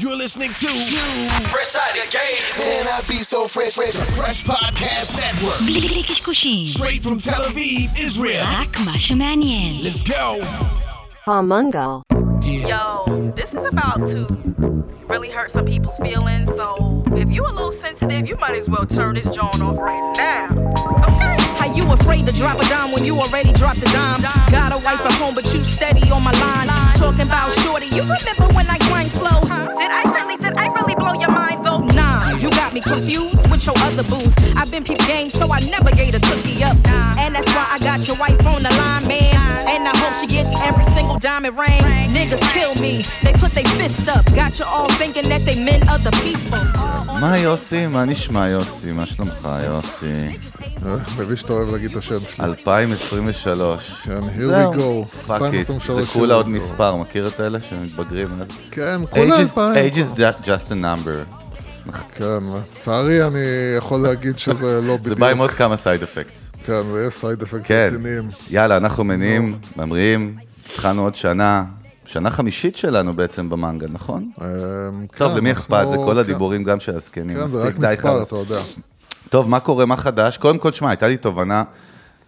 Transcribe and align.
You're 0.00 0.16
listening 0.16 0.48
to 0.48 0.68
Fresh 1.48 1.76
Out 1.76 1.90
of 1.90 2.10
Game. 2.10 2.58
Man, 2.58 2.86
I 2.88 3.02
be 3.06 3.16
so 3.16 3.46
fresh, 3.46 3.74
fresh, 3.74 3.96
fresh 4.16 4.42
podcast 4.42 5.16
network. 5.18 5.58
Straight 6.66 7.02
from 7.02 7.18
Tel 7.18 7.42
Aviv, 7.42 7.98
Israel. 7.98 8.42
Let's 9.84 10.02
go. 10.02 10.40
Homungal. 11.26 12.04
Yo, 12.42 13.32
this 13.36 13.52
is 13.52 13.66
about 13.66 14.06
to 14.08 14.24
really 15.08 15.30
hurt 15.30 15.50
some 15.50 15.66
people's 15.66 15.98
feelings. 15.98 16.48
So 16.48 17.04
if 17.12 17.30
you 17.30 17.42
a 17.42 17.52
little 17.52 17.70
sensitive, 17.70 18.26
you 18.26 18.36
might 18.36 18.56
as 18.56 18.68
well 18.68 18.86
turn 18.86 19.14
this 19.16 19.26
joint 19.34 19.60
off 19.60 19.76
right 19.76 20.14
now. 20.16 20.48
Okay. 21.04 21.36
How 21.58 21.72
you 21.74 21.90
afraid 21.92 22.24
to 22.26 22.32
drop 22.32 22.58
a 22.58 22.68
dime 22.68 22.92
when 22.92 23.04
you 23.04 23.20
already 23.20 23.52
dropped 23.52 23.78
a 23.78 23.92
dime? 23.92 24.22
Got 24.50 24.72
a 24.72 24.78
wife 24.78 25.04
at 25.04 25.12
home, 25.12 25.34
but 25.34 25.52
you 25.52 25.62
steady 25.64 26.10
on 26.10 26.22
my 26.22 26.32
line. 26.32 26.68
Talking 26.94 27.26
about 27.26 27.52
shorty, 27.52 27.86
you 27.86 28.02
remember 28.02 28.48
when 28.54 28.66
I 28.68 28.78
grind 28.78 29.10
slow? 29.10 29.51
Confused 32.82 33.44
with 33.50 33.62
your 33.66 33.76
other 33.86 34.04
booze. 34.12 34.34
I've 34.58 34.70
been 34.70 34.84
peep 34.84 34.98
game, 35.14 35.28
so 35.30 35.44
I 35.52 35.60
never 35.76 35.90
gave 36.00 36.14
a 36.14 36.20
cookie 36.28 36.62
up. 36.64 36.76
And 37.22 37.30
that's 37.36 37.50
why 37.56 37.66
I 37.74 37.78
got 37.90 38.00
your 38.08 38.16
wife 38.24 38.44
on 38.52 38.60
the 38.66 38.72
line, 38.82 39.04
man. 39.06 39.36
And 39.72 39.82
I 39.92 39.94
hope 40.02 40.14
she 40.20 40.26
gets 40.26 40.52
every 40.68 40.84
single 40.96 41.18
diamond 41.18 41.56
ring. 41.56 41.82
Niggas 42.16 42.42
kill 42.56 42.74
me, 42.84 42.94
they 43.24 43.32
put 43.44 43.52
their 43.58 43.70
fist 43.80 44.06
up. 44.16 44.24
Got 44.34 44.58
you 44.58 44.66
all 44.74 44.88
thinking 45.00 45.26
that 45.32 45.42
they 45.48 45.56
meant 45.68 45.84
other 45.88 46.12
people. 46.26 46.62
מה 47.20 47.38
יוסי? 47.38 47.86
מה 47.86 48.04
נשמע 48.04 48.48
יוסי? 48.48 48.92
מה 48.92 49.06
שלומך 49.06 49.48
יוסי? 49.64 50.38
אה, 50.86 50.96
מבין 51.18 51.36
שאתה 51.36 51.52
אוהב 51.52 51.70
להגיד 51.70 51.90
את 51.90 51.96
השם 51.96 52.14
שלי. 52.36 52.44
2023. 52.46 53.92
כן, 54.04 54.20
here 54.36 54.50
we 54.50 54.76
go. 54.76 55.26
fuck 55.26 55.30
it, 55.30 55.42
2023, 55.42 56.00
זה 56.00 56.06
כולה 56.12 56.34
עוד. 56.34 56.48
מספר, 56.48 56.96
מכיר 56.96 57.28
את 57.28 57.40
אלה 57.40 57.58
שמתבגרים? 57.60 58.28
כן, 58.70 59.00
Age 59.02 59.04
is- 59.04 59.06
כולה 59.14 59.40
אלפיים. 59.40 59.74
age 59.74 59.96
is 59.96 60.18
ju- 60.18 60.44
just 60.44 60.70
a 60.70 60.74
number. 60.74 61.41
כן, 62.14 62.38
לצערי 62.76 63.26
אני 63.26 63.38
יכול 63.78 64.00
להגיד 64.00 64.38
שזה 64.38 64.80
לא 64.80 64.96
בדיוק. 64.96 65.08
זה 65.08 65.14
בא 65.14 65.28
עם 65.28 65.38
עוד 65.38 65.50
כמה 65.50 65.76
side 65.76 66.02
effects. 66.02 66.52
כן, 66.64 66.82
ויש 66.92 67.14
side 67.14 67.42
effect 67.42 67.62
כן, 67.64 67.88
רציניים. 67.92 68.30
יאללה, 68.50 68.76
אנחנו 68.76 69.04
מניעים, 69.04 69.58
ממריאים, 69.76 70.36
התחלנו 70.72 71.02
עוד 71.02 71.14
שנה, 71.14 71.64
שנה 72.06 72.30
חמישית 72.30 72.76
שלנו 72.76 73.16
בעצם 73.16 73.50
במנגל, 73.50 73.88
נכון? 73.90 74.30
אמ, 74.40 74.46
טוב, 75.16 75.32
כן, 75.32 75.36
למי 75.36 75.52
אכפת? 75.52 75.86
זה 75.90 75.96
כל 75.96 76.12
כן. 76.12 76.18
הדיבורים 76.18 76.64
גם 76.64 76.80
של 76.80 76.96
הזקנים. 76.96 77.36
כן, 77.36 77.46
זה 77.46 77.60
רק 77.60 77.78
מספר. 77.78 78.22
אתה 78.22 78.36
יודע. 78.36 78.60
טוב, 79.28 79.48
מה 79.48 79.60
קורה, 79.60 79.86
מה 79.86 79.96
חדש? 79.96 80.36
קודם 80.36 80.58
כל, 80.58 80.72
שמע, 80.72 80.88
הייתה 80.88 81.08
לי 81.08 81.16
תובנה, 81.16 81.62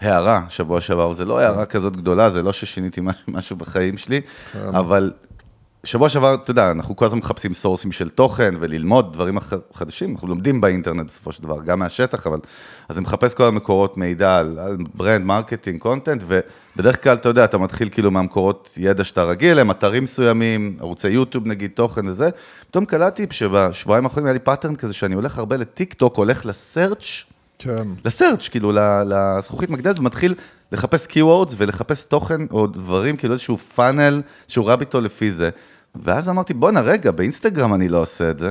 הערה 0.00 0.42
שבוע 0.48 0.80
שעבר, 0.80 1.12
זה 1.12 1.24
לא 1.24 1.38
הערה 1.38 1.66
כזאת 1.66 1.96
גדולה, 1.96 2.30
זה 2.30 2.42
לא 2.42 2.52
ששיניתי 2.52 3.00
משהו 3.28 3.56
בחיים 3.56 3.98
שלי, 3.98 4.20
אבל 4.68 5.12
שבוע 5.84 6.08
שעבר, 6.08 6.34
אתה 6.34 6.50
יודע, 6.50 6.70
אנחנו 6.70 6.96
כל 6.96 7.04
הזמן 7.04 7.18
מחפשים 7.18 7.52
source 7.52 7.82
ים 7.82 7.92
של 7.92 8.08
תוכן 8.08 8.54
וללמוד 8.60 9.12
דברים 9.12 9.38
חדשים, 9.74 10.12
אנחנו 10.12 10.28
לומדים 10.28 10.60
באינטרנט 10.60 11.06
בסופו 11.06 11.32
של 11.32 11.42
דבר, 11.42 11.62
גם 11.62 11.78
מהשטח, 11.78 12.26
אבל... 12.26 12.38
אז 12.88 12.98
אני 12.98 13.04
מחפש 13.04 13.34
כל 13.34 13.44
המקורות 13.44 13.96
מידע 13.96 14.36
על, 14.36 14.58
על 14.58 14.76
brand, 14.94 15.26
marketing, 15.26 15.80
content, 15.80 16.24
ובדרך 16.26 17.02
כלל, 17.02 17.14
אתה 17.14 17.28
יודע, 17.28 17.44
אתה 17.44 17.58
מתחיל 17.58 17.88
כאילו 17.88 18.10
מהמקורות 18.10 18.74
ידע 18.76 19.04
שאתה 19.04 19.24
רגיל 19.24 19.50
אליהם, 19.50 19.70
אתרים 19.70 20.02
מסוימים, 20.02 20.76
ערוצי 20.80 21.08
יוטיוב 21.08 21.46
נגיד, 21.46 21.70
תוכן 21.74 22.06
וזה. 22.06 22.30
פתאום 22.70 22.84
קלטתי 22.84 23.26
שבשבועיים 23.30 24.04
האחרונים 24.04 24.26
היה 24.26 24.32
לי 24.32 24.38
pattern 24.38 24.76
כזה, 24.76 24.94
שאני 24.94 25.14
הולך 25.14 25.38
הרבה 25.38 25.56
לטיק 25.56 25.94
טוק, 25.94 26.16
הולך 26.16 26.46
ל 26.46 26.58
search 26.58 27.24
כן. 27.58 27.88
ל 28.04 28.10
search, 28.10 28.48
כאילו, 28.48 28.72
לזכוכית 29.06 29.70
מגדלת, 29.70 29.98
ומתחיל 29.98 30.34
לחפש 30.72 31.06
keywords 31.06 31.54
ולחפש 31.56 32.04
תוכן 32.04 32.40
או 32.50 32.66
דברים, 32.66 33.16
כאילו 33.16 33.32
איזשהו 33.32 33.58
פאנל, 33.58 34.22
איזשהו 34.44 34.66
רביטו 34.66 35.00
לפי 35.00 35.32
זה. 35.32 35.50
ואז 36.02 36.28
אמרתי, 36.28 36.54
בואנה, 36.54 36.80
רגע, 36.80 37.10
באינסטגרם 37.10 37.74
אני 37.74 37.88
לא 37.88 37.98
עושה 37.98 38.30
את 38.30 38.38
זה, 38.38 38.50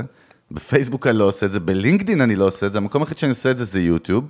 בפייסבוק 0.50 1.06
אני 1.06 1.18
לא 1.18 1.24
עושה 1.24 1.46
את 1.46 1.52
זה, 1.52 1.60
בלינקדין 1.60 2.20
אני 2.20 2.36
לא 2.36 2.44
עושה 2.46 2.66
את 2.66 2.72
זה, 2.72 2.78
המקום 2.78 3.02
היחיד 3.02 3.18
שאני 3.18 3.30
עושה 3.30 3.50
את 3.50 3.58
זה 3.58 3.64
זה 3.64 3.80
יוטיוב, 3.80 4.24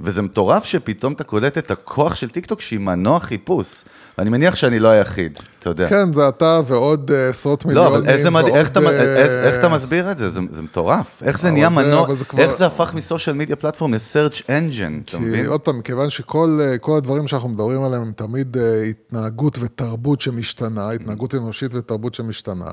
וזה 0.00 0.22
מטורף 0.22 0.64
שפתאום 0.64 1.12
אתה 1.12 1.24
קולט 1.24 1.58
את 1.58 1.70
הכוח 1.70 2.14
של 2.14 2.30
טיקטוק 2.30 2.60
שהיא 2.60 2.80
מנוע 2.80 3.20
חיפוש, 3.20 3.84
ואני 4.18 4.30
מניח 4.30 4.54
שאני 4.56 4.78
לא 4.78 4.88
היחיד, 4.88 5.38
אתה 5.58 5.70
יודע. 5.70 5.88
כן, 5.88 6.12
זה 6.12 6.28
אתה 6.28 6.60
ועוד 6.66 7.10
אה, 7.10 7.28
עשרות 7.28 7.64
לא, 7.64 7.68
מיליונים. 7.68 7.94
אבל 7.94 8.08
איזה 8.08 8.30
מדהים, 8.30 8.54
איך 8.54 8.68
ועוד, 8.68 8.86
אה, 8.86 9.16
איך- 9.16 9.32
איך 9.32 9.58
אתה 9.58 9.68
מסביר 9.68 10.10
את 10.10 10.18
זה? 10.18 10.28
זה 10.30 10.40
זה 10.50 10.62
מטורף. 10.62 11.22
איך 11.22 11.38
זה 11.38 11.50
נהיה 11.50 11.68
זה- 11.68 11.74
מנוע, 11.74 12.06
אבל 12.06 12.16
זה 12.16 12.24
כבר- 12.24 12.42
איך 12.42 12.52
זה 12.56 12.66
הפך 12.66 12.94
מ 12.94 13.00
social 13.00 13.36
media 13.36 13.56
platform 13.56 13.94
ל-search 13.94 14.36
engine, 14.40 15.02
אתה 15.04 15.10
כי 15.10 15.16
מבין? 15.16 15.46
עוד 15.46 15.60
פעם, 15.60 15.78
מכיוון 15.78 16.10
שכל 16.10 16.58
אה, 16.62 16.96
הדברים 16.96 17.28
שאנחנו 17.28 17.48
מדברים 17.48 17.82
עליהם 17.82 18.02
הם 18.02 18.12
תמיד 18.16 18.56
התנהגות 18.90 19.58
ותרבות 19.60 20.20
שמשתנה, 20.20 20.90
התנהגות 20.90 21.34
אנושית 21.34 21.74
ותרבות 21.74 22.14
שמשתנה, 22.14 22.70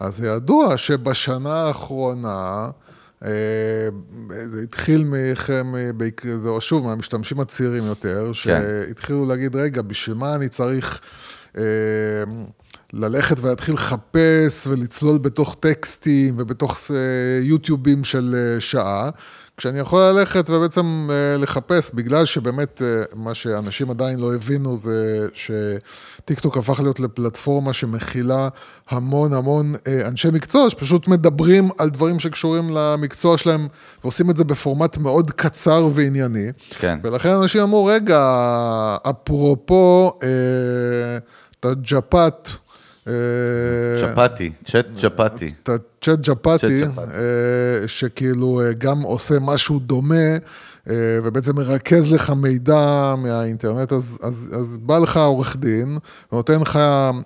אז 0.00 0.24
ידוע 0.24 0.76
שבשנה 0.76 1.54
האחרונה, 1.54 2.70
אה, 3.24 3.30
זה 4.44 4.62
התחיל 4.62 5.04
מכם, 5.06 5.74
אה, 5.76 6.60
שוב, 6.60 6.86
מהמשתמשים 6.86 7.40
הצעירים 7.40 7.86
יותר, 7.86 8.32
שהתחילו 8.32 9.26
להגיד, 9.26 9.56
רגע, 9.56 9.82
בשביל 9.82 10.16
מה 10.16 10.34
אני 10.34 10.48
צריך... 10.48 11.00
אה, 11.58 11.64
ללכת 12.92 13.40
ולהתחיל 13.40 13.74
לחפש 13.74 14.66
ולצלול 14.66 15.18
בתוך 15.18 15.56
טקסטים 15.60 16.34
ובתוך 16.38 16.90
יוטיובים 17.42 18.04
של 18.04 18.56
שעה, 18.58 19.10
כשאני 19.58 19.78
יכול 19.78 20.00
ללכת 20.02 20.50
ובעצם 20.50 21.08
אה, 21.10 21.36
לחפש, 21.38 21.90
בגלל 21.94 22.24
שבאמת 22.24 22.82
אה, 22.82 23.02
מה 23.14 23.34
שאנשים 23.34 23.90
עדיין 23.90 24.18
לא 24.18 24.34
הבינו 24.34 24.76
זה 24.76 25.28
שטיקטוק 25.34 26.56
הפך 26.56 26.80
להיות 26.80 27.00
לפלטפורמה 27.00 27.72
שמכילה 27.72 28.48
המון 28.90 29.32
המון 29.32 29.74
אה, 29.86 30.08
אנשי 30.08 30.28
מקצוע 30.32 30.70
שפשוט 30.70 31.08
מדברים 31.08 31.68
על 31.78 31.90
דברים 31.90 32.18
שקשורים 32.18 32.70
למקצוע 32.70 33.38
שלהם 33.38 33.68
ועושים 34.04 34.30
את 34.30 34.36
זה 34.36 34.44
בפורמט 34.44 34.98
מאוד 34.98 35.30
קצר 35.30 35.88
וענייני. 35.94 36.48
כן. 36.70 36.98
ולכן 37.02 37.32
אנשים 37.32 37.62
אמרו, 37.62 37.84
רגע, 37.84 38.20
אפרופו, 39.10 40.18
אה, 40.22 41.18
אתה 41.60 41.74
צ'פטי, 44.00 44.52
צ'אט 44.64 44.86
צ'פטי. 44.96 45.50
צ'אט 46.00 46.18
ג'פתי. 46.18 46.82
אה, 47.14 47.88
שכאילו 47.88 48.60
אה, 48.60 48.72
גם 48.72 49.02
עושה 49.02 49.34
משהו 49.40 49.78
דומה, 49.78 50.36
ובעצם 51.24 51.56
מרכז 51.56 52.12
לך 52.12 52.30
מידע 52.30 53.14
מהאינטרנט, 53.18 53.92
אז, 53.92 54.18
אז, 54.22 54.50
אז 54.60 54.78
בא 54.82 54.98
לך 54.98 55.16
עורך 55.16 55.56
דין, 55.56 55.98
ונותן 56.32 56.60
לך 56.60 56.78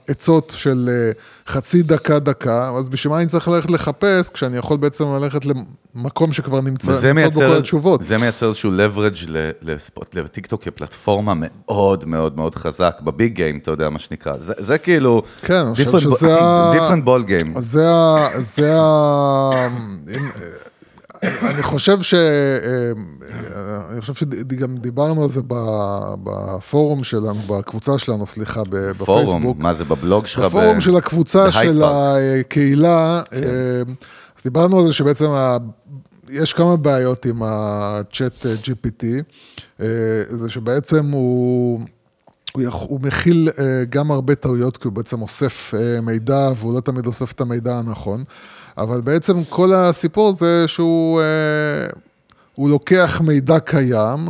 עצות 0.09 0.53
של 0.57 0.91
אה, 0.93 1.13
חצי 1.53 1.83
דקה, 1.83 2.19
דקה, 2.19 2.71
אז 2.79 2.89
בשביל 2.89 3.11
מה 3.13 3.19
אני 3.19 3.27
צריך 3.27 3.49
ללכת 3.49 3.71
לחפש, 3.71 4.29
כשאני 4.29 4.57
יכול 4.57 4.77
בעצם 4.77 5.05
ללכת 5.15 5.41
למקום 5.95 6.33
שכבר 6.33 6.61
נמצא, 6.61 6.93
נמצאות 7.13 7.33
בו 7.35 7.41
כל 7.41 7.57
התשובות. 7.59 8.03
זה 8.03 8.19
מייצר 8.19 8.47
איזשהו 8.49 8.71
leverage 8.71 9.31
לטיקטוק 10.15 10.63
כפלטפורמה 10.65 11.33
מאוד 11.37 12.05
מאוד 12.09 12.37
מאוד 12.37 12.55
חזק, 12.55 13.01
בביג 13.05 13.35
גיים, 13.35 13.59
אתה 13.59 13.71
יודע 13.71 13.91
מה 13.91 13.99
שנקרא. 13.99 14.39
זה, 14.39 14.53
זה 14.59 14.79
כאילו, 14.79 15.23
כן, 15.43 15.55
אני 15.55 15.75
חושב 15.75 15.91
different 16.09 16.17
שזה 16.17 16.39
ball- 16.39 16.41
ה- 16.43 16.73
different 16.75 17.07
ball 17.07 17.29
game. 17.29 17.61
זה 17.61 17.91
ה... 17.91 18.17
זה 18.41 18.73
ה... 18.77 19.51
אני 21.23 21.63
חושב 21.63 22.03
ש... 22.03 22.15
אני 23.91 24.01
חושב 24.01 24.15
שגם 24.15 24.77
דיברנו 24.77 25.23
על 25.23 25.29
זה 25.29 25.41
בפורום 26.25 27.05
שלנו, 27.05 27.35
בקבוצה 27.35 27.99
שלנו, 27.99 28.27
סליחה, 28.27 28.63
ב- 28.69 28.93
פורום, 28.93 29.25
בפייסבוק. 29.25 29.59
מה 29.59 29.73
זה 29.73 29.85
בבלוג 29.85 30.27
שלך? 30.27 30.45
בפורום 30.45 30.81
של 30.81 30.97
הקבוצה 30.97 31.53
של 31.53 31.81
פארק. 31.81 32.19
כן. 32.19 32.41
הקהילה, 32.41 33.23
אה, 33.33 33.41
אז 34.37 34.43
דיברנו 34.45 34.79
על 34.79 34.87
זה 34.87 34.93
שבעצם 34.93 35.27
יש 36.29 36.53
כמה 36.53 36.77
בעיות 36.77 37.27
עם 37.27 37.43
ה-chat 37.43 38.45
GPT, 38.63 39.05
אה, 39.81 39.87
זה 40.29 40.51
שבעצם 40.51 41.11
הוא... 41.11 41.81
הוא, 42.53 42.63
יכ... 42.63 42.75
הוא 42.75 43.01
מכיל 43.01 43.49
uh, 43.49 43.61
גם 43.89 44.11
הרבה 44.11 44.35
טעויות, 44.35 44.77
כי 44.77 44.89
הוא 44.89 44.93
בעצם 44.93 45.23
אוסף 45.23 45.75
uh, 45.75 46.01
מידע, 46.01 46.51
והוא 46.57 46.75
לא 46.75 46.81
תמיד 46.81 47.07
אוסף 47.07 47.33
את 47.33 47.41
המידע 47.41 47.79
הנכון, 47.79 48.25
אבל 48.79 49.01
בעצם 49.01 49.45
כל 49.45 49.73
הסיפור 49.73 50.33
זה 50.33 50.65
שהוא 50.69 51.21
uh, 51.21 51.95
הוא 52.55 52.71
לוקח 52.71 53.21
מידע 53.25 53.59
קיים, 53.59 54.29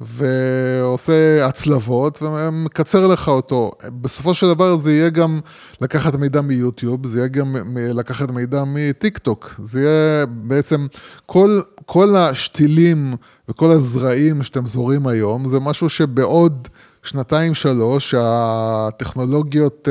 ועושה 0.00 1.46
הצלבות, 1.46 2.22
ומקצר 2.22 3.06
לך 3.06 3.28
אותו. 3.28 3.72
בסופו 4.00 4.34
של 4.34 4.46
דבר 4.54 4.76
זה 4.76 4.92
יהיה 4.92 5.10
גם 5.10 5.40
לקחת 5.80 6.14
מידע 6.14 6.40
מיוטיוב, 6.40 7.06
זה 7.06 7.18
יהיה 7.18 7.28
גם 7.28 7.56
לקחת 7.76 8.30
מידע 8.30 8.64
מטיק 8.66 9.18
טוק. 9.18 9.54
זה 9.64 9.80
יהיה 9.80 10.26
בעצם 10.26 10.86
כל, 11.26 11.60
כל 11.86 12.16
השתילים 12.16 13.14
וכל 13.48 13.70
הזרעים 13.70 14.42
שאתם 14.42 14.66
זורים 14.66 15.06
היום, 15.06 15.48
זה 15.48 15.60
משהו 15.60 15.88
שבעוד... 15.88 16.68
שנתיים 17.04 17.54
שלוש, 17.54 18.10
שהטכנולוגיות 18.10 19.88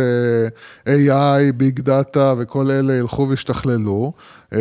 AI, 0.87 1.51
ביג 1.57 1.79
דאטה 1.79 2.33
וכל 2.37 2.71
אלה 2.71 2.93
ילכו 2.93 3.29
וישתכללו. 3.29 4.13
אה, 4.53 4.59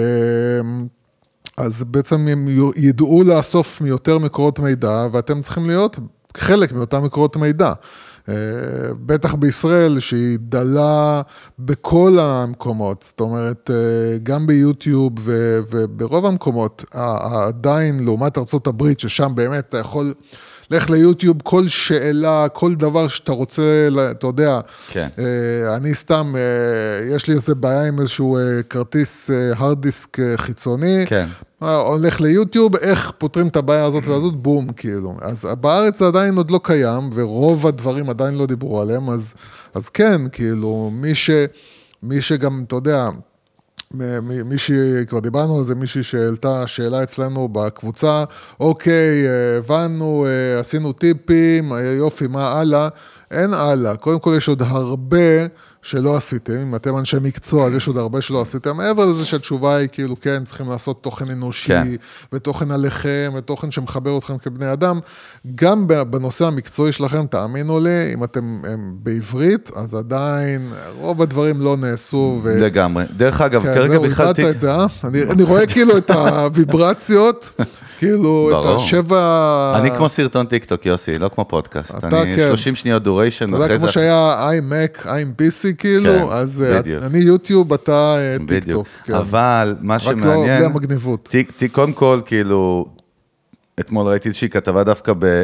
אז 1.56 1.84
בעצם 1.84 2.28
הם 2.28 2.49
ידעו 2.76 3.22
לאסוף 3.22 3.81
מיותר 3.81 4.19
מקורות 4.19 4.58
מידע, 4.58 5.06
ואתם 5.12 5.40
צריכים 5.40 5.66
להיות 5.66 5.99
חלק 6.37 6.72
מאותם 6.72 7.04
מקורות 7.04 7.37
מידע. 7.37 7.72
אה, 8.28 8.34
בטח 9.06 9.34
בישראל, 9.34 10.00
שהיא 10.00 10.38
דלה 10.40 11.22
בכל 11.58 12.19
המקומות, 12.20 13.02
זאת 13.02 13.20
אומרת, 13.20 13.70
אה, 13.70 14.19
גם 14.22 14.46
ביוטיוב 14.46 15.12
וברוב 15.70 16.26
המקומות, 16.26 16.84
עדיין, 16.90 18.05
לעומת 18.05 18.37
הברית, 18.66 19.00
ששם 19.00 19.32
באמת 19.34 19.69
אתה 19.69 19.78
יכול... 19.78 20.14
לך 20.72 20.90
ליוטיוב, 20.90 21.36
כל 21.42 21.69
שאלה, 21.69 22.46
כל 22.48 22.74
דבר 22.74 23.08
שאתה 23.08 23.32
רוצה, 23.32 23.88
אתה 24.10 24.26
יודע. 24.26 24.60
כן. 24.90 25.08
אה, 25.19 25.76
אני 25.76 25.94
סתם, 25.94 26.34
אה, 26.36 27.14
יש 27.14 27.26
לי 27.26 27.34
איזה 27.34 27.54
בעיה 27.54 27.88
עם 27.88 28.00
איזשהו 28.00 28.36
אה, 28.36 28.62
כרטיס 28.70 29.30
הארד 29.30 29.82
דיסק 29.82 30.19
חיצוני. 30.36 31.04
כן. 31.06 31.26
הולך 31.58 32.20
ליוטיוב, 32.20 32.76
איך 32.76 33.12
פותרים 33.19 33.48
את 33.48 33.56
הבעיה 33.56 33.84
הזאת 33.84 34.06
והזאת, 34.06 34.34
בום, 34.34 34.72
כאילו. 34.72 35.16
אז 35.20 35.48
בארץ 35.60 35.98
זה 35.98 36.06
עדיין 36.06 36.36
עוד 36.36 36.50
לא 36.50 36.60
קיים, 36.62 37.10
ורוב 37.14 37.66
הדברים 37.66 38.10
עדיין 38.10 38.34
לא 38.34 38.46
דיברו 38.46 38.82
עליהם, 38.82 39.10
אז, 39.10 39.34
אז 39.74 39.88
כן, 39.88 40.20
כאילו, 40.32 40.90
מי, 40.92 41.14
ש, 41.14 41.30
מי 42.02 42.22
שגם, 42.22 42.64
אתה 42.66 42.76
יודע, 42.76 43.08
מישהי, 44.44 45.06
כבר 45.06 45.21
דיברנו 45.21 45.59
על 45.59 45.65
זה, 45.65 45.75
מישהי 45.75 46.03
שהעלתה 46.03 46.67
שאלה 46.67 47.03
אצלנו 47.03 47.49
בקבוצה, 47.49 48.25
אוקיי, 48.61 49.27
אה, 49.29 49.59
הבנו, 49.59 50.27
אה, 50.27 50.61
עשינו 50.61 50.93
טיפים, 50.93 51.73
אה, 51.73 51.81
יופי, 51.81 52.27
מה 52.27 52.49
הלאה? 52.49 52.89
אין 53.31 53.55
הלאה. 53.55 53.97
קודם 53.97 54.19
כל 54.19 54.35
יש 54.37 54.49
עוד 54.49 54.62
הרבה 54.62 55.47
שלא 55.82 56.17
עשיתם, 56.17 56.61
אם 56.61 56.75
אתם 56.75 56.96
אנשי 56.99 57.17
מקצוע, 57.23 57.67
אז 57.67 57.75
יש 57.75 57.87
עוד 57.88 57.96
הרבה 57.96 58.20
שלא 58.20 58.40
עשיתם, 58.43 58.76
מעבר 58.76 59.05
לזה 59.06 59.25
שהתשובה 59.25 59.76
היא 59.76 59.88
כאילו, 59.93 60.20
כן, 60.20 60.44
צריכים 60.44 60.69
לעשות 60.70 61.02
תוכן 61.02 61.31
אנושי, 61.31 61.69
כן. 61.69 61.88
ותוכן 62.32 62.70
עליכם, 62.70 63.32
ותוכן 63.37 63.70
שמחבר 63.70 64.19
אתכם 64.19 64.38
כבני 64.38 64.73
אדם. 64.73 65.00
גם 65.55 65.87
בנושא 65.87 66.44
המקצועי 66.46 66.93
שלכם, 66.93 67.26
תאמינו 67.26 67.81
לי, 67.81 68.14
אם 68.14 68.25
אתם 68.25 68.62
בעברית, 69.02 69.70
אז 69.76 69.94
עדיין 69.94 70.73
רוב 70.99 71.23
הדברים 71.23 71.61
לא 71.61 71.76
נעשו. 71.76 72.40
ו... 72.43 72.61
לגמרי. 72.61 73.05
דרך 73.17 73.40
אגב, 73.40 73.62
כן, 73.62 73.75
כרגע 73.75 73.93
זהו, 73.93 74.02
בכלל... 74.02 74.26
איבדת 74.26 74.37
טיק- 74.37 74.46
את 74.55 74.58
זה, 74.58 74.75
אה? 74.75 74.87
אני, 75.05 75.23
אני 75.23 75.43
רואה 75.43 75.67
כאילו 75.67 75.96
את 75.96 76.11
הוויברציות, 76.11 77.50
כאילו 78.02 78.49
את 78.50 78.54
ברור. 78.54 78.76
השבע... 78.76 79.75
אני 79.76 79.90
כמו 79.90 80.08
סרטון 80.08 80.46
טיק 80.46 80.64
טוק, 80.64 80.87
יוסי, 80.87 81.19
לא 81.19 81.28
כמו 81.28 81.44
פודקאסט. 81.44 81.94
אתה 81.99 82.22
אני 82.22 82.37
כן. 82.37 82.49
30 82.49 82.75
שניות 82.75 83.02
duration, 83.02 83.49
אתה 83.49 83.56
יודע, 83.56 83.62
ואחרי 83.64 83.78
כמו 83.78 83.87
זה... 83.87 83.93
שהיה 83.93 84.50
iMac, 84.50 85.04
iMPC 85.04 85.75
כאילו, 85.78 86.10
כן, 86.10 86.25
אז 86.31 86.62
אה, 86.62 86.81
בדיוק. 86.81 87.02
אני 87.02 87.19
יוטיוב, 87.19 87.72
אתה 87.72 88.16
אה, 88.19 88.38
טיק 88.38 88.49
בדיוק. 88.49 88.87
טוק. 88.87 89.06
כן. 89.06 89.14
אבל 89.14 89.76
מה 89.81 89.96
רק 89.96 90.02
לא 90.02 90.12
שמעניין... 90.12 90.56
בלי 90.58 90.64
המגניבות. 90.64 91.28
טיק, 91.31 91.50
טיק, 91.50 91.72
קודם 91.72 91.93
כל, 91.93 92.20
כאילו, 92.26 92.87
אתמול 93.81 94.06
ראיתי 94.06 94.28
איזושהי 94.28 94.48
כתבה 94.48 94.84
דווקא 94.84 95.12
ב... 95.19 95.43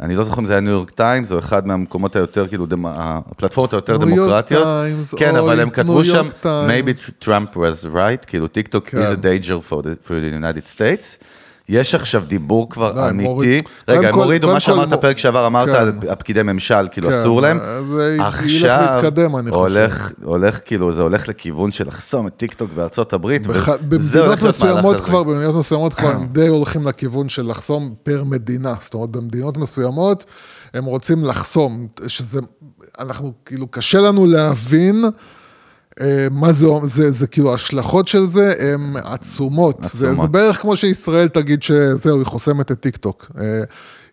אני 0.00 0.16
לא 0.16 0.24
זוכר 0.24 0.40
אם 0.40 0.46
זה 0.46 0.52
היה 0.52 0.60
ניו 0.60 0.72
יורק 0.72 0.90
טיימס, 0.90 1.32
או 1.32 1.38
אחד 1.38 1.66
מהמקומות 1.66 2.16
היותר, 2.16 2.46
כאילו, 2.48 2.66
דמ... 2.66 2.86
הפלטפורמות 2.86 3.72
היותר 3.72 3.98
ניו 3.98 4.08
יורק 4.08 4.18
דמוקרטיות. 4.18 4.64
טיימס, 4.64 5.14
כן, 5.14 5.36
אבל 5.36 5.60
הם 5.60 5.70
כתבו 5.70 6.04
שם, 6.04 6.28
maybe 6.42 7.24
Trump 7.24 7.56
was 7.56 7.94
right, 7.94 8.26
כאילו, 8.26 8.48
טיק 8.48 8.68
טוק 8.68 8.88
כן. 8.88 8.98
is 8.98 9.16
a 9.16 9.16
danger 9.16 9.70
for 9.70 9.76
the, 9.76 10.08
for 10.08 10.10
the 10.10 10.44
United 10.44 10.76
States. 10.76 11.24
יש 11.68 11.94
עכשיו 11.94 12.22
דיבור 12.26 12.70
כבר 12.70 12.98
הם 13.00 13.08
אמיתי. 13.08 13.28
מוריד- 13.28 13.64
רגע, 13.88 14.08
הם 14.08 14.14
הורידו 14.14 14.48
מה 14.48 14.60
שאמרת 14.60 14.90
כל- 14.90 14.96
פרק 14.96 15.18
שעבר, 15.18 15.46
אמרת 15.46 15.68
כן. 15.68 15.74
על 15.74 15.92
הפקידי 16.08 16.42
ממשל, 16.42 16.88
כאילו, 16.90 17.08
כן, 17.10 17.14
אסור 17.14 17.40
להם. 17.40 17.58
זה 17.96 18.14
ילך 18.16 18.38
עכשיו, 18.38 18.88
ויתקדם, 18.94 19.36
אני 19.36 19.50
חושב. 19.50 19.60
הולך, 19.60 20.12
הולך, 20.24 20.60
כאילו, 20.64 20.92
זה 20.92 21.02
הולך 21.02 21.28
לכיוון 21.28 21.72
של 21.72 21.88
לחסום 21.88 22.26
את 22.26 22.36
טיק 22.36 22.54
טוק 22.54 22.70
בארצות 22.74 23.12
הברית. 23.12 23.46
בח- 23.46 23.68
וזה 23.90 24.20
הולך 24.26 24.42
להיות 24.42 24.62
מהלך 24.62 24.84
הזה. 24.84 24.98
כבר, 25.06 25.22
במדינות 25.22 25.54
מסוימות 25.54 25.94
כבר 25.94 26.08
הם 26.08 26.26
די 26.32 26.46
הולכים 26.48 26.86
לכיוון 26.88 27.28
של 27.28 27.46
לחסום 27.50 27.94
per 28.02 28.24
מדינה. 28.24 28.74
זאת 28.80 28.94
אומרת, 28.94 29.10
במדינות 29.10 29.56
מסוימות 29.56 30.24
הם 30.74 30.84
רוצים 30.84 31.24
לחסום, 31.24 31.86
שזה, 32.06 32.40
אנחנו, 33.00 33.32
כאילו, 33.44 33.66
קשה 33.70 34.00
לנו 34.00 34.26
להבין. 34.26 35.04
אה, 36.00 36.26
מה 36.30 36.52
זה, 36.52 36.66
זה, 36.84 37.10
זה 37.10 37.26
כאילו, 37.26 37.52
ההשלכות 37.52 38.08
של 38.08 38.26
זה 38.26 38.52
הן 38.58 38.96
עצומות. 38.96 39.76
זה, 39.82 39.88
זה 39.98 40.10
עצומות. 40.10 40.30
בערך 40.30 40.60
כמו 40.60 40.76
שישראל 40.76 41.28
תגיד 41.28 41.62
שזהו, 41.62 42.18
היא 42.18 42.26
חוסמת 42.26 42.72
את 42.72 42.80
טיק 42.80 42.96
טוק. 42.96 43.30
אה, 43.38 43.62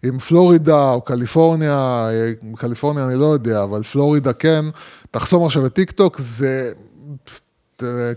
עם 0.04 0.20
פלורידה 0.20 0.92
או 0.92 1.02
קליפורניה, 1.02 2.10
אה, 2.10 2.32
קליפורניה 2.56 3.06
אני 3.06 3.16
לא 3.16 3.26
יודע, 3.26 3.64
אבל 3.64 3.84
פלורידה 3.84 4.34
כן, 4.34 4.66
תחסום 5.12 5.46
עכשיו 5.46 5.66
את 5.66 5.74
טיק 5.74 5.92
טוק, 5.92 6.18
זה, 6.20 6.72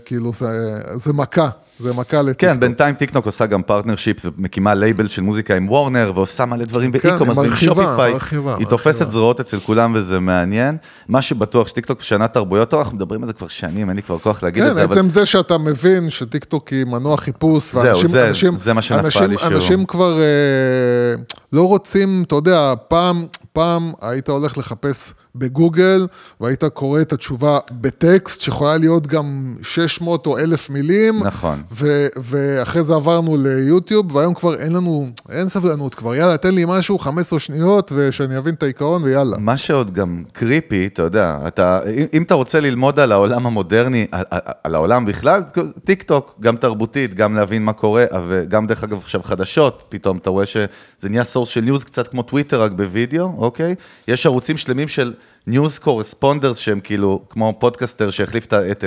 כאילו, 0.05 0.33
זה, 0.33 0.79
זה 0.95 1.13
מכה, 1.13 1.49
זה 1.79 1.93
מכה 1.93 2.21
לטיק 2.21 2.39
כן. 2.49 2.59
בינתיים 2.59 2.95
טיקטוק 2.95 3.25
עושה 3.25 3.45
גם 3.45 3.61
partnership 3.63 4.17
ומקימה 4.25 4.73
לייבל 4.73 5.07
של 5.07 5.21
מוזיקה 5.21 5.55
עם 5.55 5.69
וורנר 5.69 6.11
ועושה 6.15 6.45
מלא 6.45 6.65
דברים 6.65 6.91
כן, 6.91 7.09
ב 7.09 7.12
e-commerce 7.12 7.37
ועם 7.37 7.55
Shopify. 7.55 8.13
מרחיבה, 8.13 8.55
היא 8.59 8.67
תופסת. 8.67 9.11
זרועות 9.11 9.39
אצל 9.39 9.59
כולם 9.59 9.93
וזה 9.95 10.19
מעניין. 10.19 10.77
מה 11.09 11.21
שבטוח 11.21 11.67
שטיקטוק 11.67 12.01
שנה 12.01 12.27
תרבויות, 12.27 12.73
אנחנו 12.73 12.95
מדברים 12.95 13.21
על 13.21 13.27
זה 13.27 13.33
כבר 13.33 13.47
שנים, 13.47 13.89
אין 13.89 13.95
לי 13.95 14.03
כבר 14.03 14.17
כוח 14.19 14.43
להגיד 14.43 14.63
כן, 14.63 14.69
את 14.69 14.75
זה, 14.75 14.83
אבל 14.83 14.91
עצם 14.93 15.09
זה 15.09 15.25
שאתה 15.25 15.57
מבין 15.57 16.09
שטיקטוק 16.09 16.67
היא 16.67 16.85
מנוע 16.85 17.17
חיפוש, 17.17 17.71
זהו, 17.75 17.83
ואנשים, 17.83 18.07
זה- 18.07 18.27
אנשים, 18.27 18.57
זה 18.57 18.73
מה 18.73 18.81
שנפל 18.81 19.05
אנשים, 19.05 19.23
לי 19.23 19.37
שהוא- 19.37 19.47
אנשים 19.53 19.85
כבר 19.85 20.19
אה, 20.21 21.21
לא 21.53 21.67
רוצים, 21.67 22.23
אתה 22.27 22.35
יודע, 22.35 22.73
פעם, 22.87 23.25
פעם 23.53 23.93
היית 24.01 24.29
הולך 24.29 24.57
לחפש 24.57 25.13
בגוגל, 25.35 26.07
והיית 26.41 26.63
קורא 26.63 27.01
את 27.01 27.13
התשובה 27.13 27.59
בטקסט, 27.71 28.41
שיכולה 28.41 28.77
להיות 28.77 29.07
גם 29.07 29.55
600 29.61 30.25
או 30.25 30.37
1,000 30.37 30.69
מילים. 30.69 31.23
נכון. 31.23 31.61
ו- 31.71 32.07
ואחרי 32.17 32.83
זה 32.83 32.95
עברנו 32.95 33.37
ליוטיוב, 33.37 34.15
והיום 34.15 34.33
כבר 34.33 34.55
אין 34.55 34.73
לנו, 34.73 35.07
אין 35.29 35.49
סבלנות 35.49 35.95
כבר, 35.95 36.15
יאללה, 36.15 36.37
תן 36.37 36.55
לי 36.55 36.63
משהו, 36.67 36.99
15 36.99 37.39
שניות, 37.39 37.91
ושאני 37.95 38.37
אבין 38.37 38.53
את 38.53 38.63
העיקרון, 38.63 39.03
ויאללה. 39.03 39.37
מה 39.37 39.57
שעוד 39.57 39.93
גם 39.93 40.23
creepy, 40.33 40.87
אתה 40.87 41.03
יודע, 41.03 41.37
אתה, 41.47 41.79
אם- 42.13 42.23
אתה 42.23 42.33
רוצה 42.33 42.59
ללמוד 42.59 42.99
על 42.99 43.11
העולם 43.11 43.45
המודרני, 43.47 44.07
על, 44.11 44.23
על, 44.31 44.39
על 44.63 44.75
העולם 44.75 45.05
בכלל, 45.05 45.43
טיק 45.83 46.03
טוק, 46.03 46.35
גם 46.39 46.55
תרבותית, 46.55 47.13
גם 47.13 47.35
להבין 47.35 47.63
מה 47.65 47.73
קורה, 47.73 48.05
וגם 48.29 48.67
דרך 48.67 48.83
אגב 48.83 48.97
עכשיו 48.97 49.23
חדשות, 49.23 49.83
פתאום 49.89 50.17
אתה 50.17 50.29
רואה 50.29 50.45
שזה 50.45 50.67
נהיה 51.09 51.23
source 51.23 51.49
של 51.49 51.61
news 51.61 51.83
קצת 51.83 52.07
כמו 52.07 52.21
טוויטר, 52.21 52.61
רק 52.63 52.71
בווידאו, 52.71 53.33
אוקיי? 53.37 53.75
יש 54.07 54.25
ערוצים 54.25 54.57
שלמים 54.57 54.87
של 54.87 55.13
news 55.47 55.79
correspondents, 55.79 56.57
שהם 56.57 56.79
כאילו, 56.79 57.21
כמו 57.29 57.53
פודקאסטר 57.59 58.09
שהחליף 58.09 58.45
את, 58.45 58.53
ה- 58.53 58.71
את, 58.71 58.83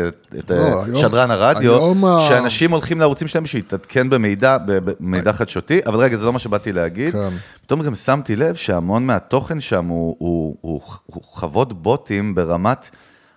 לא, 0.50 0.98
שדרן 0.98 1.30
הרדיו, 1.30 1.74
היום 1.76 2.04
ה- 2.04 2.20
שאנשים 2.28 2.70
הולכים 2.70 3.00
לערוצים 3.00 3.28
שלהם 3.28 3.46
שיתעדכן 3.46 4.10
במידע, 4.10 4.56
במידע 4.66 5.32
חדשותי, 5.32 5.80
אבל 5.86 6.00
רגע, 6.00 6.16
זה 6.16 6.26
לא 6.26 6.32
מה 6.32 6.38
שבאתי 6.38 6.72
להגיד. 6.72 7.12
כן. 7.12 7.28
פתאום 7.62 7.82
גם 7.82 7.94
שמתי 7.94 8.36
לב 8.36 8.54
שהמון 8.54 9.06
מהתוכן 9.06 9.60
שם 9.60 9.86
הוא, 9.86 10.16
הוא, 10.18 10.56
הוא, 10.60 10.80
הוא 11.06 11.22
חוות 11.24 11.72
בוטים 11.82 12.34
ברמת 12.34 12.90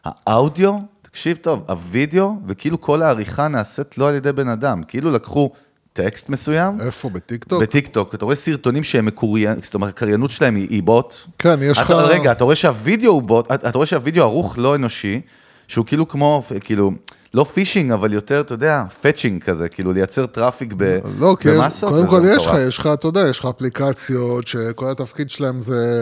האודיו, 0.05 0.77
תקשיב 1.01 1.37
טוב, 1.41 1.63
הווידאו, 1.67 2.33
וכאילו 2.47 2.81
כל 2.81 3.01
העריכה 3.01 3.47
נעשית 3.47 3.97
לא 3.97 4.09
על 4.09 4.15
ידי 4.15 4.31
בן 4.33 4.47
אדם, 4.47 4.83
כאילו 4.83 5.11
לקחו 5.11 5.49
טקסט 5.93 6.29
מסוים, 6.29 6.81
איפה, 6.81 7.09
בטיקטוק? 7.09 7.61
בטיקטוק, 7.61 8.15
אתה 8.15 8.25
רואה 8.25 8.35
סרטונים 8.35 8.83
שהם 8.83 9.05
מקוריינים, 9.05 9.59
זאת 9.63 9.73
אומרת, 9.73 9.89
הקריינות 9.89 10.31
שלהם 10.31 10.55
היא, 10.55 10.67
היא 10.69 10.83
בוט. 10.83 11.15
כן, 11.39 11.59
יש 11.61 11.77
לך- 11.79 11.91
רגע, 11.91 12.31
אתה 12.31 12.43
רואה 12.43 12.55
שהווידאו 12.55 13.11
הוא 13.11 13.21
בוט, 13.21 13.51
אתה 13.51 13.69
רואה 13.73 13.85
שהווידאו 13.85 14.23
ערוך 14.23 14.55
לא 14.57 14.75
אנושי, 14.75 15.21
שהוא 15.67 15.85
כאילו 15.85 16.07
כמו, 16.07 16.43
כאילו, 16.59 16.91
לא 17.33 17.43
פישינג, 17.43 17.91
אבל 17.91 18.13
יותר, 18.13 18.41
אתה 18.41 18.53
יודע, 18.53 18.83
patching 19.01 19.43
כזה, 19.43 19.69
כאילו 19.69 19.93
לייצר 19.93 20.25
traffic 20.25 20.73
ב, 20.77 20.97
לא, 21.19 21.35
במסות, 21.45 21.89
קודם 21.89 22.07
כל 22.07 22.21
יש 22.25 22.45
לך. 22.45 22.53
יש 22.67 22.77
לך, 22.77 22.89
אתה 22.93 23.07
יודע, 23.07 23.21
יש 23.29 23.39
לך 23.39 23.45
אפליקציות 23.45 24.47
שכל 24.47 24.91
התפקיד 24.91 25.29
שלהם 25.29 25.61
זה 25.61 26.01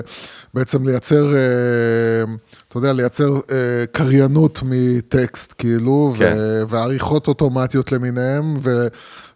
בעצם 0.54 0.88
לייצר, 0.88 1.36
אה, 1.36 2.34
אתה 2.68 2.78
יודע, 2.78 2.94
לייצר 2.94 3.34
אה, 3.52 3.56
קריינות 3.92 4.60
מטקסט, 4.66 5.54
כאילו, 5.58 6.14
כן. 6.18 6.34
ו- 6.38 6.62
ועריכות 6.70 7.28
אוטומטיות 7.28 7.92
למיניהם, 7.92 8.54
ו- 8.62 8.88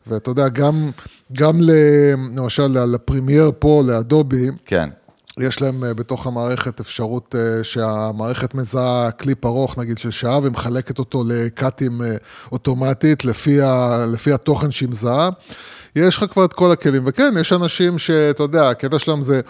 ואתה 0.08 0.32
יודע, 0.32 0.50
גם, 0.50 0.90
גם 1.34 1.60
למשל 1.62 2.86
לפרימייר 2.86 3.52
פה, 3.60 3.84
לאדובי, 3.86 4.50
כן, 4.66 4.90
יש 5.40 5.62
להם 5.62 5.84
אה, 5.84 5.94
בתוך 5.94 6.28
המערכת 6.28 6.80
אפשרות 6.80 7.36
אה, 7.36 7.64
שהמערכת 7.64 8.56
מזהה 8.56 9.12
קליפ 9.12 9.46
ארוך, 9.46 9.78
נגיד 9.78 9.98
של 9.98 10.12
שעה, 10.12 10.40
ומחלקת 10.44 11.00
אותו 11.00 11.24
לקאטים 11.28 12.02
אה, 12.02 12.16
אוטומטית, 12.52 13.26
לפי, 13.26 13.62
ה, 13.62 14.06
לפי 14.14 14.34
התוכן 14.34 14.72
שהיא 14.72 14.90
מזהה. 14.90 15.30
יש 15.96 16.18
לך 16.18 16.32
כבר 16.32 16.46
את 16.46 16.54
כל 16.54 16.72
הכלים, 16.72 17.04
וכן, 17.06 17.34
יש 17.40 17.54
אנשים 17.54 17.98
שאתה 17.98 18.44
יודע, 18.44 18.70
הקטע 18.70 19.00
שלהם 19.00 19.24
זה, 19.24 19.42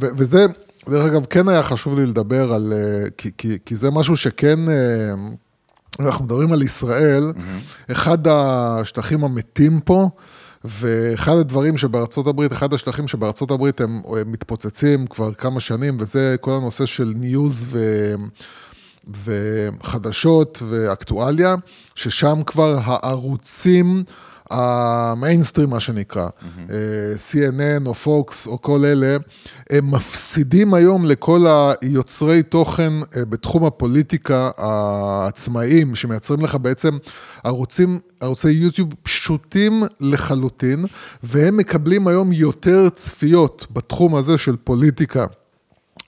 וזה, 0.00 0.46
דרך 0.88 1.06
אגב, 1.06 1.24
כן 1.24 1.48
היה 1.48 1.62
חשוב 1.62 1.98
לי 1.98 2.06
לדבר 2.06 2.52
על, 2.52 2.72
כי, 3.16 3.30
כי, 3.38 3.58
כי 3.66 3.76
זה 3.76 3.90
משהו 3.90 4.16
שכן... 4.16 4.58
אה, 6.00 6.06
אנחנו 6.06 6.24
מדברים 6.24 6.52
על 6.52 6.62
ישראל, 6.62 7.32
אחד 7.92 8.18
השטחים 8.28 9.24
המתים 9.24 9.80
פה, 9.80 10.08
ואחד 10.64 11.36
הדברים 11.36 11.76
שבארצות 11.76 12.26
הברית, 12.26 12.52
אחד 12.52 12.74
השטחים 12.74 13.08
שבארצות 13.08 13.50
הברית 13.50 13.80
הם, 13.80 14.02
הם 14.20 14.32
מתפוצצים 14.32 15.06
כבר 15.06 15.34
כמה 15.34 15.60
שנים, 15.60 15.96
וזה 16.00 16.36
כל 16.40 16.52
הנושא 16.52 16.86
של 16.86 17.12
news 17.16 17.64
ו... 17.68 18.14
וחדשות 19.24 20.62
ואקטואליה, 20.68 21.54
ששם 21.94 22.40
כבר 22.46 22.78
הערוצים 22.84 24.04
המיינסטרים, 24.50 25.70
מה 25.70 25.80
שנקרא, 25.80 26.28
אה, 26.70 26.76
CNN 27.16 27.86
או 27.86 27.94
פוקס 27.94 28.46
או 28.46 28.62
כל 28.62 28.84
אלה, 28.84 29.16
הם 29.70 29.90
מפסידים 29.90 30.74
היום 30.74 31.04
לכל 31.04 31.46
היוצרי 31.48 32.42
תוכן 32.42 32.92
אה, 33.16 33.24
בתחום 33.24 33.64
הפוליטיקה 33.64 34.50
העצמאיים, 34.56 35.94
שמייצרים 35.94 36.40
לך 36.40 36.54
בעצם 36.54 36.98
ערוצים, 37.44 37.98
ערוצי 38.20 38.50
יוטיוב 38.50 38.94
פשוטים 39.02 39.82
לחלוטין, 40.00 40.84
והם 41.22 41.56
מקבלים 41.56 42.08
היום 42.08 42.32
יותר 42.32 42.88
צפיות 42.88 43.66
בתחום 43.70 44.14
הזה 44.14 44.38
של 44.38 44.56
פוליטיקה. 44.64 45.26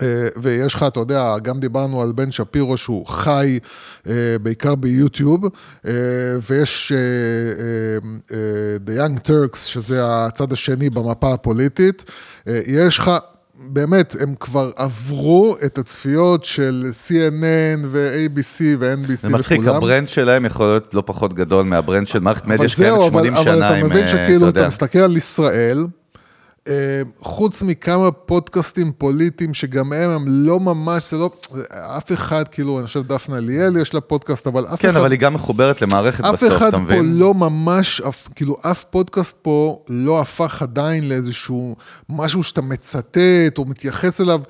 אה, 0.03 0.29
ויש 0.37 0.75
לך, 0.75 0.83
אתה 0.83 1.01
יודע, 1.01 1.35
גם 1.43 1.61
דיברנו 1.61 2.03
על 2.03 2.13
בן 2.13 2.31
שפירו 2.31 2.77
שהוא 2.77 3.07
חי 3.07 3.59
אה, 4.07 4.13
בעיקר 4.43 4.75
ביוטיוב, 4.75 5.45
אה, 5.87 5.93
ויש 6.51 6.93
The 8.87 8.91
Young 8.91 9.29
Turks, 9.29 9.59
שזה 9.59 10.01
הצד 10.03 10.53
השני 10.53 10.91
במפה 10.91 11.35
הפוליטית. 11.35 12.05
יש 12.67 12.99
לך... 12.99 13.11
באמת, 13.67 14.17
הם 14.21 14.35
כבר 14.41 14.71
עברו 14.77 15.57
את 15.65 15.79
הצפיות 15.79 16.45
של 16.45 16.87
CNN 17.07 17.87
ו-ABC 17.87 18.61
ו-NBC 18.79 19.17
זה 19.17 19.29
מצחיק, 19.29 19.61
וכולם. 19.61 19.77
הברנד 19.77 20.09
שלהם 20.09 20.45
יכול 20.45 20.67
להיות 20.67 20.95
לא 20.95 21.03
פחות 21.07 21.35
גדול 21.35 21.65
מהברנד 21.65 22.09
של 22.09 22.19
מערכת 22.19 22.47
מדיה 22.47 22.69
שקיימת 22.69 22.95
זהו, 22.95 23.09
80 23.09 23.35
אבל, 23.35 23.45
שנה. 23.45 23.69
אבל 23.69 23.79
אתה 23.79 23.85
מבין 23.87 24.09
שכאילו 24.09 24.47
יודע. 24.47 24.61
אתה 24.61 24.69
מסתכל 24.69 24.99
על 24.99 25.17
ישראל, 25.17 25.87
חוץ 27.23 27.63
מכמה 27.63 28.11
פודקאסטים 28.11 28.93
פוליטיים 28.99 29.55
שגם 29.55 29.93
הם, 29.93 30.11
הם 30.11 30.25
לא 30.29 30.61
ממש, 30.61 31.11
זה 31.11 31.17
לא, 31.17 31.31
אף 31.97 32.13
אחד, 32.13 32.49
כאילו, 32.49 32.79
אני 32.79 32.87
חושב 32.87 33.03
דפנה 33.07 33.41
ליאל 33.41 33.77
יש 33.77 33.95
לה 33.95 34.01
פודקאסט, 34.01 34.47
אבל 34.47 34.65
אף 34.75 34.81
כן, 34.83 34.89
אחד, 34.89 34.99
אבל 35.01 35.11
היא 35.13 35.21
גם 35.21 35.35
מחוברת 35.35 35.83
למערכת 35.83 36.25
אף 36.25 36.33
בסוף, 36.33 36.53
אחד 36.57 36.67
אתה 36.69 36.77
פה 36.77 36.83
מבין? 36.83 37.19
לא 37.19 37.35
ממש, 37.35 38.01
אף- 38.01 38.29
כאילו, 38.35 38.57
אף 38.71 38.85
פודקאסט 38.85 39.37
פה 39.43 39.83
לא 39.89 40.21
הפך 40.21 40.63
עדיין 40.63 41.09
לאיזשהו 41.09 41.77
משהו 42.09 42.43
שאתה 42.43 42.63
מצטט 42.63 43.19
או 43.59 43.65
מתייחס 43.65 44.21
אליו. 44.21 44.41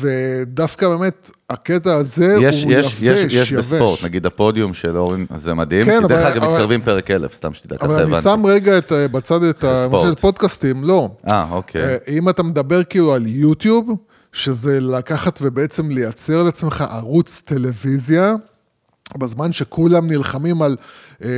ודווקא 0.00 0.88
באמת, 0.88 1.30
הקטע 1.50 1.94
הזה 1.96 2.36
יש, 2.40 2.64
הוא 2.64 2.72
יש, 2.72 2.86
יבש, 2.86 3.02
יש, 3.02 3.34
יש 3.34 3.52
יבש. 3.52 3.72
בספורט, 3.72 4.04
נגיד 4.04 4.26
הפודיום 4.26 4.74
של 4.74 4.96
אורן, 4.96 5.24
זה 5.36 5.54
מדהים, 5.54 5.84
כן, 5.84 6.00
כי 6.02 6.08
דרך 6.08 6.26
אגב 6.26 6.42
אבל- 6.42 6.52
מתקרבים 6.52 6.82
פרק 6.82 7.10
אלף, 7.10 7.34
סתם 7.34 7.52
שתדע, 7.54 7.76
ככה 7.76 7.86
אבל 7.86 7.94
אני 7.94 8.02
הבנתי. 8.02 8.22
שם 8.22 8.46
רגע 8.46 8.78
את, 8.78 8.92
אה, 8.92 9.08
בצד 9.08 9.42
את 9.42 9.64
ה- 9.64 9.84
ספורט. 9.86 10.08
של 10.08 10.14
פודקאסטים, 10.14 10.84
לא. 10.84 11.08
אה, 11.30 11.46
אוקיי. 11.50 11.82
אה, 11.84 11.96
אם 12.08 12.28
אתה 12.28 12.42
מדבר 12.42 12.84
כאילו 12.84 13.14
על 13.14 13.26
יוטיוב, 13.26 13.88
שזה 14.32 14.80
לקחת 14.80 15.38
ובעצם 15.42 15.90
לייצר 15.90 16.42
לעצמך 16.42 16.84
ערוץ 16.90 17.42
טלוויזיה, 17.44 18.34
בזמן 19.18 19.52
שכולם 19.52 20.06
נלחמים 20.06 20.62
על 20.62 20.76
אה, 21.24 21.28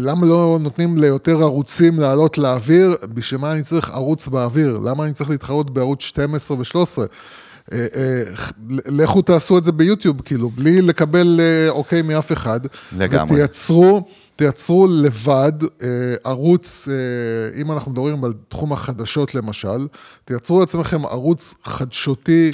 למה 0.00 0.26
לא 0.26 0.58
נותנים 0.60 0.98
ליותר 0.98 1.42
ערוצים 1.42 2.00
לעלות 2.00 2.38
לאוויר, 2.38 2.96
בשביל 3.14 3.40
מה 3.40 3.52
אני 3.52 3.62
צריך 3.62 3.90
ערוץ 3.90 4.28
באוויר? 4.28 4.78
למה 4.84 5.04
אני 5.04 5.12
צריך 5.12 5.30
להתחרות 5.30 5.70
בערוץ 5.74 6.02
12 6.02 6.56
ו-13? 6.56 6.98
אה, 7.72 7.86
אה, 7.94 8.22
לכו 8.86 9.22
תעשו 9.22 9.58
את 9.58 9.64
זה 9.64 9.72
ביוטיוב, 9.72 10.20
כאילו, 10.20 10.50
בלי 10.50 10.82
לקבל 10.82 11.40
אה, 11.40 11.70
אוקיי 11.70 12.02
מאף 12.02 12.32
אחד. 12.32 12.60
לגמרי. 12.98 13.34
ותייצרו, 13.34 14.08
תייצרו 14.36 14.88
לבד 14.90 15.52
ערוץ, 16.24 16.88
אם 17.60 17.72
אנחנו 17.72 17.90
מדברים 17.90 18.24
על 18.24 18.32
תחום 18.48 18.72
החדשות 18.72 19.34
למשל, 19.34 19.86
תייצרו 20.24 20.60
לעצמכם 20.60 21.06
ערוץ 21.06 21.54
חדשותי 21.64 22.50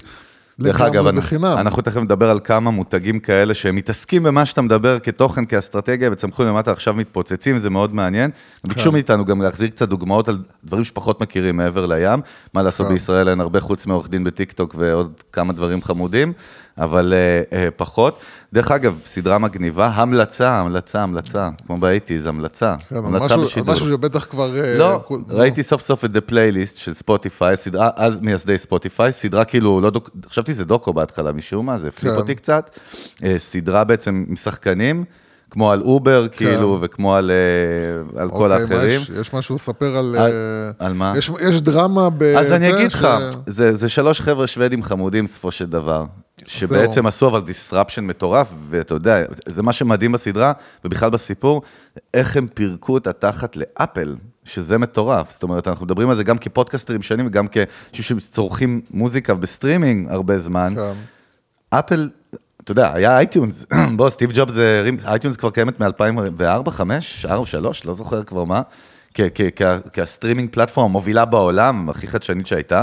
דרך 0.60 0.80
אגב, 0.80 1.08
בחינם. 1.10 1.58
אנחנו 1.58 1.82
תכף 1.82 1.96
נדבר 2.00 2.30
על 2.30 2.40
כמה 2.44 2.70
מותגים 2.70 3.20
כאלה 3.20 3.54
שהם 3.54 3.76
מתעסקים 3.76 4.22
במה 4.22 4.46
שאתה 4.46 4.62
מדבר 4.62 4.98
כתוכן, 4.98 5.44
כאסטרטגיה, 5.44 6.08
וצמחו 6.12 6.44
למטה, 6.44 6.72
עכשיו 6.72 6.94
מתפוצצים, 6.94 7.58
זה 7.58 7.70
מאוד 7.70 7.94
מעניין. 7.94 8.30
הם 8.64 8.68
ביקשו 8.68 8.92
מאיתנו 8.92 9.24
גם 9.24 9.42
להחזיר 9.42 9.68
קצת 9.68 9.88
דוגמאות 9.88 10.28
על 10.28 10.38
דברים 10.64 10.84
שפחות 10.84 11.20
מכירים 11.22 11.56
מעבר 11.56 11.86
לים. 11.86 12.20
מה 12.54 12.62
לעשות, 12.62 12.86
כן. 12.86 12.92
בישראל 12.92 13.28
אין 13.28 13.40
הרבה 13.40 13.60
חוץ 13.60 13.86
מעורך 13.86 14.08
דין 14.08 14.24
בטיקטוק 14.24 14.74
ועוד 14.78 15.12
כמה 15.32 15.52
דברים 15.52 15.82
חמודים, 15.82 16.32
אבל 16.78 17.12
אה, 17.16 17.58
אה, 17.58 17.68
פחות. 17.76 18.18
דרך 18.52 18.70
אגב, 18.70 18.98
סדרה 19.06 19.38
מגניבה, 19.38 19.86
המלצה, 19.86 20.50
המלצה, 20.60 21.02
המלצה, 21.02 21.48
כמו 21.66 21.76
באייטיז, 21.78 22.26
המלצה. 22.26 22.74
כן, 22.88 22.96
המלצה 22.96 23.24
משהו- 23.24 23.42
בשידור. 23.42 23.74
משהו 23.74 23.86
שבטח 23.86 24.24
כבר... 24.30 24.56
אה, 24.64 24.78
לא, 24.78 25.00
כול- 25.04 25.22
ראיתי 25.28 25.62
סוף 25.62 25.80
סוף 25.82 26.04
את 26.04 26.10
The 26.16 26.30
Playlist 26.30 26.76
של 26.78 26.94
ספוטיפיי, 26.94 27.56
סדרה, 27.56 27.90
אז 27.96 28.20
מייסדי 28.20 28.58
ספוטיפיי, 28.58 29.12
סדרה 29.12 29.44
כאילו, 29.44 29.80
לא 29.80 29.90
דוק, 29.90 30.10
חשבתי 30.46 30.54
שזה 30.54 30.64
דוקו 30.64 30.92
בהתחלה 30.92 31.32
משום 31.32 31.66
מה, 31.66 31.76
זה 31.78 31.88
הפליפ 31.88 32.12
כן. 32.12 32.18
אותי 32.18 32.34
קצת. 32.34 32.70
אה, 33.24 33.34
סדרה 33.38 33.84
בעצם 33.84 34.24
עם 34.28 34.36
שחקנים, 34.36 35.04
כמו 35.50 35.72
על 35.72 35.80
אובר, 35.82 36.28
כאילו, 36.28 36.78
וכמו 36.82 37.14
על, 37.16 37.30
אה, 37.30 38.20
על 38.22 38.30
כל 38.30 38.34
אוקיי, 38.34 38.48
מה 38.48 38.54
האחרים. 38.74 39.00
יש- 39.00 39.10
יש 39.20 39.34
משהו 39.34 39.54
לספר 39.54 39.96
על... 39.96 40.16
על- 40.16 40.32
אה, 40.78 40.86
על 40.86 40.92
מה? 40.92 41.12
יש- 41.16 41.30
יש 41.40 41.60
דרמה 41.60 42.10
בזה... 42.10 42.38
אז 42.38 42.52
אני 42.52 42.74
אגיד 42.74 42.90
ש- 42.90 42.94
לך, 42.94 43.08
זה, 43.46 43.74
זה 43.74 43.88
שלוש 43.88 44.20
חבר'ה 44.20 44.46
שוודים 44.46 44.82
חמודים 44.82 45.24
בסופו 45.24 45.50
של 45.50 45.66
דבר, 45.66 46.04
שבעצם 46.46 47.06
עשו 47.06 47.28
אבל 47.28 47.42
disruption 47.48 48.00
מטורף, 48.00 48.52
ואתה 48.68 48.94
יודע, 48.94 49.22
זה 49.46 49.62
מה 49.62 49.72
שמדהים 49.72 50.12
בסדרה, 50.12 50.52
ובכלל 50.84 51.10
בסיפור, 51.10 51.62
איך 52.14 52.36
הם 52.36 52.46
פירקו 52.54 52.96
את 52.98 53.06
התחת 53.06 53.56
לאפל, 53.56 54.14
שזה 54.46 54.78
מטורף. 54.78 55.30
זאת 55.32 55.42
אומרת, 55.42 55.68
אנחנו 55.68 55.84
מדברים 55.86 56.10
על 56.10 56.16
זה 56.16 56.24
גם 56.24 56.38
כפודקאסטרים 56.38 57.02
שנים, 57.02 57.26
וגם 57.26 57.46
כאנשים 57.48 58.20
שצורכים 58.20 58.80
מוזיקה 58.90 59.34
בסטרימינג 59.34 60.10
הרבה 60.10 60.38
זמן. 60.38 60.74
כן. 60.76 60.92
אפל, 61.70 62.10
אתה 62.64 62.72
יודע, 62.72 62.94
היה 62.94 63.18
iTunes, 63.18 63.66
בוא, 63.96 64.08
סטיב 64.10 64.30
ג'ובס 64.34 64.56
הרים, 64.56 64.96
iTunes 65.06 65.36
כבר 65.36 65.50
קיימת 65.50 65.80
מ-2004, 65.80 66.70
5, 66.70 67.26
4, 67.26 67.46
3, 67.46 67.84
לא 67.84 67.94
זוכר 67.94 68.22
כבר 68.22 68.44
מה, 68.44 68.62
כ- 69.14 69.20
כ- 69.34 69.50
כ- 69.56 69.88
כה 69.92 70.07
streaming 70.07 70.50
platform 70.52 70.84
המובילה 70.86 71.24
בעולם, 71.24 71.88
הכי 71.90 72.06
חדשנית 72.06 72.46
שהייתה, 72.46 72.82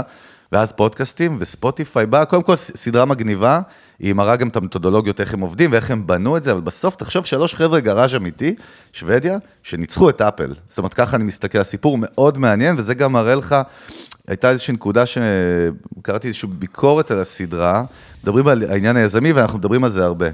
ואז 0.54 0.72
פודקאסטים, 0.72 1.36
וספוטיפיי 1.40 2.06
בא, 2.06 2.24
קודם 2.24 2.42
כל 2.42 2.56
סדרה 2.56 3.04
מגניבה, 3.04 3.60
היא 3.98 4.14
מראה 4.14 4.36
גם 4.36 4.48
את 4.48 4.56
המתודולוגיות, 4.56 5.20
איך 5.20 5.34
הם 5.34 5.40
עובדים 5.40 5.72
ואיך 5.72 5.90
הם 5.90 6.06
בנו 6.06 6.36
את 6.36 6.42
זה, 6.42 6.52
אבל 6.52 6.60
בסוף 6.60 6.96
תחשוב 6.96 7.24
שלוש 7.24 7.54
חבר'ה 7.54 7.80
גראז' 7.80 8.14
אמיתי, 8.14 8.54
שוודיה, 8.92 9.38
שניצחו 9.62 10.10
את 10.10 10.22
אפל. 10.22 10.54
זאת 10.68 10.78
אומרת, 10.78 10.94
ככה 10.94 11.16
אני 11.16 11.24
מסתכל, 11.24 11.58
הסיפור 11.58 11.98
מאוד 12.00 12.38
מעניין, 12.38 12.76
וזה 12.78 12.94
גם 12.94 13.12
מראה 13.12 13.34
לך, 13.34 13.56
הייתה 14.28 14.50
איזושהי 14.50 14.74
נקודה 14.74 15.04
שקראתי 15.06 16.28
איזושהי 16.28 16.48
ביקורת 16.48 17.10
על 17.10 17.20
הסדרה, 17.20 17.84
מדברים 18.22 18.48
על 18.48 18.64
העניין 18.70 18.96
היזמי, 18.96 19.32
ואנחנו 19.32 19.58
מדברים 19.58 19.84
על 19.84 19.90
זה 19.90 20.04
הרבה. 20.04 20.28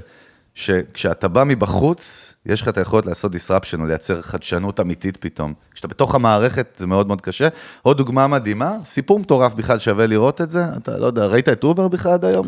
שכשאתה 0.55 1.27
בא 1.27 1.43
מבחוץ, 1.43 2.35
יש 2.45 2.61
לך 2.61 2.67
את 2.67 2.77
היכולת 2.77 3.05
לעשות 3.05 3.31
disruption 3.35 3.79
או 3.81 3.85
לייצר 3.85 4.21
חדשנות 4.21 4.79
אמיתית 4.79 5.17
פתאום. 5.17 5.53
כשאתה 5.73 5.87
בתוך 5.87 6.15
המערכת 6.15 6.75
זה 6.77 6.87
מאוד 6.87 7.07
מאוד 7.07 7.21
קשה. 7.21 7.47
עוד 7.81 7.97
דוגמה 7.97 8.27
מדהימה, 8.27 8.75
סיפור 8.85 9.19
מטורף 9.19 9.53
בכלל, 9.53 9.79
שווה 9.79 10.07
לראות 10.07 10.41
את 10.41 10.51
זה. 10.51 10.63
אתה 10.77 10.97
לא 10.97 11.05
יודע, 11.05 11.25
ראית 11.25 11.49
את 11.49 11.63
אובר 11.63 11.87
בכלל 11.87 12.11
עד 12.11 12.25
היום? 12.25 12.47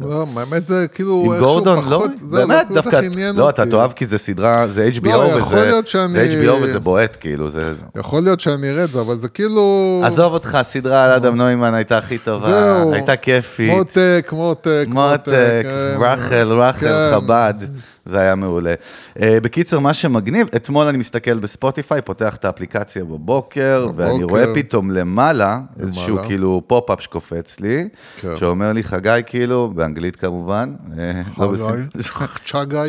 לא, 0.00 0.26
האמת 0.36 0.66
זה 0.66 0.86
כאילו 0.94 1.22
עם 1.26 1.32
איכשהו 1.32 1.46
גורדון, 1.48 1.78
לא? 1.90 2.06
זה 2.14 2.36
באמת, 2.36 2.66
לא 2.70 2.82
כל 2.82 2.90
כך 2.90 2.94
דווקא, 3.02 3.20
לא, 3.34 3.48
אתה. 3.50 3.66
תאהב 3.66 3.92
כי 3.92 4.06
זה 4.06 4.18
סדרה, 4.18 4.68
זה 4.68 4.90
HBO 5.02 5.08
לא, 5.08 5.24
יכול 5.38 5.58
וזה, 5.58 5.80
שאני- 5.84 6.12
זה 6.12 6.28
HBO 6.30 6.52
וזה 6.62 6.80
בועט, 6.80 7.16
כאילו, 7.20 7.48
זה... 7.48 7.72
יכול 7.96 8.22
להיות 8.22 8.40
שאני 8.40 8.70
אראה 8.70 8.84
את 8.84 8.90
זה, 8.90 9.00
אבל 9.00 9.18
זה 9.18 9.28
כאילו... 9.28 10.00
עזוב 10.04 10.32
אותך, 10.32 10.54
הסדרה 10.54 11.04
על 11.04 11.10
אדם 11.10 11.36
נוימן 11.36 11.74
הייתה 11.74 11.98
הכי 11.98 12.18
טובה. 12.18 12.82
הייתה 12.92 13.16
כיפית. 13.16 13.70
מותק, 13.70 14.28
מותק, 14.32 14.84
מותק, 14.88 15.26
כן. 15.62 15.96
רחל, 16.00 16.52
רחל, 16.52 16.78
כן. 16.80 17.14
חב"ד, 17.38 17.66
זה 18.04 18.20
היה 18.20 18.34
מעולה. 18.34 18.74
אה, 19.18 19.20
בקיצר, 19.42 19.78
מה 19.78 19.94
שמגניב, 19.94 20.48
אתמול 20.56 20.86
אני 20.86 20.98
מסתכל 20.98 21.38
בספוטיפיי, 21.38 22.02
פותח 22.02 22.36
את 22.36 22.44
האפליקציה 22.44 23.04
בבוקר, 23.04 23.88
ואני. 23.96 24.24
רואה 24.24 24.44
פתאום 24.54 24.90
למעלה, 24.90 25.60
איזשהו. 25.80 26.18
כאילו 26.26 26.62
פופ-אפ 26.66 27.00
שקופץ 27.00 27.60
לי, 27.60 27.88
כן. 28.20 28.36
שאומר 28.36 28.72
לי, 28.72 28.82
חגי, 28.82 29.20
כאילו, 29.26 29.72
באנגלית 29.74 30.16
כמובן, 30.16 30.74
אה, 30.98 31.22
לא 31.38 31.52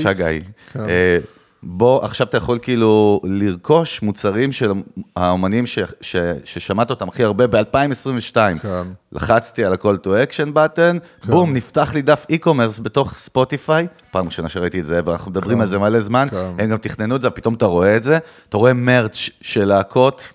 חגי. 0.03 0.41
בסדר. 0.75 0.85
כן. 1.61 1.67
בוא, 1.67 2.05
עכשיו 2.05 2.27
אתה 2.27 2.37
יכול 2.37 2.59
כאילו 2.61 3.21
לרכוש 3.23 4.01
מוצרים 4.01 4.51
של 4.51 4.71
האומנים 5.15 5.67
ש, 5.67 5.79
ש, 6.01 6.15
ששמעת 6.43 6.89
אותם 6.89 7.09
הכי 7.09 7.23
הרבה 7.23 7.47
ב-2022. 7.47 8.35
כן. 8.61 8.87
לחצתי 9.11 9.65
על 9.65 9.73
ה-call 9.73 10.05
to 10.05 10.07
action 10.07 10.55
button, 10.55 11.27
בום, 11.27 11.53
נפתח 11.53 11.93
לי 11.93 12.01
דף 12.01 12.25
e-commerce 12.31 12.81
בתוך 12.81 13.13
ספוטיפיי, 13.13 13.87
פעם 14.11 14.25
ראשונה 14.25 14.49
שראיתי 14.49 14.79
את 14.79 14.85
זה, 14.85 15.01
ואנחנו 15.05 15.31
מדברים 15.31 15.57
כן. 15.57 15.61
על 15.61 15.67
זה 15.67 15.79
מלא 15.79 15.99
זמן, 15.99 16.27
כן. 16.31 16.51
הם 16.57 16.69
גם 16.69 16.77
תכננו 16.77 17.15
את 17.15 17.21
זה, 17.21 17.29
פתאום 17.29 17.53
אתה 17.53 17.65
רואה 17.65 17.97
את 17.97 18.03
זה, 18.03 18.17
אתה 18.49 18.57
רואה 18.57 18.73
מרץ' 18.73 19.29
של 19.41 19.65
להקות. 19.65 20.29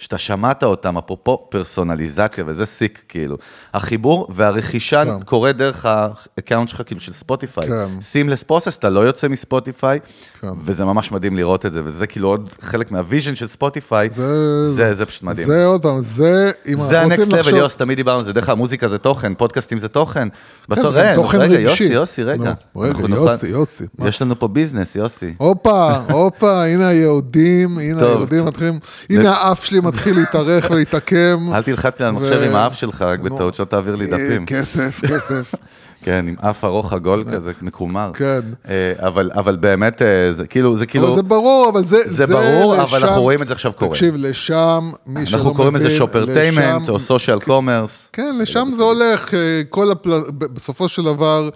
שאתה 0.00 0.18
שמעת 0.18 0.64
אותם, 0.64 0.98
אפרופו 0.98 1.46
פרסונליזציה, 1.50 2.44
וזה 2.46 2.66
sick, 2.66 3.02
כאילו. 3.08 3.36
החיבור 3.74 4.26
והרכישה 4.34 5.04
כן. 5.04 5.20
קורה 5.22 5.52
דרך 5.52 5.86
ה 5.86 5.96
account 5.96 6.68
שלך, 6.68 6.82
כאילו, 6.86 7.00
של 7.00 7.12
ספוטיפיי. 7.12 7.68
כן. 7.68 7.88
seamless 8.00 8.42
process, 8.42 8.78
אתה 8.78 8.90
לא 8.90 9.00
יוצא 9.00 9.28
מספוטיפיי, 9.28 9.98
כן. 10.40 10.46
וזה 10.64 10.84
ממש 10.84 11.12
מדהים 11.12 11.36
לראות 11.36 11.66
את 11.66 11.72
זה, 11.72 11.80
וזה 11.84 12.06
כאילו 12.06 12.28
עוד 12.28 12.48
חלק 12.60 12.90
מה 12.92 13.02
vision 13.02 13.34
של 13.34 13.46
ספוטיפיי, 13.46 14.08
זה- 14.14 14.70
זה, 14.70 14.94
זה 14.94 15.06
פשוט 15.06 15.22
מדהים. 15.22 15.46
זה 15.46 15.66
עוד 15.66 15.82
פעם, 15.82 16.00
זה, 16.02 16.50
אם 16.68 16.76
זה 16.76 17.00
אנחנו 17.02 17.12
ה 17.14 17.15
next 17.15 17.20
רוצים 17.28 17.38
לחשוב... 17.38 17.54
יוס, 17.58 17.76
תמיד 17.76 17.96
דיברנו 17.96 18.18
על 18.18 18.24
זה, 18.24 18.32
דרך 18.32 18.48
אגב, 18.48 18.58
מוזיקה 18.58 18.88
זה 18.88 18.98
תוכן, 18.98 19.34
פודקאסטים 19.34 19.78
זה 19.78 19.88
תוכן. 19.88 20.28
בסוף, 20.68 20.94
זה 20.94 21.12
רגע, 21.12 21.22
רגע. 21.38 21.60
יוסי, 21.60 21.84
יוסי, 21.84 22.22
רגע. 22.22 22.52
נו, 22.74 22.80
רגע, 22.80 22.90
אנחנו 22.92 23.08
נוכל- 23.08 23.30
יוסי, 23.32 23.46
יוסי? 23.46 23.84
יש 24.04 24.22
לנו 24.22 24.38
פה 24.38 24.48
ביזנס, 24.48 24.96
יוסי. 24.96 25.34
הופה, 25.38 25.96
הופה, 26.10 26.64
הנה 26.64 26.88
היהודים, 26.88 27.78
הנה 27.78 28.00
טוב. 28.00 28.08
היהודים 28.08 28.44
מתחילים, 28.44 28.78
הנה 29.10 29.30
האף 29.36 29.64
שלי 29.64 29.80
מתחיל 29.90 30.16
להתארך 30.18 30.70
ולהתעקם. 30.70 31.50
אל 31.54 31.62
תלחץ 31.62 32.00
לי 32.00 32.06
על 32.06 32.14
המחשב 32.14 32.42
עם 32.42 32.54
האף 32.56 32.74
שלך, 32.76 33.02
רק. 33.02 33.20
בטעות 33.20 33.54
שלא 33.54 33.64
תעביר 33.64 33.96
לי 33.96 34.04
אה, 34.04 34.10
דפים. 34.10 34.46
כסף, 34.46 35.00
כסף. 35.10 35.54
כן, 36.02 36.24
עם 36.28 36.34
אף 36.40 36.64
ארוך 36.64 36.92
עגול 36.92 37.24
כזה, 37.32 37.52
מקומר. 37.62 38.10
כן. 38.14 38.40
אה, 38.68 38.92
אבל 38.98 39.30
אבל 39.34 39.56
באמת, 39.56 40.02
אה, 40.02 40.32
זה 40.32 40.46
כאילו, 40.46 40.76
זה 40.76 40.86
כאילו, 40.86 41.06
אבל 41.06 41.14
זה 41.14 41.22
ברור, 41.22 41.70
אבל 41.72 41.84
זה... 41.84 41.96
זה 42.06 42.26
ברור, 42.26 42.82
אבל 42.82 42.98
לשם- 42.98 43.06
אנחנו 43.06 43.22
רואים 43.22 43.42
את 43.42 43.48
זה 43.48 43.54
עכשיו 43.54 43.72
קורה. 43.72 43.90
תקשיב, 43.90 44.14
לשם, 44.18 44.90
מי 45.06 45.14
שלא 45.14 45.22
מבין... 45.22 45.34
אנחנו 45.34 45.54
קוראים 45.54 45.76
לזה 45.76 45.90
שופרטיימנט, 45.90 46.88
או 46.88 46.98
סושיאל 46.98 47.40
קומרס. 47.40 48.08
כן, 48.12 48.36
לשם 48.40 48.68
זה 48.70 48.82
הולך, 48.82 49.34
כל 49.68 49.90
הפל... 49.90 50.10
בסופו 50.38 50.88
של 50.88 51.04
דבר, 51.04 51.48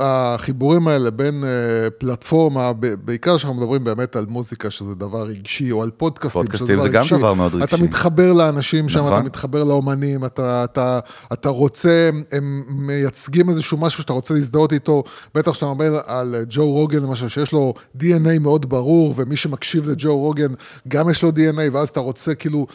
החיבורים 0.00 0.88
האלה 0.88 1.10
בין 1.10 1.44
אה, 1.44 1.90
פלטפורמה, 1.90 2.72
בעיקר 3.04 3.36
כשאנחנו 3.36 3.60
מדברים 3.60 3.84
באמת 3.84 4.16
על 4.16 4.26
מוזיקה, 4.28 4.70
שזה 4.70 4.94
דבר 4.94 5.22
רגשי, 5.22 5.72
או 5.72 5.82
על 5.82 5.90
פודקאסטים, 5.90 6.42
שזה 6.42 6.50
פודקאסטים 6.50 6.80
זה 6.80 6.88
גם 6.88 7.02
רגשי. 7.02 7.16
דבר 7.16 7.34
מאוד 7.34 7.54
רגשי. 7.54 7.76
אתה 7.76 7.84
מתחבר 7.84 8.32
לאנשים 8.32 8.88
שם, 8.88 8.98
נכון. 9.00 9.12
אתה 9.12 9.22
מתחבר 9.22 9.64
לאומנים, 9.64 10.24
אתה, 10.24 10.64
אתה, 10.64 10.98
אתה 11.32 11.48
רוצה, 11.48 12.10
הם 12.32 12.62
מייצגים 12.68 13.50
איזשהו 13.50 13.78
משהו 13.78 14.02
שאתה 14.02 14.12
רוצה 14.12 14.34
להזדהות 14.34 14.72
איתו, 14.72 15.02
בטח 15.34 15.52
כשאתה 15.52 15.66
מדבר 15.72 16.00
על 16.06 16.34
אה, 16.34 16.40
ג'ו 16.48 16.72
רוגן 16.72 17.02
למשל, 17.02 17.28
שיש 17.28 17.52
לו 17.52 17.74
DNA 17.98 18.38
מאוד 18.40 18.68
ברור, 18.68 19.14
ומי 19.16 19.36
שמקשיב 19.36 19.90
לג'ו 19.90 20.18
רוגן, 20.18 20.52
גם 20.88 21.10
יש 21.10 21.22
לו 21.22 21.28
DNA, 21.30 21.60
ואז 21.72 21.88
אתה 21.88 22.00
רוצה 22.00 22.34
כאילו, 22.34 22.66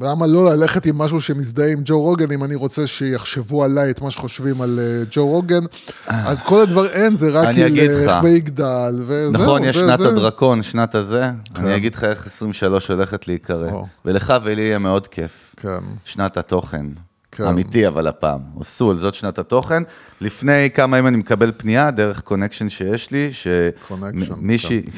למה 0.00 0.26
לא 0.26 0.50
ללכת 0.54 0.86
עם 0.86 0.98
משהו 0.98 1.20
שמזדהה 1.20 1.72
עם 1.72 1.82
ג'ו 1.84 2.00
רוגן, 2.00 2.32
אם 2.32 2.44
אני 2.44 2.54
רוצה 2.54 2.86
שיחשבו 2.86 3.64
עליי 3.64 3.90
את 3.90 4.00
מה 4.00 4.10
שחושבים 4.10 4.62
על 4.62 4.78
אה, 4.82 5.04
ג'ו 5.10 5.26
רוגן, 5.26 5.64
אז 6.06 6.42
כל 6.42 6.62
הדבר 6.62 6.86
אין, 6.86 7.14
זה 7.14 7.30
רק. 7.30 7.48
ילך 7.56 8.12
ויגדל, 8.22 9.02
וזהו. 9.06 9.32
נכון, 9.32 9.64
יש 9.64 9.76
שנת 9.76 10.00
הדרקון, 10.00 10.62
שנת 10.62 10.94
הזה. 10.94 11.30
אני 11.56 11.76
אגיד 11.76 11.94
לך 11.94 12.04
איך 12.04 12.26
23 12.26 12.90
הולכת 12.90 13.28
להיקרא. 13.28 13.70
ולך 14.04 14.34
ולי 14.44 14.62
יהיה 14.62 14.78
מאוד 14.78 15.06
כיף. 15.06 15.54
כן. 15.56 15.78
שנת 16.04 16.36
התוכן. 16.36 16.86
כן. 17.32 17.44
אמיתי, 17.44 17.88
אבל 17.88 18.06
הפעם. 18.06 18.40
סול, 18.62 18.98
זאת 18.98 19.14
שנת 19.14 19.38
התוכן. 19.38 19.82
לפני 20.20 20.70
כמה 20.74 20.98
ימים 20.98 21.08
אני 21.08 21.16
מקבל 21.16 21.52
פנייה 21.56 21.90
דרך 21.90 22.20
קונקשן 22.20 22.68
שיש 22.68 23.10
לי, 23.10 23.30
שמישהי... 23.32 24.82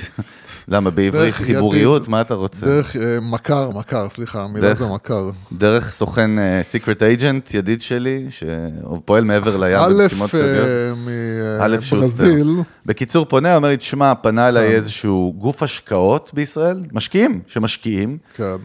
למה, 0.69 0.91
בעברית 0.91 1.35
חיבוריות? 1.35 2.03
ידיד. 2.03 2.11
מה 2.11 2.21
אתה 2.21 2.35
רוצה? 2.35 2.67
דרך 2.67 2.97
אה, 2.97 3.19
מכר, 3.23 3.71
מכר, 3.71 4.09
סליחה, 4.11 4.43
המילה 4.43 4.75
זה 4.75 4.87
מכר. 4.87 5.31
דרך 5.53 5.91
סוכן 5.91 6.31
סיקרט 6.63 7.03
אייג'נט, 7.03 7.55
ידיד 7.55 7.83
שלי, 7.83 8.27
שפועל 8.31 9.25
מעבר 9.25 9.57
לים 9.57 9.77
א', 9.79 9.93
במשימות 10.03 10.31
סודיות. 10.31 10.67
אה, 11.09 11.59
א' 11.61 11.77
שוסטר. 11.81 12.25
מברזיל, 12.25 12.55
בקיצור, 12.87 13.25
פונה, 13.25 13.57
אומר 13.57 13.69
לי, 13.69 13.77
תשמע, 13.77 14.15
פנה 14.15 14.43
כן. 14.43 14.49
אליי 14.49 14.67
איזשהו 14.67 15.35
גוף 15.39 15.63
השקעות 15.63 16.31
בישראל, 16.35 16.83
משקיעים, 16.93 17.41
שמשקיעים, 17.47 18.19
כן. 18.35 18.57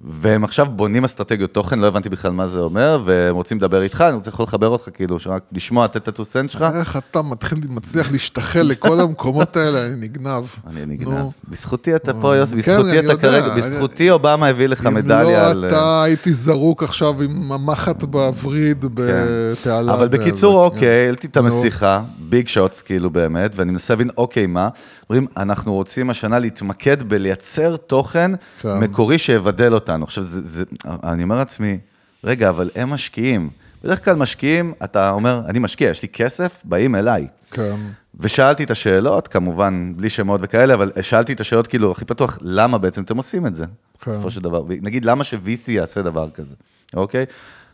והם 0.00 0.44
עכשיו 0.44 0.66
בונים 0.70 1.04
אסטרטגיות 1.04 1.54
תוכן, 1.54 1.78
לא 1.78 1.86
הבנתי 1.86 2.08
בכלל 2.08 2.32
מה 2.32 2.48
זה 2.48 2.58
אומר, 2.58 3.02
והם 3.04 3.34
רוצים 3.34 3.58
לדבר 3.58 3.82
איתך, 3.82 4.04
אני 4.08 4.14
רוצה 4.16 4.28
יכול 4.28 4.42
לחבר 4.42 4.68
אותך, 4.68 4.88
כאילו, 4.94 5.20
שרק 5.20 5.42
לשמוע, 5.52 5.84
את 5.84 6.08
הטוסנט 6.08 6.50
שלך. 6.50 6.66
איך 6.74 6.96
אתה 6.96 7.22
מתחיל, 7.22 7.58
מצליח 7.68 8.12
להשתחל 8.12 8.62
לכל 8.62 9.00
המקומות 9.00 9.56
האלה, 9.56 9.86
אני 9.86 9.96
נגנב. 9.96 10.44
אני 10.66 10.86
נגנב. 10.86 11.26
בזכותי 11.48 11.96
אתה 11.96 12.12
פה, 12.20 12.36
יוסי, 12.36 12.62
כן, 12.62 12.78
בזכותי 12.78 12.98
אני 12.98 13.06
אתה 13.06 13.16
כרגע, 13.16 13.54
בזכותי 13.54 14.10
אובמה 14.10 14.46
הביא 14.46 14.66
לך 14.66 14.86
אם 14.86 14.94
מדליה 14.94 15.42
לא 15.42 15.50
על... 15.50 15.64
אה, 15.64 15.68
אתה 15.68 16.02
הייתי 16.02 16.32
זרוק 16.32 16.82
עכשיו 16.82 17.22
עם 17.22 17.52
המחט 17.52 18.04
בווריד 18.04 18.84
בתעלה. 18.94 19.92
כן. 19.92 19.98
אבל 19.98 20.08
בזה, 20.08 20.18
בקיצור, 20.18 20.68
כן. 20.68 20.74
אוקיי, 20.74 21.04
העליתי 21.04 21.26
את 21.26 21.36
נו. 21.36 21.46
המשיכה, 21.46 22.02
ביג 22.18 22.48
שוטס 22.48 22.82
כאילו 22.82 23.10
באמת, 23.10 23.52
ואני 23.56 23.72
מנסה 23.72 23.94
להבין, 23.94 24.10
אוקיי, 24.16 24.46
מה? 24.46 24.68
אומרים, 25.10 25.26
אנחנו 25.36 25.74
רוצים 25.74 26.10
השנה 26.10 26.38
להתמקד 26.38 27.02
בלייצר 27.02 27.76
תוכן 27.76 28.30
כן. 28.60 28.78
מקורי 28.78 29.18
שיבדל 29.18 29.74
אותנו. 29.88 30.04
עכשיו, 30.04 30.24
זה, 30.24 30.42
זה, 30.42 30.64
אני 30.84 31.22
אומר 31.22 31.36
לעצמי, 31.36 31.78
רגע, 32.24 32.48
אבל 32.48 32.70
הם 32.74 32.90
משקיעים. 32.90 33.50
בדרך 33.84 34.04
כלל 34.04 34.16
משקיעים, 34.16 34.72
אתה 34.84 35.10
אומר, 35.10 35.42
אני 35.46 35.58
משקיע, 35.58 35.90
יש 35.90 36.02
לי 36.02 36.08
כסף, 36.08 36.62
באים 36.64 36.94
אליי. 36.94 37.26
כן. 37.50 37.76
ושאלתי 38.20 38.64
את 38.64 38.70
השאלות, 38.70 39.28
כמובן, 39.28 39.92
בלי 39.96 40.10
שמות 40.10 40.40
וכאלה, 40.44 40.74
אבל 40.74 40.92
שאלתי 41.02 41.32
את 41.32 41.40
השאלות 41.40 41.66
כאילו 41.66 41.92
הכי 41.92 42.04
פתוח, 42.04 42.38
למה 42.40 42.78
בעצם 42.78 43.02
אתם 43.02 43.16
עושים 43.16 43.46
את 43.46 43.54
זה, 43.54 43.64
כן. 44.00 44.10
בסופו 44.10 44.30
של 44.30 44.40
דבר. 44.40 44.62
נגיד, 44.68 45.04
למה 45.04 45.24
ש-VC 45.24 45.70
יעשה 45.70 46.02
דבר 46.02 46.30
כזה, 46.30 46.54
אוקיי? 46.94 47.26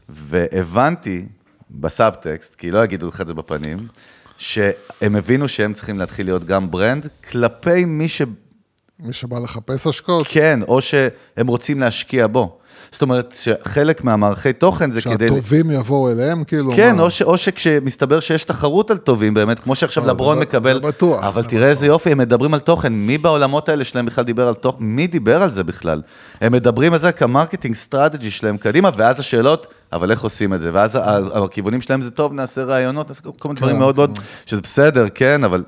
והבנתי 0.08 1.26
בסאבטקסט, 1.70 2.54
כי 2.54 2.70
לא 2.70 2.84
יגידו 2.84 3.08
לך 3.08 3.20
את 3.20 3.26
זה 3.26 3.34
בפנים, 3.34 3.78
שהם 4.38 5.16
הבינו 5.16 5.48
שהם 5.48 5.72
צריכים 5.72 5.98
להתחיל 5.98 6.26
להיות 6.26 6.44
גם 6.44 6.70
ברנד, 6.70 7.08
כלפי 7.30 7.84
מי 7.84 8.08
ש... 8.08 8.22
מי 9.00 9.12
שבא 9.12 9.38
לחפש 9.38 9.86
השקעות, 9.86 10.26
כן, 10.30 10.60
או 10.68 10.82
שהם 10.82 11.46
רוצים 11.46 11.80
להשקיע 11.80 12.26
בו. 12.26 12.58
זאת 12.92 13.02
אומרת, 13.02 13.34
שחלק 13.38 14.04
מהמערכי 14.04 14.52
תוכן 14.52 14.90
זה 14.90 15.02
כדי... 15.02 15.28
שהטובים 15.28 15.70
יבואו 15.70 16.10
אליהם, 16.10 16.44
כאילו. 16.44 16.72
כן, 16.76 16.96
מה? 16.96 17.02
או, 17.02 17.10
ש, 17.10 17.22
או 17.22 17.38
שכשמסתבר 17.38 18.20
שיש 18.20 18.44
תחרות 18.44 18.90
על 18.90 18.96
טובים 18.96 19.34
באמת, 19.34 19.58
כמו 19.58 19.74
שעכשיו 19.74 20.04
זה 20.04 20.10
לברון 20.10 20.38
ב- 20.38 20.40
מקבל... 20.40 20.74
זה 20.74 20.80
בטוח, 20.80 21.24
אבל 21.24 21.42
זה 21.42 21.48
תראה 21.48 21.68
איזה 21.68 21.86
יופי, 21.86 22.12
הם 22.12 22.18
מדברים 22.18 22.54
על 22.54 22.60
תוכן. 22.60 22.92
מי 22.92 23.18
בעולמות 23.18 23.68
האלה 23.68 23.84
שלהם 23.84 24.06
בכלל 24.06 24.24
דיבר 24.24 24.48
על 24.48 24.54
תוכן? 24.54 24.84
מי 24.84 25.06
דיבר 25.06 25.42
על 25.42 25.52
זה 25.52 25.64
בכלל? 25.64 26.02
הם 26.40 26.52
מדברים 26.52 26.92
על 26.92 26.98
זה 26.98 27.12
כ 27.12 27.23
marketing 27.23 27.74
strategy 27.74 28.30
שלהם 28.30 28.56
קדימה, 28.56 28.90
ואז 28.96 29.20
השאלות, 29.20 29.66
אבל 29.92 30.10
איך 30.10 30.22
עושים 30.22 30.54
את 30.54 30.60
זה? 30.60 30.70
ואז 30.72 30.98
הכיוונים 31.34 31.80
שלהם 31.80 32.02
זה 32.02 32.10
טוב, 32.10 32.32
נעשה 32.32 32.64
ראיונות, 32.64 33.08
נעשה 33.08 33.22
כל 33.22 33.48
מיני 33.48 33.60
דברים 33.60 33.74
כן, 33.74 33.80
מאוד 33.80 33.94
כן. 33.94 34.00
מאוד, 34.00 34.18
שזה 34.46 34.60
בסדר, 34.60 35.06
כן, 35.14 35.44
אבל... 35.44 35.62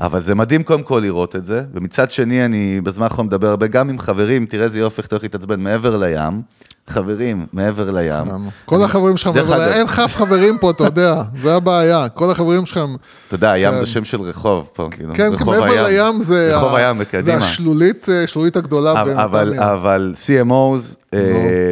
אבל 0.00 0.20
זה 0.22 0.34
מדהים 0.34 0.62
קודם 0.62 0.82
כל 0.82 1.00
לראות 1.02 1.36
את 1.36 1.44
זה, 1.44 1.62
ומצד 1.74 2.10
שני 2.10 2.44
אני 2.44 2.80
בזמן 2.80 3.04
האחרון 3.04 3.26
מדבר 3.26 3.48
הרבה 3.48 3.66
גם 3.66 3.88
עם 3.88 3.98
חברים, 3.98 4.46
תראה 4.46 4.64
איזה 4.64 4.78
יופי, 4.78 4.98
איך 5.00 5.06
אתה 5.06 5.14
הולך 5.14 5.22
להתעצבן 5.22 5.60
מעבר 5.60 5.96
לים. 5.96 6.42
חברים, 6.88 7.46
מעבר 7.52 7.90
לים. 7.90 8.26
כל 8.64 8.82
החברים 8.82 9.16
שלך, 9.16 9.26
אבל 9.36 9.62
אגב- 9.62 9.72
אין 9.72 9.84
לך 9.84 9.98
אף 9.98 10.16
חברים 10.16 10.58
פה, 10.58 10.70
אתה 10.70 10.84
יודע, 10.84 11.22
זה 11.42 11.54
הבעיה. 11.54 12.08
כל 12.08 12.30
החברים 12.30 12.66
שלכם, 12.66 12.94
אתה 13.28 13.34
יודע, 13.34 13.50
הים 13.50 13.72
כן. 13.74 13.80
זה 13.80 13.86
שם 13.86 14.04
של 14.04 14.20
רחוב 14.20 14.70
פה, 14.72 14.88
כאילו. 14.90 15.14
כן, 15.14 15.30
מעבר 15.46 15.86
לים 15.86 16.22
זה 16.22 16.56
רחוב 16.56 16.74
הים 16.74 16.98
זה 16.98 17.04
בקדימה. 17.04 17.36
השלולית, 17.46 18.08
אה, 18.08 18.24
השלולית 18.24 18.56
הגדולה 18.56 19.04
בנתניה. 19.04 19.72
אבל 19.72 20.14
CMOs, 20.26 20.96
אה, 21.14 21.20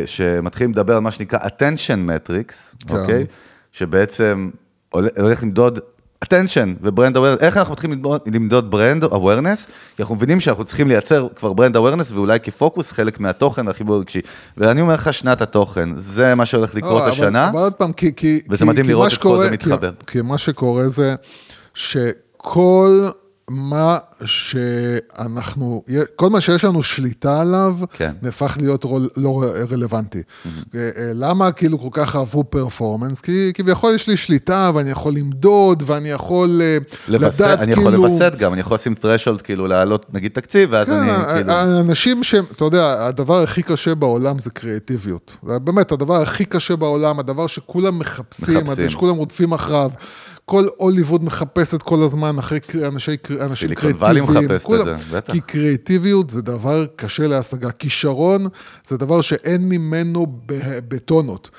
שמתחילים 0.06 0.72
לדבר 0.72 0.94
על 0.94 1.00
מה 1.00 1.10
שנקרא 1.10 1.38
attention 1.38 2.08
metrics, 2.08 2.86
כן. 2.88 2.96
אוקיי? 2.96 3.26
שבעצם 3.72 4.50
הולך 4.92 5.42
למדוד 5.42 5.78
attention 6.24 6.68
ו 6.82 6.88
brand 6.88 7.16
awareness, 7.16 7.40
איך 7.40 7.56
אנחנו 7.56 7.72
מתחילים 7.72 8.02
למדוד, 8.34 8.70
brand 8.70 9.04
awareness? 9.04 9.66
כי 9.96 10.02
אנחנו 10.02 10.14
מבינים 10.14 10.40
שאנחנו 10.40 10.64
צריכים 10.64 10.88
לייצר 10.88 11.28
כבר 11.36 11.52
brand 11.52 11.76
awareness, 11.76 12.14
ואולי 12.14 12.40
כפוקוס 12.40 12.92
חלק 12.92 13.20
מהתוכן, 13.20 13.68
החיבור 13.68 13.96
הרגשי. 13.96 14.20
ואני 14.56 14.80
אומר 14.80 14.94
לך, 14.94 15.14
שנת 15.14 15.40
התוכן, 15.42 15.88
זה 15.96 16.34
מה 16.34 16.46
שהולך 16.46 16.74
לקרות 16.74 17.02
אבל- 17.02 17.10
השנה. 17.10 17.48
אבל 17.48 17.58
עוד 17.58 17.72
פעם, 17.72 17.92
כי... 17.92 18.12
כי 18.16 18.40
וזה 18.50 18.58
כי- 18.64 18.64
מדהים 18.70 18.84
כי 18.84 18.90
לראות 18.90 19.06
את 19.06 19.12
כל 19.12 19.16
שקורה- 19.18 19.46
זה 19.46 19.52
מתחבר. 19.52 19.90
כי, 19.92 20.06
כי 20.06 20.22
מה 20.22 20.38
שקורה 20.38 20.88
זה 20.88 21.14
שכל 21.74 23.06
מה 23.48 23.98
שאנחנו, 24.24 25.82
כל 26.16 26.30
מה 26.30 26.40
שיש 26.40 26.64
לנו 26.64 26.82
שליטה 26.82 27.40
עליו, 27.40 27.76
כן. 27.92 28.12
נהפך 28.22 28.56
להיות 28.60 28.84
רול, 28.84 29.08
לא 29.16 29.44
רלוונטי. 29.70 30.22
אה, 30.48 30.50
אה, 30.74 31.10
למה 31.14 31.52
כאילו 31.52 31.78
כל 31.78 31.88
כך 31.92 32.16
אהבו 32.16 32.44
פרפורמנס? 32.44 33.20
כי 33.20 33.52
כביכול 33.54 33.94
יש 33.94 34.08
לי 34.08 34.16
שליטה 34.16 34.70
ואני 34.74 34.90
יכול 34.90 35.14
למדוד 35.14 35.82
ואני 35.86 36.08
יכול 36.08 36.60
אה, 36.62 36.78
לווסת, 37.08 37.40
לדעת 37.40 37.58
אני 37.58 37.66
כאילו... 37.66 37.80
יכול 37.80 37.92
לווסת 37.92 38.32
גם, 38.38 38.52
אני 38.52 38.60
יכול 38.60 38.74
לשים 38.74 38.94
threshold, 39.02 39.42
כאילו 39.42 39.66
להעלות 39.66 40.14
נגיד 40.14 40.32
תקציב, 40.32 40.68
ואז 40.72 40.86
כן, 40.86 40.92
אני 40.92 41.34
כאילו... 41.34 41.52
האנשים 41.52 42.24
שהם, 42.24 42.44
אתה 42.52 42.64
יודע, 42.64 43.06
הדבר 43.06 43.42
הכי 43.42 43.62
קשה 43.62 43.94
בעולם 43.94 44.38
זה 44.38 44.50
קריאטיביות. 44.50 45.36
זה 45.46 45.58
באמת 45.58 45.92
הדבר 45.92 46.22
הכי 46.22 46.44
קשה 46.44 46.76
בעולם, 46.76 47.18
הדבר 47.18 47.46
שכולם 47.46 47.98
מחפשים. 47.98 48.64
מחפשים. 48.64 48.88
שכולם 48.88 49.16
רודפים 49.16 49.52
אחריו. 49.52 49.90
כל 50.48 50.66
הוליווד 50.76 51.24
מחפשת 51.24 51.82
כל 51.82 52.02
הזמן 52.02 52.38
אחרי 52.38 52.58
אנשי, 52.86 53.16
אנשים 53.40 53.56
סיליקון 53.56 53.92
קריאטיביים. 53.92 54.24
מחפשת 54.44 54.60
את 54.60 54.66
כולם- 54.66 54.84
זה, 54.84 55.16
בטח. 55.16 55.32
כי 55.32 55.40
קריאטיביות 55.40 56.30
זה 56.30 56.42
דבר 56.42 56.86
קשה 56.96 57.26
להשגה. 57.26 57.70
כישרון 57.70 58.46
זה 58.88 58.96
דבר 58.96 59.20
שאין 59.20 59.68
ממנו 59.68 60.26
בטונות. 60.88 61.50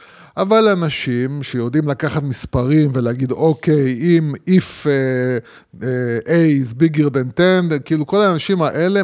אבל 0.41 0.67
אנשים 0.67 1.43
שיודעים 1.43 1.87
לקחת 1.87 2.23
מספרים 2.23 2.89
ולהגיד, 2.93 3.31
אוקיי, 3.31 3.93
אם 4.01 4.33
if 4.49 4.85
uh, 4.85 5.75
uh, 5.75 5.83
A 6.25 6.63
is 6.63 6.73
bigger 6.73 7.09
than 7.09 7.41
10, 7.41 7.79
כאילו 7.85 8.05
כל 8.05 8.21
האנשים 8.21 8.61
האלה, 8.61 9.01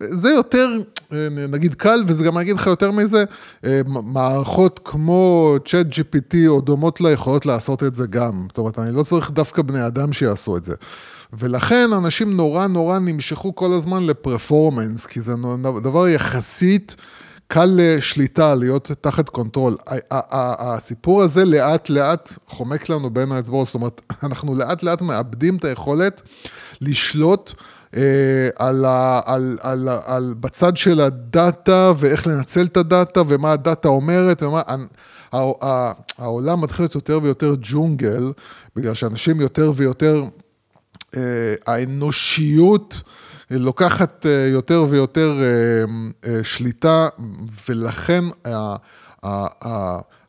זה 0.00 0.30
יותר, 0.30 0.68
אה, 1.12 1.28
נגיד 1.48 1.74
קל, 1.74 2.02
וזה 2.06 2.24
גם 2.24 2.38
אגיד 2.38 2.56
לך 2.56 2.66
יותר 2.66 2.90
מזה, 2.90 3.24
מערכות 3.86 4.80
כמו 4.84 5.54
Chat 5.64 5.94
GPT 5.94 6.36
או 6.48 6.60
דומות 6.60 7.00
לה 7.00 7.10
יכולות 7.10 7.46
לעשות 7.46 7.82
את 7.82 7.94
זה 7.94 8.06
גם. 8.06 8.46
זאת 8.48 8.58
אומרת, 8.58 8.78
אני 8.78 8.94
לא 8.94 9.02
צריך 9.02 9.30
דווקא 9.30 9.62
בני 9.62 9.86
אדם 9.86 10.12
שיעשו 10.12 10.56
את 10.56 10.64
זה. 10.64 10.74
ולכן 11.32 11.92
אנשים 11.92 12.36
נורא 12.36 12.66
נורא 12.66 12.98
נמשכו 12.98 13.54
כל 13.54 13.72
הזמן 13.72 14.06
ל 14.06 14.14
performance, 14.14 15.06
כי 15.06 15.20
זה 15.20 15.32
דבר 15.82 16.08
יחסית 16.08 16.96
קל 17.48 17.70
לשליטה, 17.76 18.54
להיות 18.54 18.90
תחת 19.00 19.28
control. 19.28 19.76
הסיפור 20.10 21.22
הזה 21.22 21.44
לאט 21.44 21.90
לאט 21.90 22.32
חומק 22.46 22.88
לנו 22.88 23.10
בין 23.10 23.32
האצבעות, 23.32 23.66
זאת 23.66 23.74
אומרת, 23.74 24.00
אנחנו 24.26 24.54
לאט 24.54 24.82
לאט 24.82 25.02
מאבדים 25.02 25.56
את 25.56 25.64
היכולת 25.64 26.22
לשלוט. 26.80 27.52
אה, 27.96 28.48
על, 28.56 28.84
ה, 28.84 29.20
על, 29.24 29.58
על, 29.60 29.88
על, 30.06 30.34
בצד 30.40 30.76
של 30.76 31.00
הדאטה 31.00 31.92
ואיך 31.96 32.26
לנצל 32.26 32.64
את 32.64 32.76
הדאטה 32.76 33.22
ומה 33.26 33.52
הדאטה 33.52 33.88
אומרת 33.88 34.42
ומה... 34.42 34.62
העולם 36.18 36.60
מתחיל 36.60 36.82
להיות 36.82 36.94
יותר 36.94 37.18
ויותר 37.22 37.54
ג'ונגל, 37.60 38.32
בגלל 38.76 38.94
שאנשים 38.94 39.40
יותר 39.40 39.72
ויותר 39.76 40.24
אה, 41.16 41.54
האנושיות 41.66 43.00
לוקחת 43.50 44.26
אה, 44.26 44.48
יותר 44.52 44.86
ויותר 44.88 45.40
אה, 45.42 45.84
אה, 46.30 46.40
שליטה, 46.44 47.08
ולכן 47.68 48.24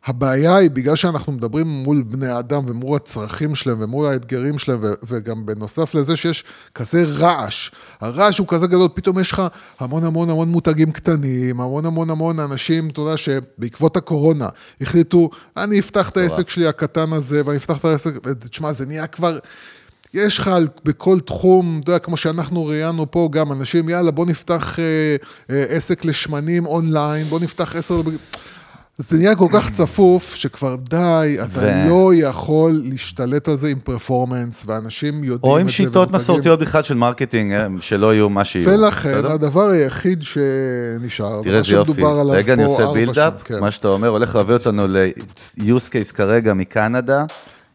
הבעיה 0.06 0.56
היא, 0.56 0.70
בגלל 0.72 0.96
שאנחנו 0.96 1.34
מדברים 1.34 1.68
מול 1.68 2.02
בני 2.02 2.40
אדם 2.40 2.64
ומול 2.68 2.96
הצרכים 2.96 3.56
שלהם 3.56 3.78
ומול 3.82 4.08
האתגרים 4.08 4.60
שלהם, 4.60 4.80
וגם 5.04 5.46
בנוסף 5.46 5.96
לזה 5.96 6.16
שיש 6.16 6.44
כזה 6.76 7.04
רעש, 7.04 7.72
הרעש 8.02 8.38
הוא 8.38 8.48
כזה 8.48 8.68
גדול, 8.68 8.90
פתאום 8.94 9.20
יש 9.20 9.32
לך 9.32 9.44
המון 9.80 10.04
המון 10.04 10.30
המון 10.30 10.50
מותגים 10.50 10.92
קטנים, 10.92 11.62
המון 11.62 11.86
המון 11.86 12.10
המון 12.10 12.40
אנשים, 12.40 12.90
אתה 12.90 13.02
יודע, 13.02 13.18
שבעקבות 13.18 13.98
הקורונה 13.98 14.50
החליטו, 14.82 15.30
אני 15.58 15.80
אפתח 15.80 16.10
את 16.10 16.18
העסק 16.18 16.50
שלי 16.50 16.68
הקטן 16.68 17.14
הזה, 17.14 17.42
ואני 17.46 17.58
אפתח 17.58 17.78
את 17.78 17.86
העסק, 17.86 18.12
ותשמע, 18.26 18.72
זה 18.72 18.86
נהיה 18.86 19.08
כבר... 19.08 19.38
יש 20.14 20.38
לך 20.38 20.52
בכל 20.84 21.20
תחום, 21.20 21.80
אתה 21.84 21.92
יודע, 21.92 22.00
כמו 22.00 22.18
שאנחנו 22.18 22.66
ראיינו 22.66 23.12
פה, 23.12 23.30
גם 23.32 23.52
אנשים, 23.52 23.90
יאללה, 23.90 24.12
בוא 24.12 24.26
נפתח 24.26 24.80
אה, 24.80 25.16
אה, 25.50 25.64
עסק 25.70 26.06
לשמנים 26.06 26.66
אונליין, 26.66 27.26
בוא 27.26 27.40
נפתח 27.40 27.76
עשר... 27.76 28.02
זה 28.98 29.18
נהיה 29.18 29.36
כל 29.36 29.48
כך 29.54 29.72
צפוף, 29.72 30.36
שכבר 30.36 30.76
די, 30.76 31.38
אתה 31.42 31.60
ו- 31.60 31.90
לא 31.90 32.12
יכול 32.16 32.82
להשתלט 32.84 33.48
על 33.48 33.56
זה 33.56 33.68
עם 33.68 33.80
performance, 33.80 34.64
ואנשים 34.66 35.24
יודעים 35.24 35.52
או 35.52 35.58
את 35.58 35.62
עם 35.62 35.68
זה. 35.68 35.74
שיטות 35.74 35.96
ומותגים. 35.96 36.16
מסורתיות 36.16 36.60
בכלל 36.60 36.84
של 36.84 36.94
marketing, 36.94 37.52
אה, 37.52 37.68
שלא 37.80 38.14
יהיו 38.14 38.30
מה 38.30 38.44
שיהיו. 38.44 38.70
ולכן, 38.70 39.14
בסדר? 39.14 39.32
הדבר 39.32 39.70
היחיד 39.70 40.24
שנשאר, 40.24 41.42
תראה 41.44 41.58
איזה 41.58 41.76
יופי. 41.76 42.04
רגע, 42.30 42.54
אני 42.54 42.64
עושה 42.64 42.92
בילדאפ, 42.92 43.34
כן. 43.44 43.60
מה 43.60 43.72
שאתה 43.72 43.88
אומר, 43.88 44.08
הולך 44.08 44.36
להביא 44.36 44.54
אותנו 44.54 44.88
ל-use 44.88 45.90
case 45.90 46.14
כרגע 46.14 46.54
מקנדה, 46.54 47.26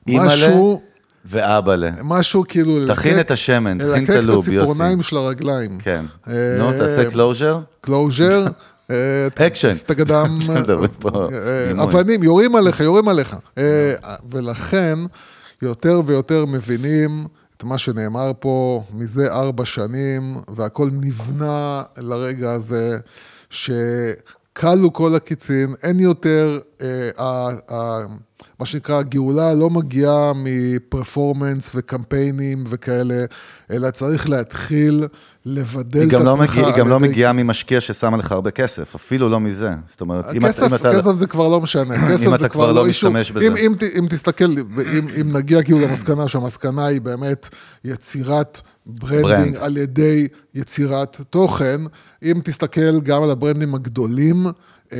משהו, 0.08 0.80
ואבאלה. 1.24 1.90
משהו 2.02 2.44
כאילו... 2.48 2.86
תכין 2.86 3.20
את 3.20 3.30
השמן, 3.30 3.78
תכין 3.90 4.04
את 4.04 4.08
הלוב, 4.10 4.48
יוסי. 4.48 4.58
הציפורניים 4.58 5.02
של 5.02 5.16
הרגליים. 5.16 5.78
כן. 5.78 6.04
אה, 6.28 6.56
נו, 6.58 6.72
תעשה 6.72 7.10
קלוז'ר. 7.10 7.58
קלוז'ר. 7.80 8.46
אה, 8.90 9.46
אקשן. 9.46 9.72
סטגדם, 9.72 10.38
אה. 11.14 11.82
אבנים, 11.82 12.22
יורים 12.22 12.56
עליך, 12.56 12.80
יורים 12.80 13.08
עליך. 13.08 13.36
אה, 13.58 13.92
ולכן, 14.30 14.98
יותר 15.62 16.00
ויותר 16.06 16.44
מבינים 16.46 17.26
את 17.56 17.64
מה 17.64 17.78
שנאמר 17.78 18.32
פה 18.40 18.82
מזה 18.94 19.32
ארבע 19.32 19.64
שנים, 19.64 20.36
והכל 20.56 20.88
נבנה 20.92 21.82
לרגע 21.98 22.52
הזה, 22.52 22.98
שכלו 23.50 24.92
כל 24.92 25.14
הקיצין, 25.14 25.74
אין 25.82 26.00
יותר, 26.00 26.58
אה, 26.82 27.10
ה- 27.18 27.74
ה- 27.74 28.06
מה 28.60 28.66
שנקרא, 28.66 28.98
הגאולה 28.98 29.54
לא 29.54 29.70
מגיעה 29.70 30.32
מפרפורמנס 30.34 31.70
וקמפיינים 31.74 32.64
וכאלה, 32.68 33.24
אלא 33.70 33.90
צריך 33.90 34.28
להתחיל 34.28 35.06
לבדל 35.46 36.08
את 36.08 36.12
לא 36.12 36.32
עצמך. 36.34 36.50
מגיע- 36.56 36.66
היא 36.66 36.74
גם 36.76 36.88
לא 36.88 37.00
מגיעה 37.00 37.32
ממשקיע 37.32 37.80
ששם 37.80 38.14
לך 38.14 38.32
הרבה 38.32 38.50
כסף, 38.50 38.94
אפילו 38.94 39.28
לא 39.28 39.40
מזה. 39.40 39.70
זאת 39.86 40.00
אומרת, 40.00 40.24
אם 40.34 40.46
אתה- 40.46 40.66
אם 40.66 40.74
אתה... 40.74 40.92
כסף 40.94 41.14
זה 41.14 41.26
כבר 41.26 41.48
לא 41.48 41.60
משנה, 41.60 42.08
כסף 42.10 42.26
אתה 42.28 42.36
זה 42.36 42.48
כבר 42.48 42.64
כבר 42.64 42.72
לא 42.72 42.74
לא 42.82 42.86
אישו. 42.86 43.10
משתמש 43.10 43.30
בזה. 43.30 43.46
אם, 43.46 43.54
אם, 43.56 43.72
אם 43.98 44.06
תסתכל, 44.10 44.44
אם, 44.98 45.08
אם 45.20 45.36
נגיע 45.36 45.62
כאילו 45.62 45.78
למסקנה 45.80 46.28
שהמסקנה 46.28 46.86
היא 46.86 47.00
באמת 47.00 47.48
יצירת 47.84 48.60
branding 48.86 49.22
brand. 49.22 49.56
על 49.56 49.76
ידי 49.76 50.28
יצירת 50.54 51.20
תוכן, 51.30 51.80
אם 52.22 52.40
תסתכל 52.44 53.00
גם 53.00 53.22
על 53.22 53.30
הברנדים 53.30 53.74
הגדולים, 53.74 54.46
אה, 54.92 54.98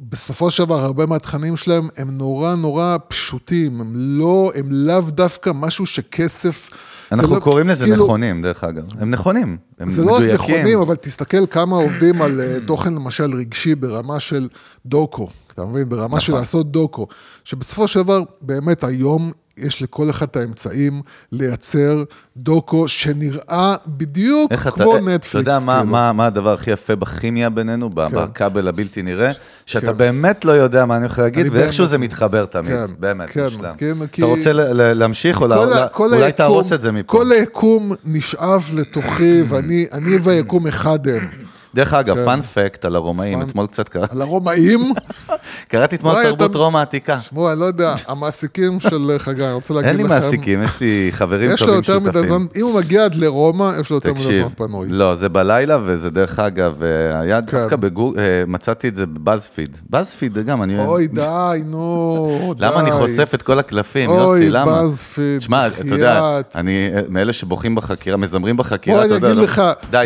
בסופו 0.00 0.50
של 0.50 0.64
דבר 0.64 0.84
הרבה 0.84 1.06
מהתכנים 1.06 1.56
שלהם 1.56 1.88
הם 1.96 2.10
נורא 2.10 2.54
נורא 2.54 2.96
פשוטים, 3.08 3.80
הם 3.80 3.92
לא, 3.94 4.52
הם 4.54 4.68
לאו 4.72 5.00
דווקא 5.00 5.50
משהו 5.54 5.86
שכסף... 5.86 6.70
זה 6.70 7.16
אנחנו 7.16 7.34
לא- 7.34 7.40
קוראים 7.40 7.68
לזה 7.68 7.84
כאילו, 7.84 8.04
נכונים, 8.04 8.42
דרך 8.42 8.64
אגב. 8.64 8.84
הם 8.98 9.10
נכונים. 9.10 9.56
הם 9.78 9.90
זה 9.90 10.04
לא 10.04 10.10
רק 10.10 10.22
מדויקים. 10.22 10.54
נכונים, 10.56 10.80
אבל 10.80 10.96
תסתכל 10.96 11.46
כמה 11.46 11.76
עובדים 11.76 12.22
על 12.22 12.40
אה, 12.40 12.56
תוכן 12.66 12.94
למשל 12.94 13.34
רגשי 13.34 13.74
ברמה 13.74 14.20
של 14.20 14.48
דוקו, 14.86 15.28
אתה 15.54 15.64
מבין? 15.64 15.88
ברמה 15.88 16.06
נכון. 16.06 16.20
של 16.20 16.32
לעשות 16.32 16.72
דוקו, 16.72 17.06
שבסופו 17.44 17.88
של 17.88 18.02
דבר, 18.02 18.22
באמת 18.40 18.84
היום 18.84 19.32
יש 19.60 19.82
לכל 19.82 20.10
אחד 20.10 20.26
את 20.30 20.36
האמצעים 20.36 21.02
לייצר 21.32 22.04
דוקו 22.36 22.88
שנראה 22.88 23.74
בדיוק 23.86 24.52
אתה, 24.52 24.70
כמו 24.70 24.96
אתה 24.96 25.04
נטפליקס. 25.04 25.34
יודע 25.34 25.58
מה, 25.58 25.74
כאילו. 25.78 25.92
מה, 25.92 26.12
מה 26.12 26.26
הדבר 26.26 26.52
הכי 26.52 26.70
יפה 26.70 26.96
בכימיה 26.96 27.50
בינינו, 27.50 27.90
כן. 27.94 28.04
בכבל 28.14 28.68
הבלתי 28.68 29.02
נראה, 29.02 29.32
שאתה 29.66 29.86
כן. 29.92 29.98
באמת 29.98 30.44
לא 30.44 30.52
יודע 30.52 30.84
מה 30.86 30.96
אני 30.96 31.04
הולך 31.04 31.18
להגיד, 31.18 31.46
ואיכשהו 31.52 31.84
באמת- 31.84 31.90
זה 31.90 31.98
מתחבר 31.98 32.44
תמיד, 32.44 32.66
כן, 32.72 32.86
באמת, 32.98 33.30
כן, 33.30 33.44
מושלם. 33.44 33.74
כן, 33.78 34.06
כי- 34.12 34.22
אתה 34.22 34.30
רוצה 34.30 34.52
ל- 34.52 34.60
ל- 34.72 34.92
להמשיך, 34.98 35.40
או 35.40 35.46
לא- 35.46 35.54
כל 35.54 35.70
לא- 35.70 35.86
כל 35.92 36.04
אולי 36.04 36.24
היקום- 36.24 36.36
תהרוס 36.36 36.72
את 36.72 36.80
זה 36.82 36.92
מפה? 36.92 37.18
כל 37.18 37.32
היקום 37.32 37.92
נשאב 38.04 38.64
לתוכי, 38.74 39.42
ואני 39.48 39.86
אני 39.92 40.16
והיקום 40.22 40.66
אחד 40.66 41.08
הם. 41.08 41.28
דרך 41.74 41.94
אגב, 41.94 42.16
כן. 42.16 42.24
פאנפקט 42.24 42.84
על 42.84 42.96
הרומאים, 42.96 43.42
אתמול 43.42 43.66
קצת 43.66 43.88
קראתי, 43.88 44.14
על 44.16 44.22
הרומאים, 44.22 44.92
קראתי 45.70 45.96
אתמול 45.96 46.12
וואי, 46.12 46.26
תרבות 46.26 46.54
רומא 46.54 46.78
העתיקה. 46.78 47.20
שמעו, 47.20 47.52
אני 47.52 47.60
לא 47.60 47.64
יודע, 47.64 47.94
המעסיקים 48.08 48.80
של 48.80 49.10
חגי, 49.18 49.44
אני 49.44 49.52
רוצה 49.52 49.74
להגיד 49.74 49.88
אין 49.88 49.96
לכם... 49.96 50.08
לי 50.08 50.14
מעסיקים, 50.14 50.62
יש 50.62 50.80
לי 50.80 51.08
חברים 51.10 51.50
יש 51.50 51.62
לו 51.62 51.66
טובים 51.66 51.76
יותר 51.76 51.98
מדי 52.00 52.28
זמן, 52.28 52.38
שותפים. 52.38 52.48
אם 52.56 52.66
הוא 52.66 52.74
מגיע 52.74 53.04
עד 53.04 53.14
לרומא, 53.14 53.72
יש 53.80 53.90
לו 53.90 53.96
יותר 53.96 54.14
מדי 54.14 54.40
זמן 54.40 54.48
פנוי. 54.56 54.88
לא, 54.88 55.14
זה 55.14 55.28
בלילה, 55.28 55.78
וזה 55.84 56.10
דרך 56.10 56.38
אגב, 56.38 56.82
אה, 56.82 57.20
היה 57.20 57.42
כן. 57.42 57.58
דווקא 57.58 57.76
בגוג... 57.76 58.18
אה, 58.18 58.44
מצאתי 58.46 58.88
את 58.88 58.94
זה 58.94 59.06
בבאזפיד. 59.06 59.76
באזפיד 59.90 60.38
גם, 60.38 60.62
אני... 60.62 60.84
אוי, 60.84 61.06
די, 61.06 61.62
נו, 61.64 62.54
די. 62.58 62.64
למה 62.66 62.80
אני 62.80 62.92
חושף 62.92 63.30
את 63.34 63.42
כל 63.42 63.58
הקלפים, 63.58 64.10
אוי, 64.10 64.18
יוסי, 64.18 64.50
למה? 64.50 64.82
BuzzFeed, 64.82 65.38
תשמע, 65.38 65.66
אתה 65.66 65.82
יודע. 65.86 66.40
אני 66.54 66.90
אה, 66.94 67.00
מאלה 67.08 67.32
שבוכים 67.32 67.74
בחקירה, 67.74 68.16
מזמרים 68.16 68.56
בחקירה, 68.56 69.04
אתה 69.04 69.14
יודע. 69.14 69.34
לא- 69.34 69.46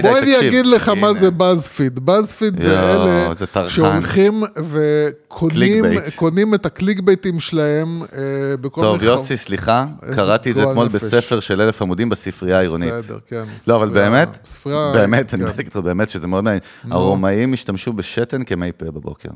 בוא 0.02 0.18
אני. 0.18 0.48
אגיד 0.48 0.66
לך 0.66 0.88
מה. 0.88 1.14
זה 1.14 1.30
BuzzFeed. 1.54 2.00
BuzzFeed 2.08 2.60
זה 2.60 2.94
אלה. 2.94 3.68
שהולכים 3.68 4.42
וקונים 6.06 6.54
את 6.54 6.66
הקליק 6.66 7.00
בייטים 7.00 7.40
שלהם 7.40 8.02
אה, 8.02 8.56
בכל 8.60 8.80
טוב, 8.80 8.96
מיני... 8.96 9.10
יוסי, 9.10 9.36
סליחה, 9.36 9.84
קראתי 10.14 10.50
את 10.50 10.56
זה 10.56 10.70
אתמול. 10.70 10.88
בספר 10.88 11.40
של 11.40 11.60
אלף 11.60 11.82
עמודים 11.82 12.08
בספרייה 12.08 12.58
העירונית. 12.58 12.92
בסדר, 12.92 13.18
כן. 13.28 13.44
לא, 13.66 13.76
אבל 13.76 13.88
באמת, 13.88 14.48
באמת, 14.66 15.34
אני 15.34 15.44
כן. 15.70 15.82
באמת 15.82 16.08
שזה 16.08 16.26
מאוד 16.26 16.44
מעניין. 16.44 16.62
הרומאים 16.90 17.52
השתמשו 17.52 17.92
בשתן 17.92 18.44
כמי 18.44 18.72
פה 18.76 18.84
בבוקר. 18.84 19.30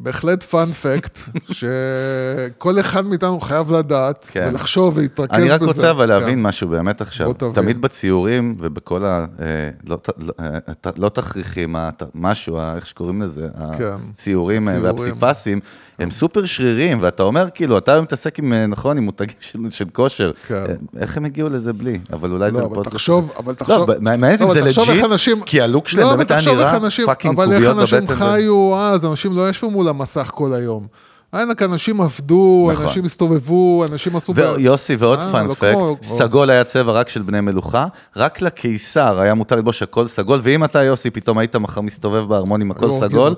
בהחלט 0.00 0.42
פאנפקט, 0.42 1.18
שכל 1.58 2.80
אחד 2.80 3.06
מאיתנו 3.06 3.40
חייב 3.40 3.72
לדעת, 3.72 4.26
כן. 4.32 4.46
ולחשוב 4.50 4.96
ולהתרכז 4.96 5.36
בזה. 5.36 5.42
אני 5.42 5.50
רק 5.50 5.62
רוצה 5.62 5.90
אבל 5.90 6.06
להבין 6.06 6.34
כן. 6.38 6.42
משהו 6.42 6.68
באמת 6.68 7.00
עכשיו. 7.00 7.32
תבין. 7.32 7.52
תמיד 7.52 7.80
בציורים 7.80 8.56
ובכל 8.60 9.04
ה... 9.04 9.24
אה, 9.40 9.46
לא 9.86 9.96
לא, 10.18 10.32
ת- 10.80 10.98
לא 10.98 11.08
תכריכים, 11.08 11.76
משהו, 12.14 12.58
איך 12.76 12.86
שקוראים 12.86 13.22
לזה, 13.22 13.46
כן. 13.78 13.84
הציורים 14.14 14.68
אה, 14.68 14.74
ציורים. 14.74 14.92
והפסיפסים, 14.98 15.60
הם 15.98 16.10
סופר 16.10 16.44
שרירים, 16.44 16.98
ואתה 17.00 17.22
אומר, 17.22 17.46
כאילו, 17.54 17.78
אתה 17.78 18.00
מתעסק 18.00 18.38
עם, 18.38 18.52
נכון, 18.68 18.96
עם 18.96 19.04
מותגים 19.04 19.36
של- 19.40 19.58
של 19.70 19.84
כושר. 19.92 20.30
כן. 20.46 20.64
איך 20.98 21.16
הם 21.16 21.24
הגיעו 21.24 21.48
לזה 21.48 21.72
בלי? 21.72 21.98
אבל 22.12 22.30
אולי 22.32 22.50
זה 22.50 22.58
לא, 22.58 22.62
אבל 22.62 22.70
בפודקאסט. 22.72 22.94
תחשוב, 22.96 23.32
אבל 23.38 23.54
תחשוב... 23.54 23.90
לא, 23.90 23.96
מעניין 24.00 24.32
אם 24.40 24.42
אבל 24.42 24.54
זה 24.54 24.60
לג'יט, 24.60 25.04
כי 25.46 25.60
הלוק 25.60 25.88
שלהם 25.88 26.06
לא, 26.06 26.14
באמת 26.16 26.30
אבל 26.32 26.40
היה 26.40 26.54
נראה 26.54 27.06
פאקינג 27.06 27.34
אבל 27.34 27.44
איך 27.52 27.54
קוביות 27.54 27.78
אנשים 27.78 28.00
בבטן. 28.00 28.14
חיו 28.14 28.78
אז, 28.80 29.04
אנשים 29.04 29.36
לא 29.36 29.48
ישבו 29.48 29.70
מול 29.70 29.85
המסך 29.88 30.30
כל 30.34 30.54
היום. 30.54 30.86
ענק, 31.34 31.62
אנשים 31.62 32.00
עבדו, 32.00 32.68
נכון. 32.72 32.84
אנשים 32.84 33.04
הסתובבו, 33.04 33.84
אנשים 33.92 34.16
עשו... 34.16 34.34
ויוסי, 34.34 34.96
ועוד 34.98 35.18
אה, 35.20 35.26
לא 35.26 35.32
פאנפקט, 35.32 35.72
כמו- 35.72 35.96
סגול 36.02 36.50
היה 36.50 36.64
צבע 36.64 36.92
רק 36.92 37.08
של 37.08 37.22
בני 37.22 37.40
מלוכה, 37.40 37.86
רק 38.16 38.40
לקיסר 38.42 39.18
היה 39.20 39.34
מותר 39.34 39.56
ללבוש 39.56 39.82
הכל 39.82 40.06
סגול, 40.06 40.40
ואם 40.42 40.64
אתה, 40.64 40.82
יוסי, 40.82 41.10
פתאום 41.10 41.38
היית 41.38 41.56
מחר 41.56 41.80
מסתובב 41.80 42.28
בארמון 42.28 42.60
עם 42.60 42.70
הכל 42.70 42.86
הורגים 42.88 43.08
סגול. 43.08 43.34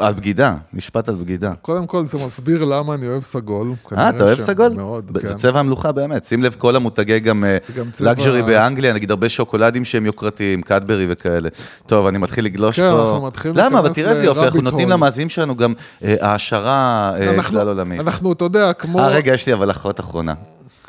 על 0.00 0.14
בגידה, 0.14 0.54
משפט 0.72 1.08
על 1.08 1.14
בגידה. 1.14 1.52
קודם 1.62 1.86
כל, 1.86 2.04
זה 2.04 2.18
מסביר 2.26 2.64
למה 2.64 2.94
אני 2.94 3.08
אוהב 3.08 3.22
סגול. 3.22 3.72
אה, 3.98 4.08
אתה 4.10 4.24
אוהב 4.24 4.38
סגול? 4.38 4.72
מאוד, 4.72 5.12
ב- 5.12 5.20
זה 5.20 5.28
כן. 5.28 5.36
צבע 5.36 5.60
המלוכה 5.60 5.92
באמת. 5.92 6.24
שים 6.24 6.42
לב, 6.42 6.54
כל 6.58 6.76
המותגי 6.76 7.20
גם 7.20 7.44
צבע- 7.92 8.10
לג'רי 8.12 8.42
באנגליה, 8.42 8.92
נגיד 8.92 9.10
הרבה 9.10 9.28
שוקולדים 9.28 9.84
שהם 9.84 10.06
יוקרתיים, 10.06 10.62
קדברי 10.62 11.06
וכאלה. 11.10 11.48
טוב, 11.86 12.06
אני 12.06 12.18
מתחיל 12.18 12.44
לגלוש 12.44 12.76
כן, 12.80 12.90
פה. 12.92 13.02
אנחנו 13.02 13.26
מתחילים 13.26 13.56
למה? 13.56 13.78
אבל 13.78 13.92
תראה 13.92 14.10
איזה 14.10 14.24
יופי, 14.24 14.40
אנחנו 14.40 14.60
נותנים. 14.60 14.88
למאזינים 14.88 15.28
שלנו 15.28 15.56
גם 15.56 15.72
אה, 16.04 16.14
העשרה 16.20 17.12
אה, 17.19 17.19
כלל 17.48 17.68
עולמית. 17.68 18.00
אנחנו, 18.00 18.32
אתה 18.32 18.44
יודע, 18.44 18.72
כמו... 18.72 18.98
אה, 18.98 19.08
רגע, 19.08 19.34
יש 19.34 19.46
לי 19.46 19.52
אבל 19.52 19.70
אחות 19.70 20.00
אחרונה. 20.00 20.34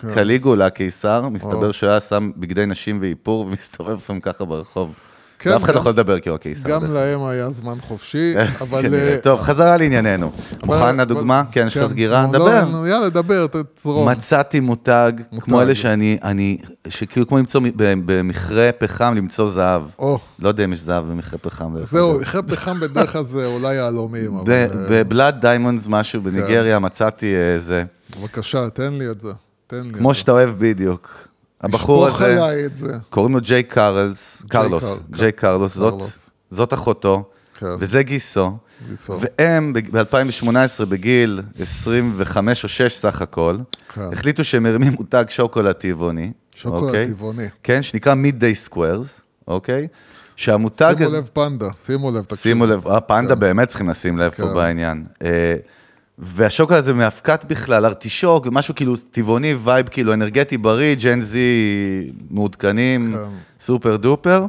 כן. 0.01 0.13
קליגולה, 0.13 0.65
הקיסר, 0.65 1.29
מסתבר. 1.29 1.71
שהוא 1.71 1.89
היה 1.89 2.01
שם 2.01 2.31
בגדי 2.37 2.65
נשים 2.65 2.97
ואיפור 3.01 3.41
ומסתובב 3.45 3.97
לפעמים 3.97 4.21
ככה 4.21 4.45
ברחוב. 4.45 4.93
כן, 5.41 5.49
ואף 5.49 5.63
אחד 5.63 5.73
לא 5.73 5.79
יכול 5.79 5.91
לדבר 5.91 6.19
כי 6.19 6.29
הוא 6.29 6.35
הקיסר. 6.35 6.69
גם 6.69 6.93
להם 6.93 7.23
היה 7.23 7.49
זמן 7.49 7.77
חופשי, 7.81 8.33
אבל... 8.61 8.81
כנראה. 8.81 9.13
אה, 9.13 9.17
טוב, 9.17 9.41
חזרה 9.41 9.77
לענייננו. 9.77 10.31
מוכן 10.63 10.99
לדוגמה? 10.99 11.43
כן, 11.51 11.67
יש 11.67 11.77
לך 11.77 11.87
סגירה? 11.87 12.25
נו, 12.25 12.33
לא, 12.33 12.39
דבר. 12.39 12.65
נו, 12.65 12.87
יאללה, 12.87 13.09
דבר, 13.09 13.47
תזרום. 13.47 14.09
מצאתי 14.09 14.59
מותג, 14.59 15.11
כמו. 15.39 15.61
אלה 15.61 15.75
שאני, 15.75 16.17
אני, 16.23 16.57
שכאילו 16.87 17.27
כמו 17.27 17.37
למצוא 17.37 17.61
במכרה 17.75 18.69
פחם, 18.77 19.13
למצוא 19.17 19.47
זהב. 19.47 19.83
לא 20.39 20.47
יודע 20.47 20.63
אם 20.63 20.73
יש 20.73 20.79
זהב 20.79 21.03
במכרה 21.03 21.39
פחם. 21.39 21.73
זהו. 21.85 22.21
אחרי 22.21 22.41
פחם 22.43 22.79
בדרך 22.79 23.11
כלל 23.11 23.23
זה 23.23 23.45
אולי 23.45 23.75
יהלומים, 23.75 24.37
אה, 24.37 24.67
ב 24.89 24.98
blood 24.98 25.41
diamonds 25.41 25.87
משהו 25.87 26.21
בניגריה 26.21 26.79
מצאתי 26.79 27.35
איזה, 27.35 27.83
בבקשה, 28.19 28.69
תן 28.69 28.93
לי 28.93 29.09
את 29.11 29.21
זה. 29.21 29.31
כמו. 29.93 30.13
שאתה 30.13 30.31
אוהב 30.31 30.49
בדיוק. 30.57 31.30
הבחור 31.63 32.07
הזה, 32.07 32.43
עליי 32.43 32.65
את 32.65 32.75
זה. 32.75 32.93
קוראים 33.09 33.33
לו 33.33 33.41
ג'יי 33.41 33.63
קרלס, 33.63 34.43
קרלוס, 34.49 34.83
קר- 34.83 35.17
ג'יי 35.17 35.31
קרלוס, 35.31 35.77
זאת- 36.49 36.73
אחותו, 36.73 37.29
כן. 37.59 37.65
וזה 37.79 38.03
גיסו. 38.03 38.57
והם 39.09 39.73
ב-2018, 39.73 40.45
בגיל 40.85 41.41
25 41.59 42.63
או 42.63 42.69
6 42.69 42.93
סך 42.93 43.21
הכל, 43.21 43.57
כן. 43.93 44.01
החליטו 44.13 44.43
שהם 44.43 44.63
מרימים 44.63 44.93
מותג 44.93 45.25
שוקולד 45.29 45.71
טבעוני. 45.71 46.31
שוקולד 46.55 46.83
אוקיי? 46.83 47.07
טבעוני. 47.07 47.47
כן, 47.63 47.81
שנקרא 47.81 48.13
Mid-Day 48.13 48.55
Squares, 48.55 49.21
אוקיי? 49.47 49.87
שהמותג 50.35 50.95
שימו. 50.97 51.11
לב 51.11 51.29
פנדה, 51.33 51.67
שימו 51.85 52.11
לב, 52.11 52.23
תקשיבו. 52.23 52.41
שימו 52.41 52.65
לב, 52.65 52.87
אה, 52.87 52.99
פנדה 53.01 53.33
כן. 53.33 53.39
באמת 53.39 53.67
צריכים 53.67 53.89
לשים 53.89 54.17
לב 54.17 54.31
פה. 54.31 54.53
בעניין. 54.53 55.05
והשוקולד 56.21 56.79
הזה 56.79 56.93
מאבקת 56.93 57.45
בכלל, 57.45 57.85
ארטישוק, 57.85 58.47
משהו 58.51 58.75
כאילו 58.75 58.95
טבעוני, 59.11 59.55
vibe 59.63 59.89
כאילו 59.89 60.13
אנרגטי 60.13 60.57
בריא, 60.57 60.95
Gen 60.95 61.21
Z 61.21 62.11
מעודכנים, 62.29 63.11
כן. 63.13 63.35
super 63.59 63.95
duper. 63.95 64.45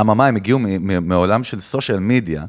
אממה, 0.00 0.26
הם 0.26 0.36
הגיעו 0.36 0.58
מעולם 0.80 1.44
של 1.44 1.60
social 1.60 1.98
media, 1.98 2.44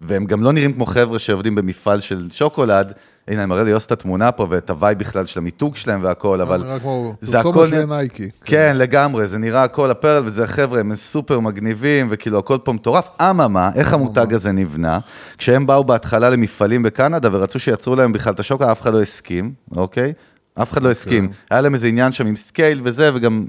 והם 0.00 0.24
גם 0.24 0.42
לא 0.42 0.52
נראים 0.52 0.72
כמו 0.72 0.86
חבר'ה 0.86 1.18
שעובדים 1.18 1.54
במפעל 1.54 2.00
של 2.00 2.28
שוקולד. 2.30 2.92
הנה, 3.28 3.42
אני 3.42 3.48
מראה 3.48 3.62
ליוס 3.62 3.86
את 3.86 3.92
התמונה 3.92 4.32
פה 4.32 4.46
ואת 4.50 4.70
ה 4.70 4.76
vibe 4.76 4.98
בכלל 4.98 5.26
של 5.26 5.40
המיתוג 5.40 5.76
שלהם 5.76 6.00
והכל, 6.04 6.40
אבל 6.40 6.62
נראה 6.62 6.80
כמו 6.80 7.14
זה 7.20 7.32
פרסומת 7.36 7.54
הכל... 7.56 7.66
נראה- 7.70 7.82
לנייקי. 7.82 8.30
כן, 8.44 8.72
לגמרי, 8.76 9.28
זה 9.28 9.38
נראה 9.38 9.62
הכל 9.64 9.90
apparel, 9.90 10.22
וזה 10.26 10.46
חבר'ה, 10.46 10.80
הם 10.80 10.94
סופר 10.94 11.40
מגניבים, 11.40 12.06
וכאילו 12.10 12.38
הכל 12.38 12.58
פה 12.64 12.72
מטורף. 12.72 13.08
אממה, 13.20 13.70
איך 13.74 13.92
המותג 13.92 14.34
הזה 14.34 14.52
נבנה? 14.52 14.98
כשהם 15.38 15.66
באו 15.66 15.84
בהתחלה 15.84 16.30
למפעלים 16.30 16.82
בקנדה 16.82 17.28
ורצו 17.32 17.58
שיצרו 17.58 17.96
להם 17.96 18.12
בכלל 18.12 18.32
את 18.32 18.40
השוקולד, 18.40 18.68
אף 18.70 18.80
אחד 18.80 18.92
לא 18.94 19.02
הסכים, 19.02 19.52
אוקיי? 19.76 20.12
אף 20.54 20.72
אחד 20.72 20.82
לא 20.82 20.90
הסכים. 20.90 21.30
היה 21.50 21.60
להם 21.60 21.74
איזה 21.74 21.86
עניין 21.86 22.12
שם 22.12 22.26
עם 22.26 22.36
scale 22.36 22.80
וזה, 22.84 23.10
וגם... 23.14 23.46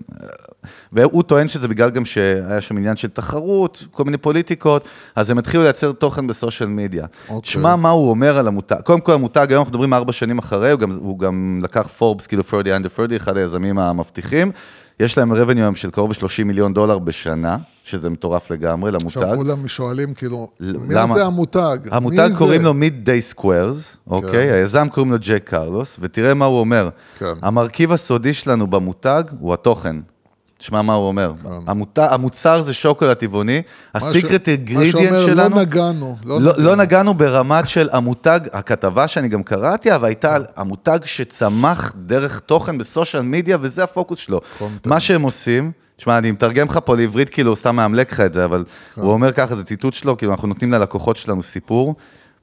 והוא 0.94 1.24
טוען 1.24 1.48
שזה 1.48 1.68
בגלל 1.68 1.90
גם 1.90 2.06
שהיה 2.06 2.62
שם 2.62 2.78
עניין 2.78 2.96
של 2.96 3.08
תחרות, 3.08 3.86
כל 3.92 4.04
מיני 4.04 4.18
פוליטיקות, 4.18 4.88
אז 5.16 5.30
הם 5.30 5.38
התחילו 5.38 5.64
לייצר 5.64 5.92
תוכן 5.92 6.28
ב 6.28 6.34
social 6.34 6.70
media. 6.70 7.06
אוקיי. 7.30 7.42
תשמע 7.42 7.76
מה 7.76 7.90
הוא 7.90 8.10
אומר 8.10 8.38
על 8.38 8.48
המותג. 8.48 8.82
קודם 8.84 9.02
כל, 9.02 9.14
המותג, 9.14 9.46
היום 9.50 9.60
אנחנו 9.60 9.72
מדברים 9.72 9.94
ארבע 9.94 10.12
שנים 10.12 10.38
אחרי, 10.38 10.72
הוא 10.72 10.80
גם, 10.80 10.92
הוא 10.92 11.20
גם 11.20 11.60
לקח 11.64 11.88
פורבס, 11.88 12.28
כאילו 12.28 12.44
thirty 12.44 12.76
under 12.76 12.90
thirty, 12.90 13.18
אחד 13.18 13.38
היזמים 13.38 13.80
המבטיחים. 13.80 14.52
יש 15.04 15.18
להם 15.18 15.32
revenue 15.34 15.58
היום 15.58 15.76
של 15.76 15.92
קרוב 15.92 16.12
ל-30 16.12 16.44
מיליון 16.46 16.74
דולר 16.74 17.00
בשנה, 17.00 17.58
שזה 17.84 18.10
מטורף 18.10 18.52
לגמרי 18.52 18.92
למותג. 18.92 19.18
עכשיו 19.18 19.36
כולם 19.36 19.68
שואלים, 19.68 20.14
כאילו, 20.14 20.50
מי 20.60 20.94
למה? 20.94 21.14
זה 21.14 21.26
המותג? 21.26 21.78
המותג 21.92 22.30
קוראים 22.38 22.62
זה? 22.62 22.66
לו 22.66 22.74
Mid-Day 22.74 23.22
Squares, 23.22 23.98
אוקיי? 24.08 24.52
היזם 24.52 24.88
קוראים 24.90 25.12
לו 25.12 25.18
ג'ק 25.22 25.44
קרלוס, 25.46 25.98
ותראה 26.02 26.34
מה 26.34 26.46
הוא 26.46 26.60
אומר. 26.60 26.90
כן. 27.20 27.34
המרכיב 27.42 27.92
הסודי 27.92 28.34
שלנו 28.34 28.68
במותג 28.68 29.24
הוא 29.40 29.54
התוכן. 29.54 29.96
תשמע 30.64 30.82
מה 30.82 30.94
הוא 30.94 31.08
אומר. 31.08 31.34
כן. 31.44 31.72
המוצר 31.98 32.62
זה 32.62 32.74
שוקולד 32.74 33.14
טבעוני, 33.14 33.62
ה 33.96 34.03
secret 34.03 34.48
מה 34.48 34.54
ingredient 34.54 35.08
שאומר, 35.08 35.26
שלנו... 35.26 35.56
לא 35.56 35.62
נגענו. 35.62 36.18
לא, 36.26 36.40
לא 36.58 36.76
נגענו 36.76 37.14
ברמת 37.14 37.70
של 37.70 37.90
המותג, 37.92 38.40
הכתבה 38.54 39.08
שאני 39.08 39.28
גם 39.28 39.44
קראתי, 39.44 39.96
אבל 39.96 40.08
הייתה 40.08 40.36
על 40.36 40.46
המותג 40.56 41.00
שצמח 41.06 41.94
דרך 42.06 42.40
תוכן 42.40 42.78
ב 42.78 42.84
social 42.84 43.22
media, 43.22 43.58
וזה 43.62 43.84
הפוקוס 43.84 44.20
שלו. 44.20 44.42
מה 44.86 45.00
שהם 45.00 45.22
עושים, 45.22 45.72
תשמע, 45.98 46.18
אני 46.18 46.32
מתרגם 46.32 46.68
לך 46.68 46.80
פה 46.86 46.96
לעברית, 46.96 47.30
כאילו, 47.30 47.56
סתם 47.56 47.76
מאמלק 47.76 48.12
לך 48.12 48.20
את 48.20 48.34
זה, 48.34 48.46
אבל 48.46 48.64
הוא 48.96 49.12
אומר 49.12 49.32
ככה, 49.32 49.56
זה 49.56 49.64
ציטוט 49.64 49.94
שלו, 49.94 50.18
כאילו, 50.18 50.32
אנחנו 50.32 50.48
נותנים 50.48 50.72
ללקוחות 50.72 51.18
שלנו 51.18 51.44
סיפור, 51.44 51.96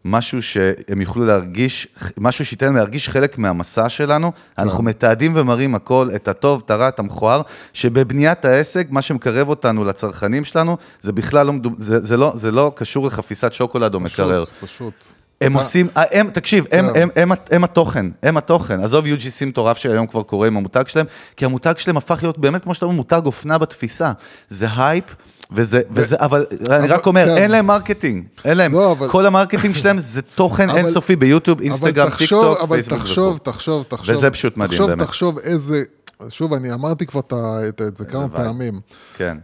משהו 0.05 0.43
שהם 0.43 1.01
יוכלו 1.01 1.27
להרגיש, 1.27 1.89
משהו 2.19 2.47
שייתן 2.47 2.67
להם 2.67 2.77
להרגיש 2.77 3.09
חלק 3.09 3.39
מהמסע 3.39 3.89
שלנו. 3.89 4.33
אנחנו 4.59 4.83
מתעדים 4.83 5.33
ומראים 5.37 5.75
הכל, 5.75 6.09
את 6.15 6.29
הטוב, 6.29 6.63
את 6.65 6.71
הרע, 6.71 6.89
את 6.89 6.99
המכוער, 6.99 7.43
שבבניית 7.73 8.45
העסק, 8.45 8.87
מה 8.91 9.03
שמקרב 9.03 9.49
אותנו 9.49 9.85
לצרכנים 9.85 10.45
שלנו, 10.45 10.77
זה 11.01 11.13
בכלל 11.13 11.47
לא, 11.47 11.53
זה, 11.79 12.03
זה 12.03 12.17
לא, 12.17 12.33
זה 12.35 12.51
לא 12.51 12.73
קשור 12.75 13.07
לחפיסת 13.07 13.53
שוקולד 13.53 13.95
או 13.95 14.01
מקרר. 14.01 14.45
פשוט, 14.45 14.71
פשוט. 14.71 14.95
הם 15.41 15.53
עושים, 15.53 15.89
אה, 15.97 16.03
הם, 16.11 16.31
תקשיב, 16.31 16.65
הם, 16.73 16.93
כן. 16.95 17.01
הם, 17.01 17.09
הם, 17.17 17.33
הם 17.51 17.65
התוכן, 17.65 18.07
הם 18.23 18.37
התוכן. 18.37 18.81
עזוב 18.81 19.05
UGC 19.05 19.47
מטורף 19.47 19.79
שהיום 19.79 20.07
כבר 20.07 20.23
קורה 20.23 20.47
עם 20.47 20.57
המותג 20.57 20.87
שלהם, 20.87 21.07
כי 21.37 21.45
המותג 21.45 21.75
שלהם 21.77 21.97
הפך 21.97 22.19
להיות 22.23 22.39
באמת, 22.39 22.63
כמו 22.63 22.75
שאתה 22.75 22.85
אומר, 22.85 22.97
מותג 22.97 23.21
אופנה 23.25 23.59
בתפיסה. 23.59 24.13
זה 24.49 24.67
הייפ, 24.77 25.05
וזה, 25.53 25.81
וזה, 25.91 26.17
אבל 26.19 26.47
אני 26.71 26.89
רק 26.89 27.07
אומר, 27.07 27.25
כן. 27.25 27.37
אין 27.43 27.51
להם 27.51 27.67
marketing, 27.67 28.25
אין 28.45 28.57
להם. 28.57 28.73
לא, 28.73 28.93
אבל- 28.93 29.09
כל 29.09 29.27
ה 29.27 29.32
marketing 29.32 29.75
שלהם 29.75 29.99
זה 30.15 30.23
תוכן 30.23 30.69
אבל- 30.69 30.79
אינסופי 30.79 31.17
ביוטיוב, 31.17 31.61
אינסטגרם, 31.61 32.07
אבל 32.07 32.17
טיק 32.17 32.23
תחשוב, 32.23 32.45
טוק, 32.55 32.59
אבל 32.63 32.77
פייסבוק 32.77 32.99
תחשוב, 32.99 33.29
וכו'. 33.35 33.39
תחשוב, 33.53 33.85
תחשוב. 33.89 34.17
וזה 34.17 34.31
פשוט 34.31 34.57
מדהים, 34.57 34.71
תחשוב, 34.73 34.89
באמת. 34.91 35.03
תחשוב 35.07 35.39
איזה... 35.39 35.83
שוב, 36.29 36.53
אני 36.55 36.73
אמרתי 36.73 37.07
כבר 37.07 37.21
את 37.21 37.33
את 37.69 37.83
את 37.89 37.97
זה 37.97 38.05
כמה 38.05 38.21
vibe. 38.21 38.33
פעמים. 38.37 38.81
כן. 39.17 39.37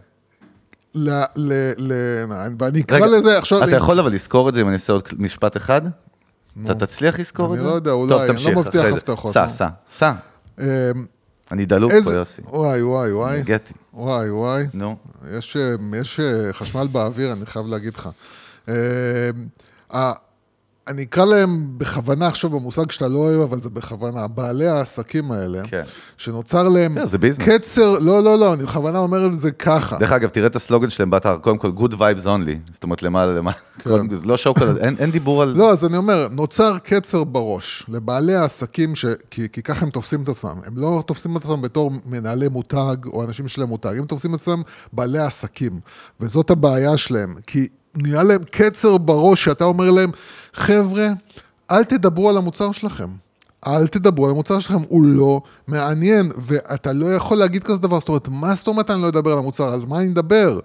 ל... 0.95 1.11
ל... 1.37 1.53
ל... 1.79 1.92
ואני 2.59 2.81
אקרא 2.81 3.07
לזה 3.07 3.38
עכשיו... 3.38 3.64
אתה 3.64 3.77
יכול 3.77 4.01
אבל 4.01 4.12
לזכור 4.12 4.49
את 4.49 4.55
זה 4.55 4.61
אם 4.61 4.66
אני 4.66 4.75
אעשה 4.75 4.92
עוד 4.92 5.03
משפט 5.19 5.57
אחד? 5.57 5.81
אתה 6.64 6.75
תצליח 6.75 7.19
לזכור 7.21 7.47
אני 7.47 7.55
את 7.55 7.64
זה? 7.64 7.71
לא 7.71 7.75
יודע, 7.75 7.90
אולי, 7.90 8.09
טוב, 8.11 8.21
אני 8.21 8.55
לא 8.55 8.61
מבטיח. 8.61 8.85
הבטחות, 8.85 9.33
סע. 9.33 9.49
סע, 9.49 9.69
סע. 9.90 10.12
אני 11.52 11.64
דלוק 11.66 11.90
פה, 11.92 11.96
איזה... 11.96 12.18
יוסי. 12.18 12.42
וואי, 12.44 12.82
וואי, 12.82 13.12
וואי. 13.12 13.38
הגעתי. 13.38 13.72
וואי, 13.94 14.30
וואי. 14.30 14.64
נו. 14.74 14.96
יש, 15.38 15.56
אה, 15.56 15.70
יש 16.00 16.20
אה, 16.20 16.52
חשמל 16.52 16.87
באוויר, 16.87 17.32
אני 17.32 17.46
חייב 17.46 17.66
להגיד 17.66 17.94
לך. 17.94 18.09
ה- 19.94 20.26
אני 20.88 21.03
אקרא 21.03 21.25
להם 21.25 21.79
בכוונה 21.79 22.27
עכשיו 22.27 22.51
במושג 22.51 22.90
שאתה 22.90 23.09
לא 23.09 23.18
אוהב, 23.18 23.40
אבל 23.40 23.61
זה 23.61 23.70
בכוונה. 23.70 24.27
בעלי 24.29 24.68
העסקים 24.68 25.33
האלה, 25.33 25.62
כן. 25.64 25.83
שנוצר 26.16 26.68
להם 26.68 26.94
כן, 26.94 27.07
זה 27.07 27.18
ביזנס. 27.18 27.46
קצר, 27.49 27.99
לא, 27.99 28.22
לא, 28.22 28.38
לא, 28.38 28.55
אני 28.55 28.62
בכוונה 28.62 28.99
אומר 28.99 29.27
את 29.27 29.40
זה 29.40 29.51
ככה. 29.51 29.99
דרך 29.99 30.12
אגב, 30.12 30.29
תראה 30.29 30.46
את 30.46 30.57
הסלוגן 30.57 30.90
שלהם 30.90 31.11
באתר, 31.11 31.38
קודם 31.38 31.59
כל, 31.59 31.70
Good 31.77 31.92
Vibes 31.92 32.25
Only, 32.25 32.72
זאת 32.72 32.85
אומרת, 32.85 33.03
למעלה, 33.03 33.33
למעלה, 33.33 33.57
זה 34.12 34.25
לא 34.25 34.37
שוקולד, 34.37 34.79
אין 34.79 34.96
אין 34.99 35.11
דיבור 35.11 35.42
על... 35.42 35.49
לא, 35.49 35.70
אז 35.70 35.85
אני 35.85 35.96
אומר, 35.96 36.29
נוצר 36.31 36.79
קצר 36.79 37.25
בראש 37.25 37.87
לבעלי 37.88 38.35
העסקים, 38.35 38.94
ש... 38.94 39.05
כי, 39.31 39.49
כי 39.53 39.62
ככה 39.62 39.85
הם 39.85 39.90
תופסים 39.90 40.22
את 40.22 40.29
עצמם. 40.29 40.61
הם 40.64 40.79
לא 40.79 41.03
תופסים 41.07 41.37
את 41.37 41.42
עצמם 41.42 41.62
בתור 41.62 41.90
מנהלי 42.07 42.49
מותג 42.49 42.96
או 43.07 43.25
אנשים 43.25 43.49
שלהם 43.49 43.68
מותג, 43.68 43.99
הם 43.99 44.07
תופסים 44.07 44.35
את 44.35 44.40
עצמם 44.40 44.62
בעלי 44.92 45.18
העסקים. 45.18 45.81
וזאת 46.20 46.51
הבעיה 46.51 46.96
שלהם, 46.96 47.35
כי 47.46 47.68
נהיה 47.96 48.22
להם 48.22 48.40
קצר 48.50 48.98
בראש, 48.98 49.44
שאתה 49.44 49.64
אומר 49.64 49.90
להם, 49.90 50.11
חבר'ה, 50.54 51.09
אל 51.70 51.85
תדברו 51.85 52.30
על 52.30 52.37
המוצר 52.37 52.72
שלכם. 52.72 53.09
אל 53.66 53.87
תדברו 53.87 54.24
על 54.24 54.30
המוצר 54.30 54.59
שלכם, 54.59 54.78
הוא 54.88 55.04
לא 55.04 55.40
מעניין, 55.68 56.32
ואתה 56.37 56.92
לא 56.92 57.06
יכול 57.06 57.37
להגיד 57.38 57.64
כזה 57.64 57.78
דבר, 57.78 57.98
זאת 58.00 58.09
אומרת, 58.09 58.28
מה 58.28 58.54
זאת 58.54 58.66
אומרת 58.66 58.90
אני 58.90 59.02
לא 59.02 59.09
אדבר 59.09 59.32
על 59.32 59.38
המוצר, 59.38 59.64
על 59.72 59.80
מה 59.88 59.98
אני 59.98 60.06
אדבר? 60.09 60.59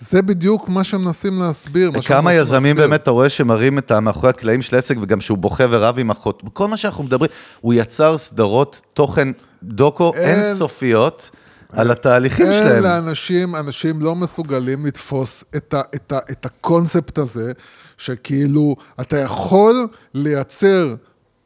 זה 0.00 0.22
בדיוק 0.22 0.68
מה 0.68 0.84
שהם 0.84 1.04
מנסים 1.04 1.38
להסביר. 1.42 1.90
מה 1.90 2.02
כמה 2.02 2.32
יזמים 2.34 2.76
להסביר. 2.76 2.88
באמת 2.88 3.02
אתה 3.02 3.10
רואה 3.10 3.28
שמראים 3.28 3.78
את 3.78 3.90
המאחורי 3.90 4.30
הקלעים 4.30 4.62
של 4.62 4.76
העסק, 4.76 4.96
וגם 5.00 5.20
שהוא 5.20 5.38
בוכה 5.38 5.64
ורב 5.70 5.98
עם 5.98 6.10
אחות, 6.10 6.42
כל 6.52 6.68
מה 6.68 6.76
שאנחנו 6.76 7.04
מדברים, 7.04 7.30
הוא 7.60 7.74
יצר 7.74 8.16
סדרות 8.16 8.80
תוכן 8.94 9.28
דוקו 9.62 10.12
אין- 10.14 10.38
אינסופיות 10.38 11.30
על 11.76 11.90
התהליכים 11.90 12.46
אין 12.46 12.62
שלהם. 12.62 12.82
לאנשים, 12.82 13.56
אנשים 13.56 14.02
לא 14.02 14.14
מסוגלים 14.14 14.86
לתפוס 14.86 15.44
את, 15.56 15.74
ה, 15.74 15.80
את, 15.94 16.12
ה, 16.12 16.18
את 16.30 16.46
הקונספט 16.46 17.18
הזה, 17.18 17.52
שכאילו, 17.98 18.76
אתה 19.00 19.18
יכול 19.18 19.88
לייצר 20.14 20.94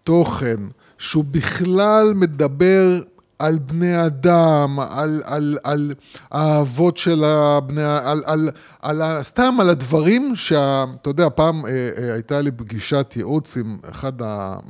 תוכן 0.05 0.57
שהוא 0.99 1.25
בכלל 1.31 2.13
מדבר 2.15 3.01
על 3.39 3.59
בני 3.59 4.07
אדם, 4.07 4.79
על, 4.91 5.23
על, 5.25 5.59
על 5.65 5.95
האהבות 6.31 6.97
של 6.97 7.25
הבני, 7.25 7.83
על, 7.85 8.23
על, 8.27 8.51
על, 8.83 9.03
ה- 9.03 9.23
סתם 9.23 9.57
על 9.61 9.69
הדברים 9.69 10.37
שה... 10.37 10.85
אתה 11.03 11.11
יודע, 11.11 11.29
פעם 11.35 11.67
אה, 11.67 11.71
אה, 11.99 12.13
הייתה 12.13 12.41
לי 12.41 12.51
פגישת 12.51 13.13
ייעוץ 13.17 13.57
עם 13.57 13.79
אחד 13.91 14.13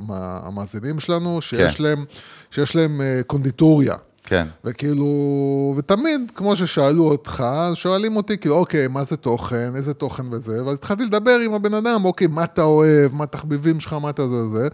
המאזינים 0.09 0.99
שלנו, 0.99 1.41
שיש 1.41 1.75
כן. 1.75 1.83
להם, 1.83 2.05
שיש 2.51 2.75
להם 2.75 3.01
אה, 3.01 3.21
קונדיטוריה. 3.27 3.95
כן. 4.29 4.47
וכאילו, 4.65 5.73
ותמיד, 5.77 6.31
כמו 6.35 6.55
ששאלו 6.55 7.03
אותך, 7.03 7.43
שואלים 7.73 8.15
אותי, 8.15 8.37
כאילו, 8.37 8.55
אוקיי, 8.55 8.87
מה 8.87 9.03
זה 9.03 9.17
תוכן, 9.17 9.71
איזה 9.75 9.93
תוכן 9.93 10.33
וזה, 10.33 10.65
ואז 10.65 10.73
התחלתי 10.73 11.05
לדבר 11.05 11.39
עם 11.45 11.53
הבן 11.53 11.73
אדם, 11.73 12.05
אוקיי, 12.05 12.27
מה 12.27 12.43
אתה 12.43 12.61
אוהב, 12.61 13.15
מה 13.15 13.23
התחביבים 13.23 13.79
שלך, 13.79 13.93
מה 13.93 14.09
אתה 14.09 14.27
זה 14.27 14.35
וזה, 14.35 14.67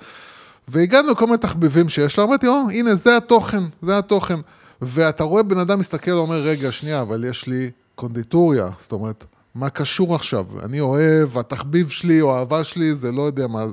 והגענו 0.68 1.12
לכל 1.12 1.26
מיני 1.26 1.38
תחביבים 1.38 1.90
שיש 1.90 2.18
לו, 2.18 2.24
אמרתי, 2.24 2.48
או, 2.48 2.70
הנה, 2.74 2.96
זה 2.96 3.18
התוכן, 3.18 3.64
זה 3.82 3.98
התוכן. 3.98 4.40
ואתה 4.82 5.24
רואה 5.24 5.44
בן 5.44 5.58
אדם 5.58 5.80
מסתכל, 5.80 6.12
אומר, 6.12 6.42
רגע, 6.42 6.72
שנייה, 6.72 7.02
אבל 7.02 7.24
יש 7.24 7.48
לי 7.48 7.72
קונדיטוריה, 7.96 8.68
זאת 8.80 8.92
אומרת, 8.92 9.26
מה 9.56 9.70
קשור 9.70 10.16
עכשיו? 10.16 10.46
אני 10.64 10.80
אוהב, 10.80 11.38
התחביב 11.38 11.90
שלי 11.90 12.22
או 12.22 12.36
האהבה 12.36 12.64
שלי, 12.64 12.96
זה 12.96 13.12
לא 13.12 13.22
יודע 13.22 13.48
מה, 13.48 13.66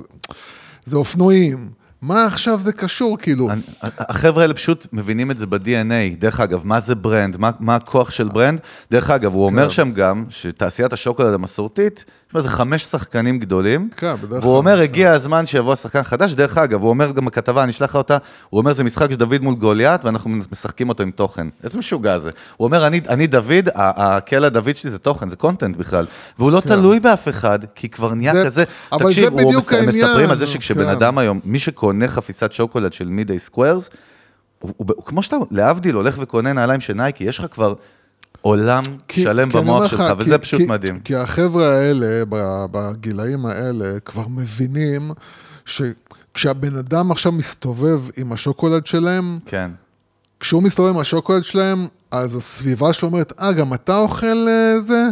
זה 0.85 0.97
אופנועים. 0.97 1.82
מה 2.03 2.25
עכשיו 2.25 2.59
זה 2.61 2.73
קשור, 2.73 3.17
כאילו? 3.17 3.49
החבר'ה 3.81 4.41
האלה 4.41 4.53
פשוט 4.53 4.87
מבינים 4.93 5.31
את 5.31 5.37
זה 5.37 5.47
ב-DNA. 5.47 6.19
דרך 6.19 6.39
אגב, 6.39 6.61
מה 6.65 6.79
זה 6.79 6.95
brand? 6.95 7.37
מה, 7.37 7.51
מה 7.59 7.75
הכוח 7.75 8.11
של 8.11 8.29
brand? 8.29 8.59
דרך 8.91 9.09
אגב, 9.09 9.33
הוא 9.33 9.45
אומר 9.45 9.63
כן. 9.63 9.69
שם 9.69 9.91
גם 9.91 10.25
שתעשיית 10.29 10.93
השוקולד 10.93 11.33
המסורתית, 11.33 12.05
יש 12.33 12.45
איזה 12.45 12.49
חמש 12.49 12.83
שחקנים 12.83 13.39
גדולים. 13.39 13.89
כן, 13.97 14.15
בדרך 14.15 14.31
והוא 14.31 14.41
כלל, 14.41 14.49
אומר, 14.57 14.75
כן. 14.77 14.81
הגיע 14.83 15.11
הזמן 15.11 15.45
שיבוא 15.45 15.73
השחקן 15.73 16.03
חדש. 16.03 16.33
דרך 16.33 16.57
אגב, 16.57 16.81
הוא 16.81 16.89
אומר 16.89 17.11
גם 17.11 17.25
בכתבה, 17.25 17.63
אני 17.63 17.71
אשלח 17.71 17.95
אותה, 17.95 18.17
הוא 18.49 18.59
אומר, 18.59 18.73
זה 18.73 18.83
משחק 18.83 19.09
של 19.09 19.15
דוד 19.15 19.41
מול 19.41 19.55
גוליית, 19.55 20.05
ואנחנו 20.05 20.29
משחקים 20.51 20.89
אותו 20.89 21.03
עם 21.03 21.11
תוכן. 21.11 21.47
איזה 21.63 21.77
משוגע 21.79 22.19
זה. 22.19 22.31
הוא 22.57 22.65
אומר, 22.65 22.87
אני, 22.87 23.01
אני 23.09 23.27
דוד, 23.27 23.69
הקלע 23.75 24.49
דוד 24.49 24.75
שלי 24.75 24.89
זה 24.91 24.99
תוכן, 24.99 25.29
זה 25.29 25.35
content 25.35 25.77
בכלל. 25.77 26.05
והוא 26.39 26.51
לא 26.51 26.59
תלוי 26.59 26.99
באף 26.99 27.27
אחד, 27.29 27.59
כי 27.75 27.89
כבר 27.89 28.13
נהיה 28.13 28.31
כן. 28.33 28.39
זה- 28.39 28.45
כזה... 28.45 28.63
אבל 28.91 29.05
תקשיב, 29.05 29.23
זה 29.23 29.29
הוא 29.29 29.37
בדיוק 29.37 29.55
מס- 29.73 29.87
מספרים 29.87 30.29
על 30.29 30.37
זה 30.37 30.47
שכשבן 30.47 30.83
כן. 30.83 30.89
אדם 30.89 31.17
היום, 31.17 31.39
מי 31.43 31.59
שקונה 31.59 32.07
חפיסת 32.07 32.51
שוקולד 32.51 32.93
של 32.93 33.07
Mid-Day 33.07 33.39
Squares, 33.39 33.89
הוא, 34.59 34.71
הוא, 34.77 34.87
הוא, 34.95 35.05
כמו 35.05 35.23
שאתה, 35.23 35.35
להבדיל, 35.51 35.95
הולך 35.95 36.15
וקונה 36.19 36.53
נעליים 36.53 36.81
של 36.81 36.93
נייקי, 36.93 37.23
יש 37.23 37.39
לך 37.39 37.45
כבר 37.51 37.73
עולם 38.43 38.83
כי- 39.07 39.23
שלם 39.23 39.49
כי 39.51 39.57
במוח 39.57 39.83
לך, 39.83 39.89
שלך, 39.89 40.01
כי- 40.01 40.13
וזה 40.17 40.37
פשוט 40.37 40.59
כי- 40.61 40.65
מדהים. 40.67 40.99
כי 40.99 41.15
החבר'ה 41.15 41.65
האלה, 41.75 42.23
בגילאים 42.71 43.45
האלה, 43.45 43.99
כבר 44.05 44.27
מבינים 44.27 45.11
שכשהבן 45.65 46.75
אדם 46.77 47.11
עכשיו 47.11 47.31
מסתובב 47.31 48.01
עם 48.17 48.31
השוקולד 48.33 48.85
שלהם, 48.87 49.39
כן. 49.45 49.71
כשהוא 50.39 50.63
מסתובב 50.63 50.89
עם 50.89 50.97
השוקולד 50.97 51.43
שלהם, 51.43 51.87
אז 52.11 52.35
הסביבה 52.35 52.93
שלו 52.93 53.09
אומרת, 53.09 53.33
אה, 53.41 53.51
גם 53.53 53.73
אתה 53.73 53.97
אוכל 53.97 54.47
אה, 54.49 54.79
זה? 54.79 55.07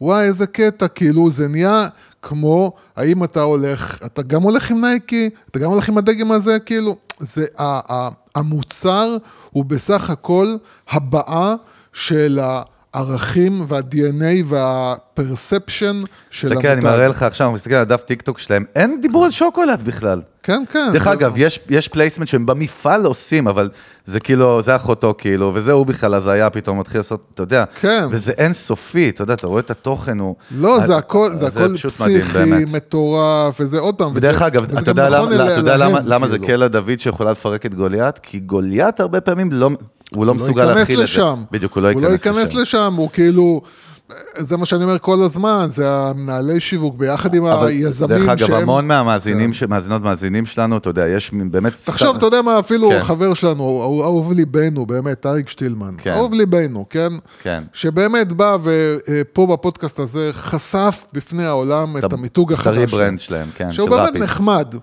וואי, 0.00 0.24
איזה 0.24 0.46
קטע, 0.46 0.88
כאילו, 0.88 1.30
זה 1.30 1.48
נהיה 1.48 1.88
כמו, 2.22 2.72
האם 2.96 3.24
אתה 3.24 3.40
הולך, 3.42 3.98
אתה 4.06 4.22
גם 4.22 4.42
הולך 4.42 4.70
עם 4.70 4.80
נייקי, 4.80 5.30
אתה 5.50 5.58
גם 5.58 5.70
הולך 5.70 5.88
עם 5.88 5.98
הדגם 5.98 6.32
הזה, 6.32 6.58
כאילו, 6.66 6.96
זה, 7.20 7.44
ה- 7.58 7.94
ה- 7.94 8.08
המוצר 8.34 9.16
הוא 9.50 9.64
בסך 9.64 10.10
הכל 10.10 10.56
הבעה 10.90 11.54
של 11.92 12.40
הערכים 12.96 13.64
וה-DNA 13.68 14.44
וה-perception 14.44 16.06
של 16.30 16.52
המותג. 16.52 16.56
תסתכל, 16.58 16.68
אני 16.68 16.80
מראה 16.80 17.08
לך 17.08 17.22
עכשיו, 17.22 17.46
אני 17.46 17.54
מסתכל 17.54 17.74
על 17.74 17.80
הדף 17.80 18.00
טיק 18.02 18.22
טוק 18.22 18.38
שלהם, 18.38 18.64
אין 18.76 18.98
דיבור 19.00 19.24
על 19.24 19.30
שוקולד 19.30 19.82
בכלל. 19.82 20.22
כן, 20.42 20.62
כן. 20.72 20.88
דרך 20.92 21.06
אגב, 21.06 21.32
יש, 21.36 21.60
יש 21.68 21.88
placement 21.88 22.28
שהם 22.28 22.46
במפעל 22.46 23.04
עושים, 23.04 23.48
אבל 23.48 23.68
זה 24.04 24.20
כאילו, 24.20 24.62
זה 24.62 24.76
אחותו 24.76 25.14
כאילו, 25.18 25.50
וזה 25.54 25.72
הוא 25.72 25.86
בכלל 25.86 26.14
הזיה, 26.14 26.50
פתאום 26.50 26.80
מתחיל 26.80 26.98
לעשות, 27.00 27.26
אתה 27.34 27.42
יודע, 27.42 27.64
כן. 27.80 28.04
וזה 28.10 28.32
אינסופי, 28.38 29.08
אתה 29.08 29.22
יודע, 29.22 29.34
אתה 29.34 29.46
רואה 29.46 29.60
את 29.60 29.70
התוכן, 29.70 30.18
הוא... 30.18 30.34
לא, 30.58 30.80
זה 30.86 30.96
הכל, 30.96 31.28
זה 31.34 31.36
זה 31.50 31.64
הכל 31.64 31.76
פסיכי. 31.88 32.38
מטורף, 32.72 33.56
וזה 33.60 33.78
עוד 33.78 33.94
פעם, 33.94 34.12
ודרך 34.14 34.36
וזה- 34.36 34.46
אגב, 34.46 34.62
אתה 34.78 34.90
יודע, 34.90 35.08
נכון 35.08 35.32
למה, 35.32 35.50
אתה 35.52 35.60
יודע 35.60 35.76
למה, 35.76 35.98
למה 36.04 36.28
זה 36.28 36.38
כאילו. 36.38 36.46
קלע 36.58 36.68
דוד 36.68 36.98
שיכולה 36.98 37.30
לפרק 37.30 37.66
את 37.66 37.74
גוליית? 37.74 38.18
כי 38.18 38.38
גוליית 38.38 39.00
הרבה 39.00 39.20
פעמים 39.20 39.52
לא, 39.52 39.70
הוא 40.14 40.26
לא 40.26 40.34
מסוגל 40.34 40.62
ייכנס 40.62 40.76
להכיל 40.78 40.98
את 40.98 41.02
לשם. 41.04 41.36
זה. 41.40 41.46
בדיוק, 41.50 41.74
הוא 41.74 41.82
לא 41.82 41.90
הוא 41.92 42.02
לא 42.02 42.08
ייכנס 42.08 42.26
ייכנס 42.26 42.48
לשם. 42.48 42.60
לשם, 42.60 42.94
הוא 42.96 43.10
כאילו, 43.12 43.60
זה 44.36 44.56
מה 44.56 44.64
שאני 44.66 44.84
אומר 44.84 44.98
כל 44.98 45.22
הזמן, 45.22 45.66
זה 45.70 45.90
המנהלי 45.90 46.60
שיווק 46.60 46.94
ביחד 46.96 47.34
עם 47.34 47.44
היזמים 47.46 48.18
דרך 48.18 48.28
אגב, 48.28 48.46
שהם... 48.46 48.56
המון 48.62 48.88
מהמאזינים, 48.88 49.52
ש- 49.52 49.62
מאזינות 49.62 50.02
מאזינים 50.02 50.46
שלנו, 50.46 50.76
אתה 50.76 50.90
יודע, 50.90 51.08
יש 51.08 51.30
באמת... 51.50 51.72
תחשוב, 51.84 52.16
אתה 52.16 52.26
יודע 52.26 52.42
מה, 52.42 52.58
אפילו 52.58 52.90
כן. 52.90 53.02
חבר 53.02 53.34
שלנו, 53.34 53.62
אהוב 54.04 54.32
ליבנו, 54.32 54.86
באמת, 54.86 55.26
אריק 55.26 55.48
שטילמן, 55.48 55.94
כן. 55.98 56.12
אהוב 56.12 56.34
ליבנו, 56.34 56.84
כן? 56.90 57.12
כן. 57.42 57.62
שבאמת 57.72 58.32
בא 58.32 58.56
ופה 58.62 59.46
בפודקאסט 59.46 59.98
הזה 59.98 60.30
חשף 60.32 61.06
בפני 61.12 61.44
העולם 61.44 61.96
את 61.96 62.12
המיתוג 62.12 62.52
החדש. 62.52 62.66
את. 62.66 62.72
ה 62.76 62.82
rebrand 62.82 63.20
שלהם, 63.20 63.48
כן, 63.54 63.72
שהוא 63.72 63.88
של 63.90 63.96
באמת 63.96 64.08
Rapyd. 64.08 64.22
נחמד, 64.22 64.74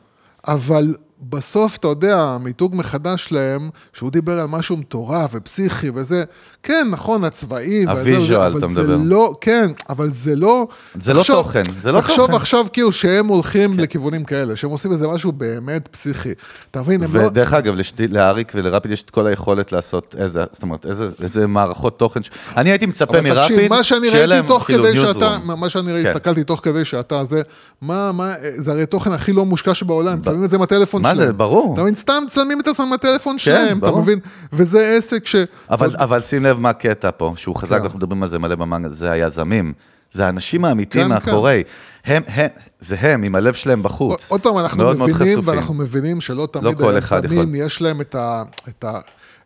אבל 0.47 0.95
בסוף, 1.29 1.77
אתה 1.77 1.87
יודע, 1.87 2.17
המיתוג 2.19 2.75
מחדש 2.75 3.25
שלהם, 3.25 3.69
שהוא 3.93 4.11
דיבר 4.11 4.39
על 4.39 4.47
משהו 4.47 4.77
מטורף 4.77 5.29
ופסיכי 5.33 5.89
וזה, 5.95 6.23
כן, 6.63 6.87
נכון, 6.91 7.23
הצבעים, 7.23 7.89
ה 7.89 7.98
visual, 7.98 8.57
אתה 8.57 8.67
מדבר. 8.67 8.97
לא, 9.03 9.33
כן, 9.41 9.71
אבל 9.89 10.11
זה 10.11 10.35
לא... 10.35 10.67
זה 10.99 11.13
לא 11.13 11.23
תוכן, 11.27 11.61
זה 11.81 11.91
לא 11.91 12.01
תחשוב 12.01 12.17
תוכן. 12.17 12.31
כן. 12.31 12.37
עכשיו 12.37 12.65
כאילו 12.73 12.91
שהם 12.91 13.27
הולכים 13.27 13.79
לכיוונים 13.79 14.23
כאלה, 14.23 14.55
שהם 14.55 14.69
עושים 14.69 14.91
איזה 14.91 15.07
משהו 15.07 15.31
באמת 15.31 15.87
פסיכי. 15.87 16.31
אתה 16.71 16.81
מבין, 16.81 17.03
הם 17.03 17.15
לא... 17.15 17.21
ודרך 17.21 17.53
אגב, 17.53 17.75
לשתי- 17.75 18.07
לאריק 18.07 18.51
ולרפיד 18.55 18.91
יש 18.91 19.03
את 19.03 19.09
כל 19.09 19.27
היכולת 19.27 19.71
לעשות 19.71 20.15
איזה, 20.17 20.43
זאת 20.51 20.63
אומרת, 20.63 20.85
איזה, 20.85 21.09
איזה 21.23 21.47
מערכות 21.47 21.99
תוכן. 21.99 22.23
ש... 22.23 22.29
אני 22.57 22.69
הייתי 22.69 22.85
מצפה 22.85 23.21
מרפיד, 23.21 23.41
תקשיב, 23.41 23.69
מה 23.69 23.83
שאני 23.83 24.07
שיהיה 24.09 24.17
ראיתי 24.19 24.27
להם 24.29 24.47
תוך 24.47 24.63
כאילו 24.63 24.83
כדי 24.83 25.01
newsroom. 25.01 25.13
שאתה, 25.13 25.37
מה 25.45 25.69
שאני 25.69 25.91
ראיתי, 25.91 26.07
כן. 26.09 26.15
הסתכלתי 26.15 26.43
תוך 26.43 26.59
כדי 26.63 26.85
שאתה 26.85 27.23
זה, 27.25 27.41
מה, 27.81 28.11
מה, 28.11 28.31
זה 28.55 28.71
הרי 28.71 28.85
תוכן 28.85 29.11
הכי 29.11 29.33
לא 29.33 29.45
מושקע 29.45 29.73
שבעולם, 29.73 30.19
מצלמים 30.19 30.43
את 30.43 30.49
זה 30.49 30.55
עם 30.55 30.61
הטלפון 30.61 31.01
מה. 31.19 31.25
זה? 31.25 31.33
ברור. 31.33 31.73
אתה 31.73 31.81
מבין, 31.81 31.95
סתם 31.95 32.23
מצלמים 32.25 32.59
את 32.59 32.67
עצמם 32.67 32.85
עם 32.85 32.93
הטלפון 32.93 33.37
שלהם, 33.37 33.77
אתה 33.77 33.87
ברור. 33.87 34.01
מבין? 34.01 34.19
וזה 34.53 34.95
עסק 34.97 35.27
ש... 35.27 35.35
אבל, 35.69 35.95
אבל 35.95 36.21
שים 36.21 36.43
לב 36.43 36.59
מה 36.59 36.69
הקטע 36.69 37.09
פה, 37.17 37.33
שהוא 37.35 37.55
חזק, 37.55 37.77
כן. 37.77 37.83
אנחנו 37.83 37.97
מדברים 37.97 38.23
על 38.23 38.29
זה 38.29 38.39
מלא 38.39 38.55
במנגל, 38.55 38.89
זה 38.89 39.11
היזמים. 39.11 39.73
זה 40.11 40.25
האנשים 40.25 40.65
האמיתיים 40.65 41.05
כן, 41.05 41.09
מאחורי. 41.09 41.63
הם, 42.05 42.23
הם, 42.27 42.47
זה 42.79 42.95
הם, 42.99 43.23
עם 43.23 43.35
הלב 43.35 43.53
שלהם 43.53 43.83
בחוץ. 43.83 44.31
עוד 44.31 44.41
פעם, 44.41 44.57
אנחנו 44.57 44.83
מאוד 44.83 44.97
מאוד 44.97 45.09
מבינים, 45.09 45.33
חשופים. 45.37 45.53
ואנחנו 45.55 45.73
מבינים 45.73 46.21
שלא 46.21 46.47
תמיד 46.51 46.77
כל 46.77 46.97
אחד 46.97 47.23
היזמים. 47.23 47.55
יש 47.55 47.81
להם 47.81 48.01
את 48.01 48.15
ה... 48.15 48.99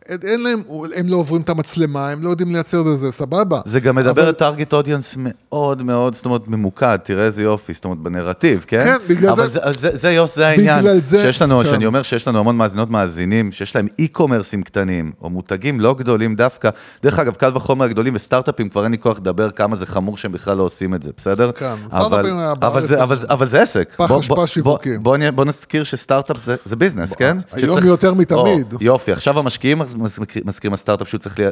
אין 0.08 0.42
להם, 0.42 0.62
הם 0.96 1.08
לא 1.08 1.16
עוברים 1.16 1.42
את 1.42 1.48
המצלמה, 1.48 2.08
הם 2.10 2.22
לא 2.22 2.30
יודעים 2.30 2.52
לייצר 2.52 2.80
את 2.94 2.98
זה, 2.98 3.10
סבבה. 3.12 3.60
זה 3.64 3.80
גם 3.80 3.94
מדבר 3.96 4.22
אבל- 4.22 4.32
טארגט 4.32 4.72
אודיאנס 4.72 5.14
מאוד 5.18 5.82
מאוד, 5.82 6.14
זאת 6.14 6.24
אומרת, 6.24 6.48
ממוקד, 6.48 6.96
תראה 7.04 7.24
איזה 7.24 7.42
יופי, 7.42 7.74
זאת 7.74 7.84
אומרת, 7.84 7.98
בנרטיב, 7.98 8.64
כן? 8.68 8.84
כן, 8.84 8.96
בגלל 9.08 9.30
אבל 9.30 9.50
זה- 9.50 9.60
זה, 9.64 9.90
זה, 9.90 9.96
זה, 9.96 10.10
יוס, 10.10 10.36
זה 10.36 10.46
העניין. 10.46 10.78
בגלל 10.80 11.00
זה- 11.00 11.22
שיש 11.22 11.42
לנו, 11.42 11.58
כן. 11.64 11.70
שאני 11.70 11.86
אומר 11.86 12.02
שיש 12.02 12.28
לנו 12.28 12.38
המון 12.38 12.56
מאזינות 12.56 12.90
מאזינים, 12.90 13.52
שיש 13.52 13.76
להם 13.76 13.86
אי-קומרסים 13.98 14.62
קטנים, 14.62 15.12
או 15.22 15.30
מותגים 15.30 15.80
לא 15.80 15.94
גדולים 15.94 16.34
דווקא. 16.34 16.70
דרך 17.02 17.18
אגב, 17.18 17.34
קל 17.34 17.50
וחומר 17.56 17.84
הגדולים 17.84 18.14
וסטארט-אפים, 18.14 18.68
כבר 18.68 18.84
אין 18.84 18.92
לי 18.92 18.98
כוח 18.98 19.16
לדבר 19.18 19.50
כמה 19.50 19.76
זה 19.76 19.86
חמור 19.86 20.16
שהם 20.16 20.32
בכלל 20.32 20.56
לא 20.56 20.62
עושים 20.62 20.94
את 20.94 21.02
זה, 21.02 21.10
בסדר? 21.16 21.52
כן, 21.52 21.74
אבל, 21.92 22.30
אבל, 22.62 22.86
זה, 22.86 23.02
אבל, 23.02 23.16
אבל 23.28 23.48
זה 23.48 23.62
עסק. 23.62 23.92
פח 23.96 24.08
בוא- 24.08 24.20
אשפה 24.20 24.34
בוא- 24.34 24.46
שיווקי. 24.46 24.90
בוא, 24.94 25.02
בוא, 25.02 25.16
נהיה- 25.16 25.32
בוא 25.32 25.44
נזכיר 25.44 25.84
שסטארט-אפ 25.84 26.36
זה, 26.38 26.56
זה 26.64 26.76
business, 26.76 27.12
כן? 27.16 27.36
היום 27.52 27.70
שצריך- 27.72 27.86
יותר 27.86 28.14
מתמיד. 28.14 28.72
או, 28.72 28.78
יופי, 28.80 29.12
עכשיו 29.12 29.38
המשקיעים 29.38 29.82
מזכירים 30.44 30.74
הסטארט-אפ 30.74 31.08
שהוא 31.08 31.18
צריך 31.18 31.40
אה, 31.40 31.48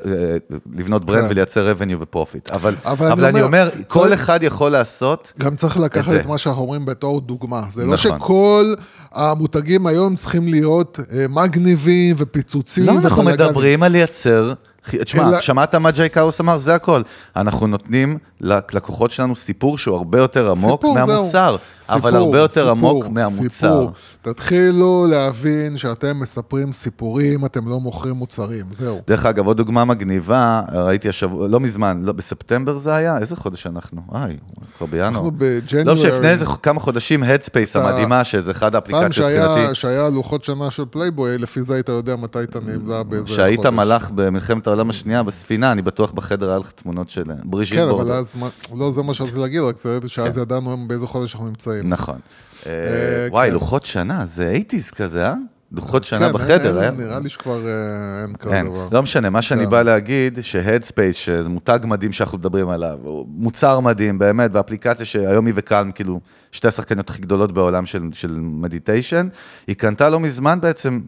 לבנות 0.72 1.04
brand 1.04 1.24
כן. 1.24 1.30
ולייצר 1.30 1.72
revenue 1.72 1.96
ו 2.00 2.06
profit. 2.06 2.50
אבל, 2.50 2.74
אבל 2.84 3.10
אבל, 3.10 3.24
אני 3.24 3.42
אומר, 3.42 3.68
כל 3.88 4.14
אחד 4.14 4.42
יכול 4.42 4.70
לעשות, 4.70 5.32
גם 5.38 5.56
צריך 5.56 5.76
לקחת 5.76 6.10
זה. 6.10 6.20
את 6.20 6.26
מה 6.26 6.38
שאנחנו 6.38 6.62
אומרים 6.62 6.86
בתור 6.86 7.20
דוגמה. 7.20 7.62
זה 7.70 7.84
לא 7.84 7.94
נכון. 7.94 8.18
שכל 8.18 8.74
המותגים 9.12 9.86
היום 9.86 10.16
צריכים 10.16 10.48
להיות 10.48 11.00
אה, 11.12 11.26
מגניבים 11.28 12.16
ופיצוצים 12.18 12.84
למה 12.86 13.00
אנחנו. 13.00 13.22
מדברים 13.22 13.82
על 13.82 13.92
לייצר... 13.92 14.52
תשמע, 14.90 15.28
אלא- 15.28 15.40
שמעת 15.40 15.74
מה 15.74 15.90
ג'יי 15.90 16.08
קאוס 16.08 16.40
אמר? 16.40 16.58
זה 16.58 16.74
הכל. 16.74 17.02
אנחנו 17.36 17.66
נותנים 17.66 18.18
ללקוחות 18.40 19.10
שלנו 19.10 19.36
סיפור 19.36 19.78
שהוא 19.78 19.96
הרבה 19.96 20.18
יותר 20.18 20.50
עמוק 20.50 20.82
סיפור, 20.82 21.22
זהו. 21.24 21.58
מהמוצר, 21.90 22.08
אבל 22.08 22.10
סיפור, 22.10 22.26
הרבה 22.26 22.38
יותר 22.38 22.60
סיפור, 22.60 22.70
עמוק 22.70 23.06
מהמוצר. 23.08 23.48
סיפור. 23.48 23.92
תתחילו 24.22 25.06
להבין 25.10 25.76
שאתם 25.76 26.20
מספרים 26.20 26.72
סיפורים, 26.72 27.44
אתם 27.44 27.68
לא 27.68 27.80
מוכרים 27.80 28.14
מוצרים, 28.14 28.64
זהו. 28.72 29.00
דרך 29.06 29.26
אגב, 29.26 29.46
עוד 29.46 29.56
דוגמה 29.56 29.84
מגניבה, 29.84 30.62
ראיתי 30.72 31.08
השבוע, 31.08 31.48
לא 31.48 31.60
מזמן, 31.60 32.00
לא, 32.02 32.12
בספטמבר 32.12 32.78
זה 32.78 32.94
היה? 32.94 33.18
איזה 33.18 33.36
חודש 33.36 33.66
אנחנו? 33.66 34.00
איי, 34.14 34.36
כבר 34.78 34.86
בינואר. 34.86 35.08
אנחנו 35.08 35.30
בג'נוארי. 35.38 35.84
לא 35.84 35.94
משנה, 35.94 36.14
לפני 36.14 36.28
איזה 36.28 36.46
כמה 36.62 36.80
חודשים, 36.80 37.22
Headspace 37.22 37.78
המדהימה, 37.78 38.24
שזה 38.24 38.50
אחד 38.50 38.72
פעם 38.72 38.74
האפליקציות 38.74 39.12
שהיה, 39.12 39.48
מבחינתי. 39.48 39.74
שהיה 39.74 40.08
לוחות 40.08 40.44
שנה 40.44 40.70
של 40.70 40.84
פלייבוי, 40.90 41.38
לפי 41.38 41.62
זה 41.62 41.74
היית 41.74 41.88
יודע 41.88 42.16
מתי 42.16 42.42
אתה 42.42 42.60
נמצא 42.60 43.02
באיזה 43.02 43.24
חודש. 43.26 43.36
שהיית 43.36 43.66
מלח 43.66 44.10
במלחמת 44.14 44.66
העולם 44.66 44.90
השנייה 44.90 45.22
בספינה, 45.22 45.72
אני 45.72 45.82
בטוח 45.82 46.12
בחדר 46.12 46.48
היה 46.48 46.58
לך 46.58 46.70
תמונות 46.70 47.10
של 47.10 47.22
בריז'יט 47.44 47.78
כן. 47.78 47.88
אבל 47.88 48.12
אז, 48.12 48.34
לא 48.74 48.92
זה 48.92 49.02
מה 49.02 49.14
שרציתי 49.14 49.38
להגיד, 49.38 49.60
רק 49.60 49.78
זה 49.78 49.98
שאז 50.06 50.38
ידענו 50.38 50.76
באיזה 50.86 51.06
חודש 51.06 51.34
אנחנו 51.34 51.46
נמצאים. 51.46 51.75
בחיים. 51.78 51.92
נכון. 51.92 52.18
אה, 52.66 52.72
אה, 52.72 53.28
וואי, 53.30 53.48
כן. 53.48 53.54
לוחות 53.54 53.84
שנה, 53.84 54.26
זה 54.26 54.54
80's 54.56 54.94
כזה, 54.94 55.26
אה? 55.26 55.34
לוחות 55.72 56.04
שנה 56.04 56.26
כן, 56.26 56.32
בחדר, 56.32 56.82
אה? 56.82 56.90
נראה 56.90 57.20
לי 57.20 57.28
שכבר 57.28 57.66
אה, 57.66 58.22
אין 58.22 58.36
כזה 58.36 58.50
כן, 58.50 58.66
דבר. 58.66 58.88
לא 58.92 59.02
משנה, 59.02 59.30
מה 59.30 59.42
שאני 59.42 59.64
כן. 59.64 59.70
בא 59.70 59.82
להגיד, 59.82 60.38
ש 60.40 60.53
Headspace, 60.53 61.16
שזה 61.16 61.48
מותג 61.48 61.78
מדהים 61.84 62.12
שאנחנו 62.12 62.38
מדברים 62.38 62.68
עליו, 62.68 62.98
הוא 63.02 63.26
מוצר 63.28 63.80
מדהים, 63.80 64.18
באמת, 64.18 64.50
ואפליקציה 64.54 65.06
שהיום 65.06 65.46
היא 65.46 65.54
ו 65.56 65.62
Calm, 65.62 65.92
כאילו, 65.92 66.20
שתי 66.52 66.68
השחקניות 66.68 67.10
הכי 67.10 67.22
גדולות 67.22 67.52
בעולם 67.52 67.86
של, 67.86 68.38
מדיטיישן, 68.38 69.28
היא 69.66 69.76
קנתה 69.76 70.08
לא 70.08 70.20
מזמן 70.20 70.60
בעצם 70.60 71.00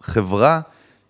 חברה 0.00 0.60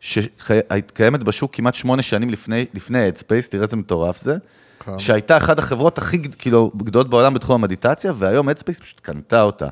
שקיימת 0.01 1.23
בשוק 1.23 1.55
כמעט 1.55 1.75
שמונה 1.75 2.03
שנים 2.03 2.31
לפני 2.75 3.07
Headspace, 3.07 3.49
תראה 3.49 3.65
איזה 3.65 3.77
מטורף 3.77 4.23
זה, 4.23 4.37
כן. 4.85 4.99
שהייתה 4.99 5.37
אחת 5.37 5.59
החברות 5.59 5.99
הכי 5.99 6.23
כאילו, 6.39 6.71
גדולות 6.77 7.11
בעולם 7.11 7.35
בתחום 7.35 7.55
המדיטציה, 7.55 8.13
והיום 8.17 8.49
Headspace 8.49 8.81
פשוט 8.81 9.01
קנתה 9.01 9.43
אותה. 9.43 9.69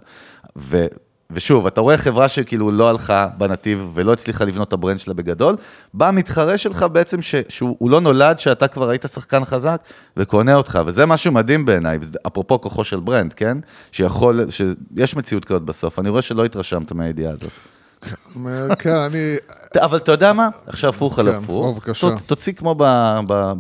ו... 0.57 0.87
ושוב, 1.33 1.67
אתה 1.67 1.81
רואה 1.81 1.99
חברה 1.99 2.29
שכאילו 2.29 2.71
לא 2.71 2.91
הלכה 2.91 3.29
בנתיב 3.39 3.91
ולא 3.95 4.13
הצליחה 4.13 4.45
לבנות 4.45 4.69
את 4.69 4.73
ה 4.73 4.77
brand 4.77 4.99
שלה 4.99 5.15
בגדול, 5.15 5.57
בא 5.95 6.09
המתחרה 6.09 6.59
שלך 6.59 6.87
בעצם 6.93 7.23
ש, 7.23 7.35
שהוא 7.49 7.77
הוא 7.79 7.91
לא 7.91 8.01
נולד 8.01 8.39
שאתה 8.39 8.69
כבר 8.69 8.89
היית 8.89 9.05
שחקן 9.15 9.45
חזק 9.45 9.81
וקונה 10.17 10.55
אותך, 10.55 10.81
וזה 10.87 11.07
משהו 11.07 11.33
מדהים 11.33 11.65
בעיניי, 11.65 11.99
אפרופו 12.27 12.61
כוחו 12.61 12.85
של 12.85 13.01
ברנד, 13.01 13.33
כן? 13.35 13.59
שיכול, 13.93 14.47
שיש 14.51 15.17
מציאות 15.17 15.45
כזאת 15.45 15.63
בסוף, 15.63 15.99
אני 15.99 16.09
רואה 16.09 16.23
שלא 16.23 16.45
התרשמת 16.45 16.93
מהידיעה 16.93 17.33
הזאת. 17.33 17.53
אה, 18.47 18.77
כן, 18.77 18.91
אני... 18.97 19.35
אבל 19.77 19.97
אתה 19.99 20.13
יודע 20.13 20.33
מה? 20.33 20.49
עכשיו 20.67 20.91
הפוך 20.91 21.19
על 21.19 21.33
כן, 21.33 21.39
הפוך. 21.39 21.79
תוציא 22.27 22.53
כמו 22.53 22.75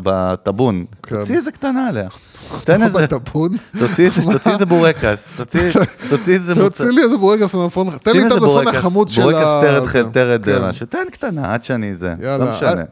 בטאבון, 0.03 0.84
כן. 1.03 1.18
תוציא 1.20 1.36
איזה 1.36 1.53
קטנה 1.53 1.88
עליה. 1.88 2.09
תן 2.64 2.82
איזה, 2.82 2.99
בטאבון. 3.03 3.51
תוציא 3.78 4.11
איזה- 4.51 4.66
בורקס, 4.66 5.32
תוציא 5.36 5.61
איזה 6.34 6.55
מוצר. 6.55 6.68
תוציא 6.84 7.01
לי 7.01 7.03
איזה 7.03 7.16
בורגס 7.16 7.55
מהטלפון, 7.55 7.90
תן 8.01 8.12
לי 8.12 8.26
את 8.26 8.32
בורקס, 8.32 8.68
החמוד 8.76 9.09
של 9.09 9.20
ה... 9.20 9.24
בורקס 9.24 9.49
טרד, 9.62 9.86
זה. 10.05 10.11
טרד, 10.12 10.45
כן. 10.45 10.64
משהו, 10.64 10.86
תן 10.86 11.05
קטנה, 11.12 11.55
עד 11.55 11.62
שאני 11.62 11.95
זה, 11.95 12.12
לא 12.38 12.51
משנה. 12.53 12.82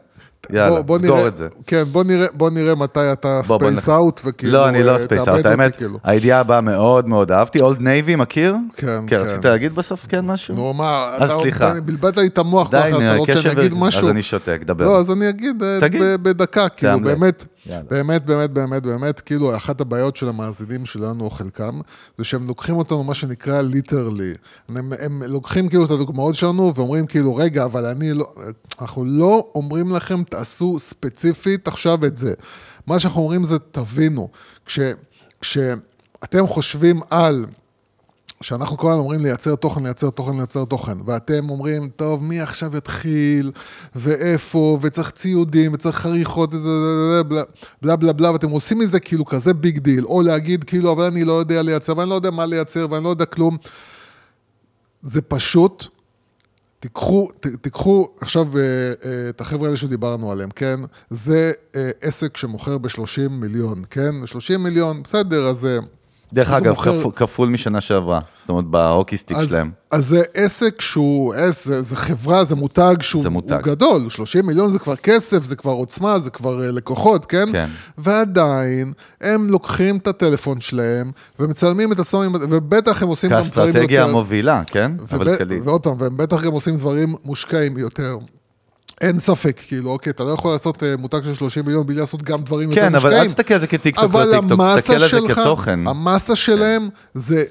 אה, 0.49 0.55
יאללה, 0.57 0.69
בוא- 0.69 0.81
בוא 0.81 0.97
סגור 0.99 1.15
נראה- 1.17 1.27
את 1.27 1.35
זה. 1.37 1.47
כן, 1.67 1.83
בוא 1.91 2.03
נראה, 2.03 2.27
בוא 2.33 2.49
נראה 2.49 2.75
מתי 2.75 2.99
אתה 3.13 3.41
space. 3.43 3.89
out, 3.89 4.21
וכאילו... 4.25 4.53
לא, 4.53 4.69
אני 4.69 4.83
לא 4.83 4.91
אה, 4.91 4.99
space 4.99 5.23
תאבד 5.23 5.35
out, 5.35 5.45
האמת, 5.45 5.75
כאילו. 5.75 5.97
הידיעה 6.03 6.39
הבאה 6.39 6.61
מאוד 6.61 7.07
מאוד 7.07 7.31
אהבתי, 7.31 7.61
Old 7.61 7.81
Navy, 7.81 8.15
מכיר? 8.15 8.55
כן, 8.75 8.87
כן, 8.87 9.03
כן. 9.07 9.15
רצית 9.19 9.45
להגיד 9.45 9.75
בסוף 9.75 10.05
כן 10.09 10.25
משהו? 10.25 10.55
נו, 10.55 10.73
מה, 10.73 11.15
אז 11.19 11.31
סליחה. 11.31 11.73
בלבלת 11.85 12.17
לי 12.17 12.27
את 12.27 12.37
המוח, 12.37 12.71
די, 12.71 12.77
אתה 12.77 12.97
נראה, 12.99 13.15
רוצה 13.17 13.31
קשב, 13.33 13.41
שאני 13.41 13.61
אגיד 13.61 13.73
ו- 13.73 13.77
משהו? 13.79 14.01
אז 14.01 14.09
אני 14.09 14.21
שותק, 14.21 14.61
דבר. 14.65 14.85
לא, 14.85 14.99
אז 14.99 15.11
אני 15.11 15.29
אגיד 15.29 15.63
אה, 15.63 15.77
תגיד. 15.81 16.01
בדקה, 16.21 16.69
כאילו. 16.69 16.99
באמת, 16.99 17.45
באמת, 17.65 18.25
באמת, 18.25 18.49
באמת, 18.51 18.83
באמת, 18.83 19.19
כאילו, 19.19 19.55
אחת 19.55 19.81
הבעיות 19.81 20.15
של 20.15 20.29
המאזינים 20.29 20.85
שלנו, 20.85 21.29
חלקם, 21.29 21.79
זה 22.17 22.23
שהם 22.23 22.47
לוקחים 22.47 22.77
אותנו, 22.77 23.03
מה 23.03 23.13
שנקרא 23.13 23.61
literally. 23.61 24.33
הם, 24.69 24.93
הם 24.99 25.23
לוקחים 25.23 25.69
כאילו 25.69 25.85
את 25.85 25.91
הדוגמאות 25.91 26.35
שלנו, 26.35 26.75
ואומרים 26.75 27.07
כאילו, 27.07 27.35
רגע, 27.35 27.63
אבל 27.65 27.85
אני 27.85 28.13
לא, 28.13 28.33
אנחנו 28.81 29.05
לא 29.05 29.51
אומרים 29.55 29.91
לכם, 29.91 30.23
תעשו 30.23 30.79
ספציפית 30.79 31.67
עכשיו 31.67 32.05
את 32.05 32.17
זה. 32.17 32.33
מה 32.87 32.99
שאנחנו 32.99 33.21
אומרים 33.21 33.43
זה, 33.43 33.59
תבינו, 33.59 34.29
כש, 34.65 34.79
כשאתם 35.41 36.47
חושבים 36.47 36.99
על... 37.09 37.45
שאנחנו 38.41 38.77
כל 38.77 38.87
הזמן 38.87 38.99
אומרים 38.99 39.21
לייצר 39.21 39.55
תוכן, 39.55 39.83
לייצר 39.83 40.09
תוכן, 40.09 40.37
לייצר 40.37 40.65
תוכן, 40.65 40.97
ואתם 41.05 41.49
אומרים, 41.49 41.89
טוב, 41.95 42.23
מי 42.23 42.41
עכשיו 42.41 42.77
יתחיל, 42.77 43.51
ואיפה, 43.95 44.77
וצריך 44.81 45.11
ציודים, 45.11 45.73
וצריך 45.73 45.95
עריכות, 45.95 46.49
בלה 47.81 47.95
בלה 47.95 48.13
בלה, 48.13 48.31
ואתם 48.31 48.49
עושים 48.49 48.79
מזה 48.79 48.99
כאילו 48.99 49.25
כזה 49.25 49.53
big 49.53 49.79
deal, 49.79 50.05
או 50.05 50.21
להגיד 50.21 50.63
כאילו, 50.63 50.91
אבל 50.91 51.03
אני 51.03 51.23
לא 51.23 51.33
יודע 51.33 51.61
לייצר, 51.61 51.97
ואני 51.97 52.09
לא 52.09 52.15
יודע 52.15 52.31
מה 52.31 52.45
לייצר, 52.45 52.87
ואני 52.91 53.03
לא 53.03 53.09
יודע 53.09 53.25
כלום. 53.25 53.57
זה 55.03 55.21
פשוט, 55.21 55.85
תיקחו, 56.79 57.29
ת, 57.39 57.47
תיקחו 57.47 58.09
עכשיו 58.21 58.57
אה, 58.57 58.61
אה, 58.61 59.29
את 59.29 59.41
החבר'ה 59.41 59.67
האלה 59.67 59.77
שדיברנו 59.77 60.31
עליהם, 60.31 60.49
כן? 60.49 60.79
זה 61.09 61.51
אה, 61.75 61.91
עסק 62.01 62.37
שמוכר 62.37 62.77
ב-30 62.77 63.29
מיליון, 63.29 63.83
כן? 63.89 64.25
30 64.25 64.63
מיליון, 64.63 65.03
בסדר, 65.03 65.47
אז... 65.47 65.67
דרך 66.33 66.49
הוא 66.49 66.57
אגב, 66.57 66.69
מוכר- 66.69 67.11
כפול- 67.15 67.49
משנה 67.49 67.81
שעברה, 67.81 68.19
זאת 68.39 68.49
אומרת, 68.49 68.65
בהוקי 68.65 69.17
סטיק 69.17 69.37
אז, 69.37 69.47
שלהם. 69.49 69.71
אז 69.91 70.05
זה 70.07 70.21
עסק 70.33 70.81
שהוא, 70.81 71.33
עס- 71.33 71.65
זה, 71.65 71.81
זה 71.81 71.95
חברה, 71.95 72.43
זה 72.43 72.55
מותג 72.55 72.95
שהוא 73.01 73.21
זה 73.21 73.27
הוא 73.27 73.33
מותג. 73.33 73.57
גדול, 73.63 74.09
30 74.09 74.45
מיליון 74.45 74.71
זה 74.71 74.79
כבר 74.79 74.95
כסף, 74.95 75.43
זה 75.43 75.55
כבר 75.55 75.71
עוצמה, 75.71 76.19
זה 76.19 76.29
כבר 76.29 76.65
אה, 76.65 76.71
לקוחות, 76.71 77.25
כן? 77.25 77.51
כן. 77.51 77.67
ועדיין, 77.97 78.93
הם 79.21 79.49
לוקחים 79.49 79.97
את 79.97 80.07
הטלפון 80.07 80.61
שלהם 80.61 81.11
ומצלמים 81.39 81.91
את 81.91 81.99
הזומים, 81.99 82.31
ובטח 82.49 83.03
הם 83.03 83.09
עושים 83.09 83.29
גם 83.29 83.39
דברים 83.41 83.67
יותר... 83.67 83.71
כאסטרטגיה 83.71 84.03
המובילה, 84.03 84.61
כן? 84.67 84.91
וב- 84.99 85.15
אבל 85.15 85.37
כללית. 85.37 85.61
ועוד 85.65 85.81
פעם, 85.83 85.95
והם 85.99 86.17
בטח 86.17 86.41
גם 86.41 86.51
עושים 86.51 86.77
דברים 86.77 87.15
מושקעים 87.23 87.77
יותר. 87.77 88.17
אין 89.01 89.19
ספק, 89.19 89.61
כאילו, 89.67 89.91
אוקיי, 89.91 90.11
אתה 90.11 90.23
לא 90.23 90.29
יכול 90.31 90.51
לעשות 90.51 90.83
אה, 90.83 90.97
מותג 90.97 91.19
של 91.23 91.33
30 91.33 91.65
מיליון 91.65 91.85
בלי 91.87 91.95
לעשות 91.95 92.23
גם 92.23 92.41
דברים 92.43 92.69
יותר 92.69 92.81
כן, 92.81 92.91
מושקעים. 92.93 93.13
אבל 93.13 93.21
אל 93.21 93.27
תסתכל 93.27 93.53
על 93.53 93.59
זה 93.59 93.67
כטיקטוק 93.67 94.13
לא 94.15 94.23
טיקטוק, 94.23 94.61
תסתכל 94.77 94.93
על 94.93 95.09
זה 95.09 95.33
כתוכן. 95.35 95.87
המסה 95.87 96.35
שלהם 96.35 96.89
זה, 97.13 97.43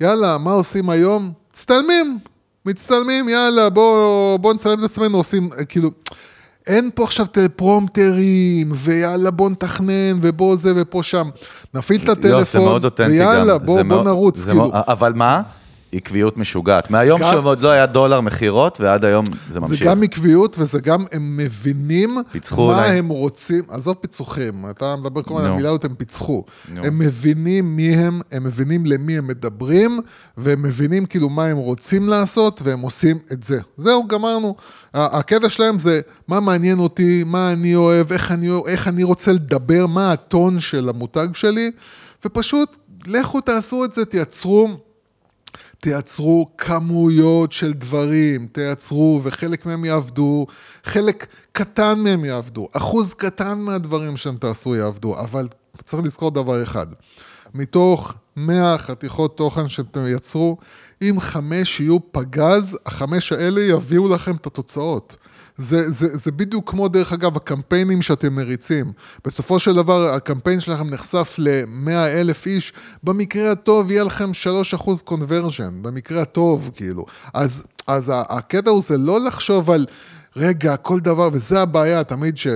יאללה, 0.00 0.38
מה 0.38 0.52
עושים 0.52 0.90
היום? 0.90 1.32
מצטלמים, 1.52 2.18
מצטלמים, 2.66 3.28
יאללה, 3.28 3.70
בוא, 3.70 4.36
בוא 4.36 4.54
נצלם 4.54 4.78
את 4.78 4.84
עצמנו, 4.84 5.16
עושים, 5.18 5.48
אה, 5.58 5.64
כאילו, 5.64 5.90
אין 6.66 6.90
פה 6.94 7.04
עכשיו 7.04 7.26
טלפרומפטרים, 7.26 8.72
ויאללה, 8.74 9.30
בוא 9.30 9.50
נתכנן, 9.50 10.18
ובוא 10.22 10.56
זה 10.56 10.72
ופה 10.76 11.02
שם. 11.02 11.28
נפעיל 11.74 12.00
את 12.04 12.08
הטלפון, 12.08 12.64
לא, 12.64 12.78
גם. 12.78 13.10
ויאללה, 13.10 13.52
זה 13.52 13.58
בוא, 13.58 13.74
בוא 13.76 13.82
מאוד- 13.82 14.06
נרוץ, 14.06 14.44
כאילו. 14.44 14.56
מאוד- 14.56 14.72
אבל 14.74 15.12
מה? 15.12 15.42
עקביות 15.96 16.36
משוגעת. 16.36 16.90
מהיום 16.90 17.20
גם- 17.20 17.30
שעוד 17.30 17.60
לא 17.60 17.68
היה 17.68 17.86
דולר 17.86 18.20
מכירות, 18.20 18.80
ועד 18.80 19.04
היום 19.04 19.24
זה 19.26 19.32
זה 19.48 19.60
ממשיך. 19.60 19.82
גם 19.88 20.02
עקביות, 20.02 20.56
וזה 20.58 20.80
גם, 20.80 21.04
הם 21.12 21.36
מבינים 21.36 22.14
מה 22.14 22.22
אולי. 22.56 22.98
הם 22.98 23.08
רוצים, 23.08 23.64
עזוב 23.68 23.94
פיצוחים, 24.00 24.64
אתה 24.70 24.96
מדבר 24.96 25.22
כל 25.22 25.34
הזמן 25.34 25.46
על. 25.46 25.52
המילה 25.52 25.68
הזאת, 25.68 25.84
הם 25.84 25.94
פיצחו. 25.94 26.44
נו. 26.68 26.84
הם 26.84 26.98
מבינים 26.98 27.76
מי 27.76 27.94
הם, 27.94 28.20
הם 28.32 28.44
מבינים 28.44 28.86
למי 28.86 29.18
הם 29.18 29.26
מדברים, 29.26 30.00
והם 30.36 30.62
מבינים 30.62 31.06
כאילו 31.06 31.28
מה 31.28 31.44
הם 31.46 31.56
רוצים 31.56 32.08
לעשות, 32.08 32.60
והם 32.64 32.80
עושים 32.80 33.18
את 33.32 33.42
זה. 33.44 33.58
זהו, 33.76 34.06
גמרנו. 34.08 34.54
הקטע 34.94 35.48
שלהם 35.48 35.78
זה 35.78 36.00
מה 36.28 36.40
מעניין 36.40 36.78
אותי, 36.78 37.24
מה 37.26 37.52
אני 37.52 37.74
אוהב, 37.74 38.12
איך 38.12 38.32
אני, 38.32 38.48
איך 38.66 38.88
אני 38.88 39.02
רוצה 39.04 39.32
לדבר, 39.32 39.86
מה 39.86 40.12
הטון 40.12 40.60
של 40.60 40.88
המותג 40.88 41.28
שלי, 41.34 41.70
ופשוט 42.24 42.76
לכו 43.06 43.40
תעשו 43.40 43.84
את 43.84 43.92
זה, 43.92 44.04
תייצרו. 44.04 44.68
תייצרו 45.84 46.46
כמויות 46.58 47.52
של 47.52 47.72
דברים, 47.72 48.46
תייצרו, 48.52 49.20
וחלק 49.22 49.66
מהם 49.66 49.84
יעבדו, 49.84 50.46
חלק 50.84 51.26
קטן 51.52 51.98
מהם 51.98 52.24
יעבדו, 52.24 52.68
אחוז 52.72 53.14
קטן 53.14 53.58
מהדברים 53.58 54.16
שאתם 54.16 54.36
תעשו 54.36 54.76
יעבדו, 54.76 55.18
אבל 55.20 55.48
צריך 55.84 56.02
לזכור 56.04 56.30
דבר 56.30 56.62
אחד, 56.62 56.86
מתוך 57.54 58.14
100 58.36 58.78
חתיכות 58.78 59.36
תוכן 59.36 59.68
שאתם 59.68 60.04
תייצרו, 60.04 60.56
אם 61.02 61.16
חמש 61.20 61.80
יהיו 61.80 62.12
פגז, 62.12 62.78
החמש 62.86 63.32
האלה 63.32 63.60
יביאו 63.60 64.14
לכם 64.14 64.36
את 64.36 64.46
התוצאות. 64.46 65.16
זה, 65.56 65.90
זה, 65.90 66.16
זה 66.16 66.32
בדיוק 66.32 66.70
כמו, 66.70 66.88
דרך 66.88 67.12
אגב, 67.12 67.36
הקמפיינים 67.36 68.02
שאתם 68.02 68.32
מריצים. 68.32 68.92
בסופו 69.24 69.58
של 69.58 69.74
דבר, 69.74 70.14
הקמפיין 70.14 70.60
שלכם 70.60 70.90
נחשף 70.90 71.34
ל-100 71.38 71.90
אלף 71.90 72.46
איש, 72.46 72.72
במקרה 73.02 73.52
הטוב 73.52 73.90
יהיה 73.90 74.04
לכם 74.04 74.30
3% 74.74 74.90
קונברז'ן, 75.04 75.82
במקרה 75.82 76.22
הטוב, 76.22 76.70
כאילו. 76.74 77.06
אז, 77.34 77.64
אז 77.86 78.12
הקטע 78.14 78.70
הוא 78.70 78.82
זה 78.82 78.98
לא 78.98 79.20
לחשוב 79.20 79.70
על, 79.70 79.86
רגע, 80.36 80.76
כל 80.76 81.00
דבר, 81.00 81.28
וזה 81.32 81.62
הבעיה, 81.62 82.04
תמיד 82.04 82.38
ש... 82.38 82.46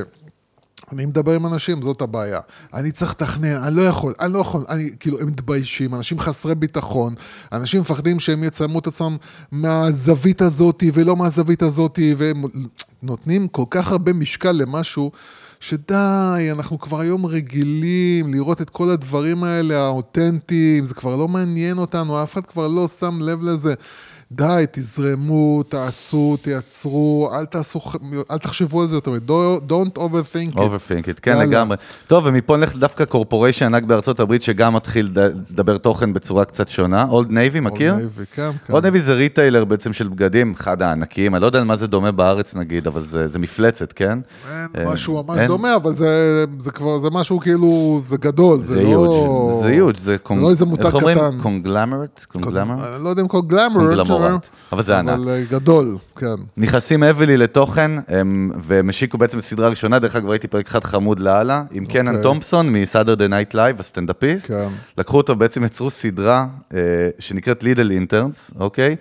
אני 0.92 1.06
מדבר 1.06 1.32
עם 1.32 1.46
אנשים, 1.46 1.82
זאת 1.82 2.02
הבעיה. 2.02 2.40
אני 2.74 2.92
צריך 2.92 3.10
לתכנן, 3.10 3.62
אני 3.62 3.76
לא 3.76 3.82
יכול, 3.82 4.14
אני 4.20 4.32
לא 4.32 4.38
יכול, 4.38 4.64
אני, 4.68 4.90
כאילו, 5.00 5.20
הם 5.20 5.26
מתביישים, 5.26 5.94
אנשים 5.94 6.18
חסרי 6.18 6.54
ביטחון, 6.54 7.14
אנשים 7.52 7.80
מפחדים 7.80 8.20
שהם 8.20 8.44
יצלמו 8.44 8.78
את 8.78 8.86
עצמם 8.86 9.16
מהזווית 9.52 10.42
הזאתי 10.42 10.90
ולא 10.94 11.16
מהזווית 11.16 11.62
הזאתי, 11.62 12.14
והם 12.18 12.44
נותנים 13.02 13.48
כל 13.48 13.64
כך 13.70 13.92
הרבה 13.92 14.12
משקל 14.12 14.52
למשהו, 14.52 15.10
שדי, 15.60 16.48
אנחנו 16.52 16.78
כבר 16.78 17.00
היום 17.00 17.26
רגילים 17.26 18.34
לראות 18.34 18.60
את 18.60 18.70
כל 18.70 18.90
הדברים 18.90 19.44
האלה, 19.44 19.78
האותנטיים, 19.78 20.84
זה 20.84 20.94
כבר 20.94 21.16
לא 21.16 21.28
מעניין 21.28 21.78
אותנו, 21.78 22.22
אף 22.22 22.32
אחד 22.32 22.46
כבר 22.46 22.68
לא 22.68 22.88
שם 22.88 23.18
לב 23.22 23.42
לזה. 23.42 23.74
די, 24.32 24.64
תזרמו, 24.72 25.62
תעשו, 25.62 26.36
תייצרו, 26.42 27.30
אל 27.34 27.44
תעשו, 27.44 27.80
אל 28.30 28.38
תחשבו 28.38 28.80
על 28.80 28.86
זה 28.86 28.94
יותר 28.94 29.10
מדי, 29.10 29.32
Don't- 29.68 29.98
overthink 29.98 30.54
it. 30.56 30.58
Overthink 30.58 31.08
it, 31.08 31.18
כן. 31.22 31.38
לגמרי. 31.38 31.76
טוב, 32.06 32.24
ומפה 32.26 32.56
נלך 32.56 32.76
דווקא 32.76 33.04
corporation 33.04 33.64
ענק 33.66 33.82
בארצות 33.82 34.20
הברית, 34.20 34.42
שגם 34.42 34.74
מתחיל 34.74 35.06
לד- 35.14 35.18
לדבר 35.50 35.78
תוכן 35.78 36.12
בצורה 36.12 36.44
קצת 36.44 36.68
שונה. 36.68 37.06
Old 37.10 37.30
Navy, 37.30 37.60
מכיר? 37.60 37.94
Old 37.94 37.98
Navy, 37.98 38.24
כן, 38.34 38.50
כן. 38.66 38.72
Old 38.72 38.84
Navy 38.84 39.00
זה 39.00 39.14
retailer 39.14 39.64
בעצם 39.64 39.92
של 39.92 40.08
בגדים, 40.08 40.52
אחד 40.56 40.82
הענקיים, 40.82 41.34
אני 41.34 41.42
לא 41.42 41.46
יודע 41.46 41.60
למה 41.60 41.76
זה 41.76 41.86
דומה 41.86 42.12
בארץ 42.12 42.54
נגיד, 42.54 42.86
אבל 42.86 43.02
זה 43.02 43.28
זה 43.28 43.38
מפלצת, 43.38 43.92
כן? 43.92 44.18
אין 44.52 44.86
אה, 44.86 44.92
משהו 44.92 45.22
ממש 45.28 45.38
אין- 45.38 45.48
דומה, 45.48 45.76
אבל 45.76 45.92
זה, 45.92 46.08
זה 46.58 46.70
כבר, 46.70 46.98
זה 46.98 47.08
משהו 47.12 47.40
כאילו, 47.40 48.00
זה 48.04 48.16
גדול, 48.16 48.64
זה, 48.64 48.74
זה 48.74 48.82
לא... 48.82 48.88
יוג', 48.88 49.62
זה 49.62 49.72
יוג', 49.72 49.96
זה 49.96 50.18
קונג... 50.18 50.42
לא 50.42 50.50
איזה 50.50 50.64
מותג 50.64 50.84
איך 50.86 50.94
אומרים? 50.94 51.18
קטן. 51.18 51.38
קונגלמרט? 51.42 52.24
קונגלמרט? 52.32 52.80
לא 53.02 53.08
יודע 53.08 53.22
אם 53.22 53.28
כל 53.28 53.40
קונגלמורט, 54.18 54.48
אבל 54.72 54.84
זה 54.84 54.98
ענק. 54.98 55.18
אבל 55.18 55.28
אה, 55.28 55.44
גדול, 55.50 55.96
כן. 56.16 56.26
נכנסים 56.56 57.02
heavily 57.02 57.36
לתוכן, 57.36 57.90
הם, 58.08 58.52
והם 58.62 58.88
השיקו 58.88 59.18
בעצם 59.18 59.40
סדרה 59.40 59.68
ראשונה, 59.68 59.98
דרך 59.98 60.16
אגב 60.16 60.28
ראיתי 60.28 60.48
פרק 60.48 60.66
אחד 60.66 60.84
חמוד 60.84 61.20
לאללה, 61.20 61.62
עם 61.70 61.86
קנן 61.86 62.08
אוקיי. 62.08 62.22
תומפסון 62.22 62.72
מ-Saturday 62.72 63.30
Night 63.30 63.54
Live, 63.54 63.78
הסטנדאפיסט. 63.78 64.46
כן. 64.46 64.68
לקחו 64.98 65.16
אותו, 65.16 65.36
בעצם 65.36 65.64
יצרו 65.64 65.90
סדרה 65.90 66.46
אה, 66.74 66.80
שנקראת 67.18 67.62
לידל 67.62 67.90
אינטרנס, 67.90 68.50
אוקיי? 68.58 68.96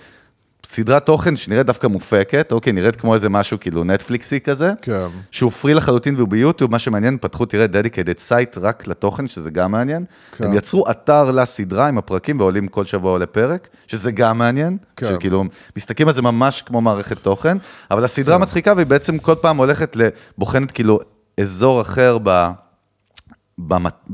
סדרת 0.70 1.06
תוכן 1.06 1.36
שנראית 1.36 1.66
דווקא 1.66 1.88
מופקת, 1.88 2.52
אוקיי, 2.52 2.74
נראית 2.74 2.96
כמו 2.96 3.14
איזה 3.14 3.30
משהו 3.30 3.60
כאילו 3.60 3.84
נטפליקסי 3.84 4.40
כזה. 4.40 4.74
כן. 4.82 5.06
שהוא 5.32 5.52
free 5.52 5.74
לחלוטין 5.74 6.16
והוא 6.16 6.28
ביוטיוב, 6.28 6.72
מה 6.72 6.80
שמעניין, 6.80 7.18
פתחו, 7.22 7.46
תראה, 7.46 7.68
dedicated 7.68 8.18
site 8.18 8.58
רק 8.58 8.88
לתוכן, 8.88 9.28
שזה 9.28 9.52
גם 9.52 9.72
מעניין. 9.72 10.06
כן. 10.32 10.44
הם 10.44 10.54
יצרו 10.54 10.92
אתר 10.92 11.32
לסדרה 11.32 11.88
עם 11.88 11.98
הפרקים 11.98 12.40
ועולים 12.40 12.68
כל 12.68 12.86
שבוע 12.86 13.12
עולה 13.12 13.26
פרק, 13.26 13.68
שזה 13.88 14.12
גם 14.12 14.38
מעניין. 14.38 14.78
כן. 14.96 15.08
שכאילו, 15.08 15.44
מסתכלים 15.78 16.08
על 16.08 16.14
זה 16.14 16.22
ממש 16.22 16.62
כמו 16.62 16.82
מערכת 16.82 17.18
תוכן, 17.18 17.58
אבל 17.92 18.04
הסדרה 18.04 18.36
כן. 18.36 18.42
מצחיקה 18.42 18.74
והיא 18.76 18.88
בעצם 18.88 19.18
כל 19.18 19.36
פעם 19.42 19.58
הולכת, 19.58 19.98
בוחנת 20.38 20.72
כאילו 20.72 21.00
אזור 21.42 21.82
אחר 21.82 22.18
ב... 22.24 22.48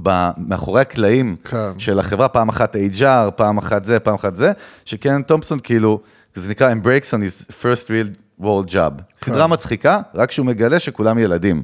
ב- 0.04 0.30
מאחורי 0.38 0.82
הקלעים 0.82 1.36
כן. 1.44 1.80
של 1.80 2.00
החברה, 2.00 2.28
פעם 2.28 2.50
אחת 2.50 2.76
HR, 2.76 3.32
פעם 3.36 3.58
אחת 3.58 3.86
זה, 3.86 4.00
פעם 4.00 4.16
אחת 4.16 4.36
זה, 4.36 4.52
שקנן 4.86 5.22
תומפסון 5.22 5.60
כאילו, 5.64 6.00
זה 6.36 6.50
נקרא 6.50 6.74
Embrace 6.74 7.14
on 7.14 7.22
his 7.22 7.52
first 7.62 7.88
real 7.88 8.42
world 8.42 8.74
job. 8.74 9.02
סדרה 9.16 9.48
מצחיקה, 9.48 10.02
רק 10.16 10.32
שהוא 10.32 10.46
מגלה 10.46 10.80
שכולם 10.80 11.20
ילדים. 11.20 11.64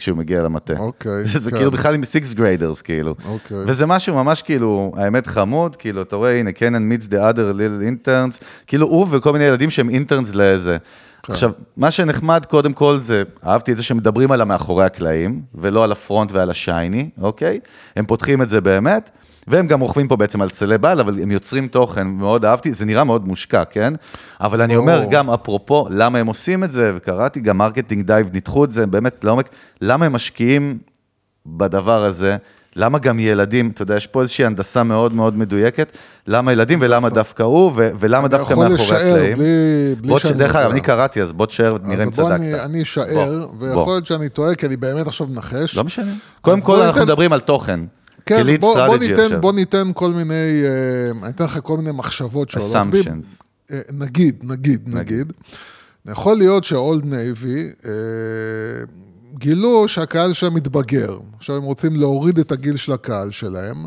כשהוא 0.00 0.18
מגיע 0.18 0.42
למטה. 0.42 0.78
אוקיי, 0.78 1.24
זה, 1.24 1.38
זה 1.44 1.50
כן. 1.50 1.56
כאילו 1.56 1.70
בכלל 1.70 1.94
עם 1.94 2.04
six 2.04 2.34
graders, 2.34 2.82
כאילו. 2.82 3.14
אוקיי. 3.24 3.56
וזה 3.66 3.86
משהו 3.86 4.14
ממש 4.14 4.42
כאילו, 4.42 4.92
האמת 4.96 5.26
חמוד, 5.26 5.76
כאילו, 5.76 6.02
אתה 6.02 6.16
רואה, 6.16 6.38
הנה, 6.38 6.52
קנן 6.52 6.92
meets 6.92 7.04
the 7.04 7.14
other 7.14 7.56
little 7.56 8.06
interns, 8.06 8.44
כאילו 8.66 8.86
הוא 8.86 9.06
וכל 9.10 9.32
מיני 9.32 9.44
ילדים 9.44 9.70
שהם 9.70 9.90
interns 9.90 10.34
לזה. 10.34 10.76
כן. 11.22 11.32
עכשיו, 11.32 11.50
מה 11.76 11.90
שנחמד 11.90 12.46
קודם 12.48 12.72
כל 12.72 13.00
זה, 13.00 13.22
אהבתי 13.46 13.72
את 13.72 13.76
זה 13.76 13.82
שמדברים 13.82 14.32
על 14.32 14.40
המאחורי 14.40 14.84
הקלעים, 14.84 15.42
ולא 15.54 15.84
על 15.84 15.92
ה 15.92 15.99
front 15.99 16.32
ועל 16.32 16.50
ה 16.50 16.59
shiny, 16.59 17.10
אוקיי? 17.20 17.60
הם 17.96 18.06
פותחים 18.06 18.42
את 18.42 18.48
זה 18.48 18.60
באמת, 18.60 19.10
והם 19.48 19.66
גם 19.66 19.80
רוכבים 19.80 20.08
פה 20.08 20.16
בעצם 20.16 20.42
על 20.42 20.48
סלב 20.50 20.84
על, 20.86 21.00
אבל 21.00 21.22
הם 21.22 21.30
יוצרים 21.30 21.68
תוכן, 21.68 22.06
מאוד 22.06 22.44
אהבתי, 22.44 22.72
זה 22.72 22.84
נראה 22.84 23.04
מאוד 23.04 23.26
מושקע, 23.26 23.64
כן? 23.64 23.92
אבל 24.40 24.62
אני 24.62 24.76
אומר. 24.76 25.04
גם, 25.10 25.30
אפרופו, 25.30 25.86
למה 25.90 26.18
הם 26.18 26.26
עושים 26.26 26.64
את 26.64 26.72
זה, 26.72 26.92
וקראתי 26.96 27.40
גם 27.40 27.58
מרקטינג 27.58 28.06
דייב, 28.06 28.28
ניתחו 28.32 28.64
את 28.64 28.72
זה 28.72 28.86
באמת 28.86 29.24
לעומק, 29.24 29.48
למה 29.80 30.06
הם 30.06 30.12
משקיעים 30.12 30.78
בדבר 31.46 32.04
הזה? 32.04 32.36
למה 32.76 32.98
גם 32.98 33.18
ילדים, 33.18 33.70
אתה 33.74 33.82
יודע, 33.82 33.96
יש 33.96 34.06
פה 34.06 34.20
איזושהי 34.22 34.44
הנדסה 34.46 34.82
מאוד 34.82 35.14
מאוד 35.14 35.36
מדויקת, 35.38 35.92
למה 36.26 36.52
ילדים 36.52 36.78
ולמה 36.82 37.08
דווקא 37.08 37.42
הוא, 37.42 37.72
ו- 37.76 37.90
ולמה 37.98 38.28
דווקא 38.28 38.52
יכול 38.52 38.68
מאחורי 38.68 38.84
לשער 38.84 38.96
הקלעים. 39.12 39.36
בלי- 39.38 39.46
בלי 40.00 40.08
בוא 40.08 40.18
תש- 40.18 40.22
שאני 40.22 40.38
דרך 40.38 40.56
אגב. 40.56 40.70
אני 40.70 40.80
קראתי, 40.80 41.22
אז 41.22 41.32
בוא 41.32 41.46
תשאר 41.46 41.76
ונראה 41.84 42.04
אם 42.04 42.10
צדקת. 42.10 42.30
אני, 42.30 42.54
אני 42.60 42.82
אשאר, 42.82 43.46
ויכול. 43.58 43.92
להיות 43.92 44.06
שאני 44.06 44.28
טועה, 44.28 44.54
כי 44.54 44.66
אני 44.66 44.76
באמת 44.76 45.06
עכשיו 45.06 45.26
מנחש. 45.26 45.76
לא 45.76 45.84
משנה. 45.84 46.12
קודם 46.40 46.60
כל, 46.60 46.76
אנחנו 46.80 47.00
מדברים 47.02 47.32
על 47.32 47.40
תוכן. 47.40 47.80
כן, 48.26 48.56
בוא, 48.60 48.74
בוא, 48.74 48.74
סטרטג'י 48.74 49.08
ניתן, 49.08 49.22
עכשיו. 49.22 49.40
בוא 49.40 49.52
ניתן 49.52 49.90
כל 49.94 50.12
מיני, 50.12 50.34
אה, 50.64 51.10
אני 51.22 51.30
אתן 51.30 51.44
לך 51.44 51.58
כל 51.62 51.76
מיני 51.76 51.90
מחשבות 51.92 52.50
שעולות 52.50 52.86
בי. 52.90 53.02
אה, 53.72 53.80
נגיד, 53.92 54.36
נגיד, 54.42 54.82
נגיד. 54.86 55.32
יכול 56.06 56.36
להיות 56.36 56.64
שה 56.64 56.84
Old 56.84 57.04
Navy 57.04 57.68
אה, 57.84 57.90
גילו 59.38 59.88
שהקהל 59.88 60.32
שלהם 60.32 60.54
מתבגר. 60.54 61.18
עכשיו 61.38 61.56
הם 61.56 61.62
רוצים 61.62 61.96
להוריד 61.96 62.38
את 62.38 62.52
הגיל 62.52 62.76
של 62.76 62.92
הקהל 62.92 63.30
שלהם. 63.30 63.86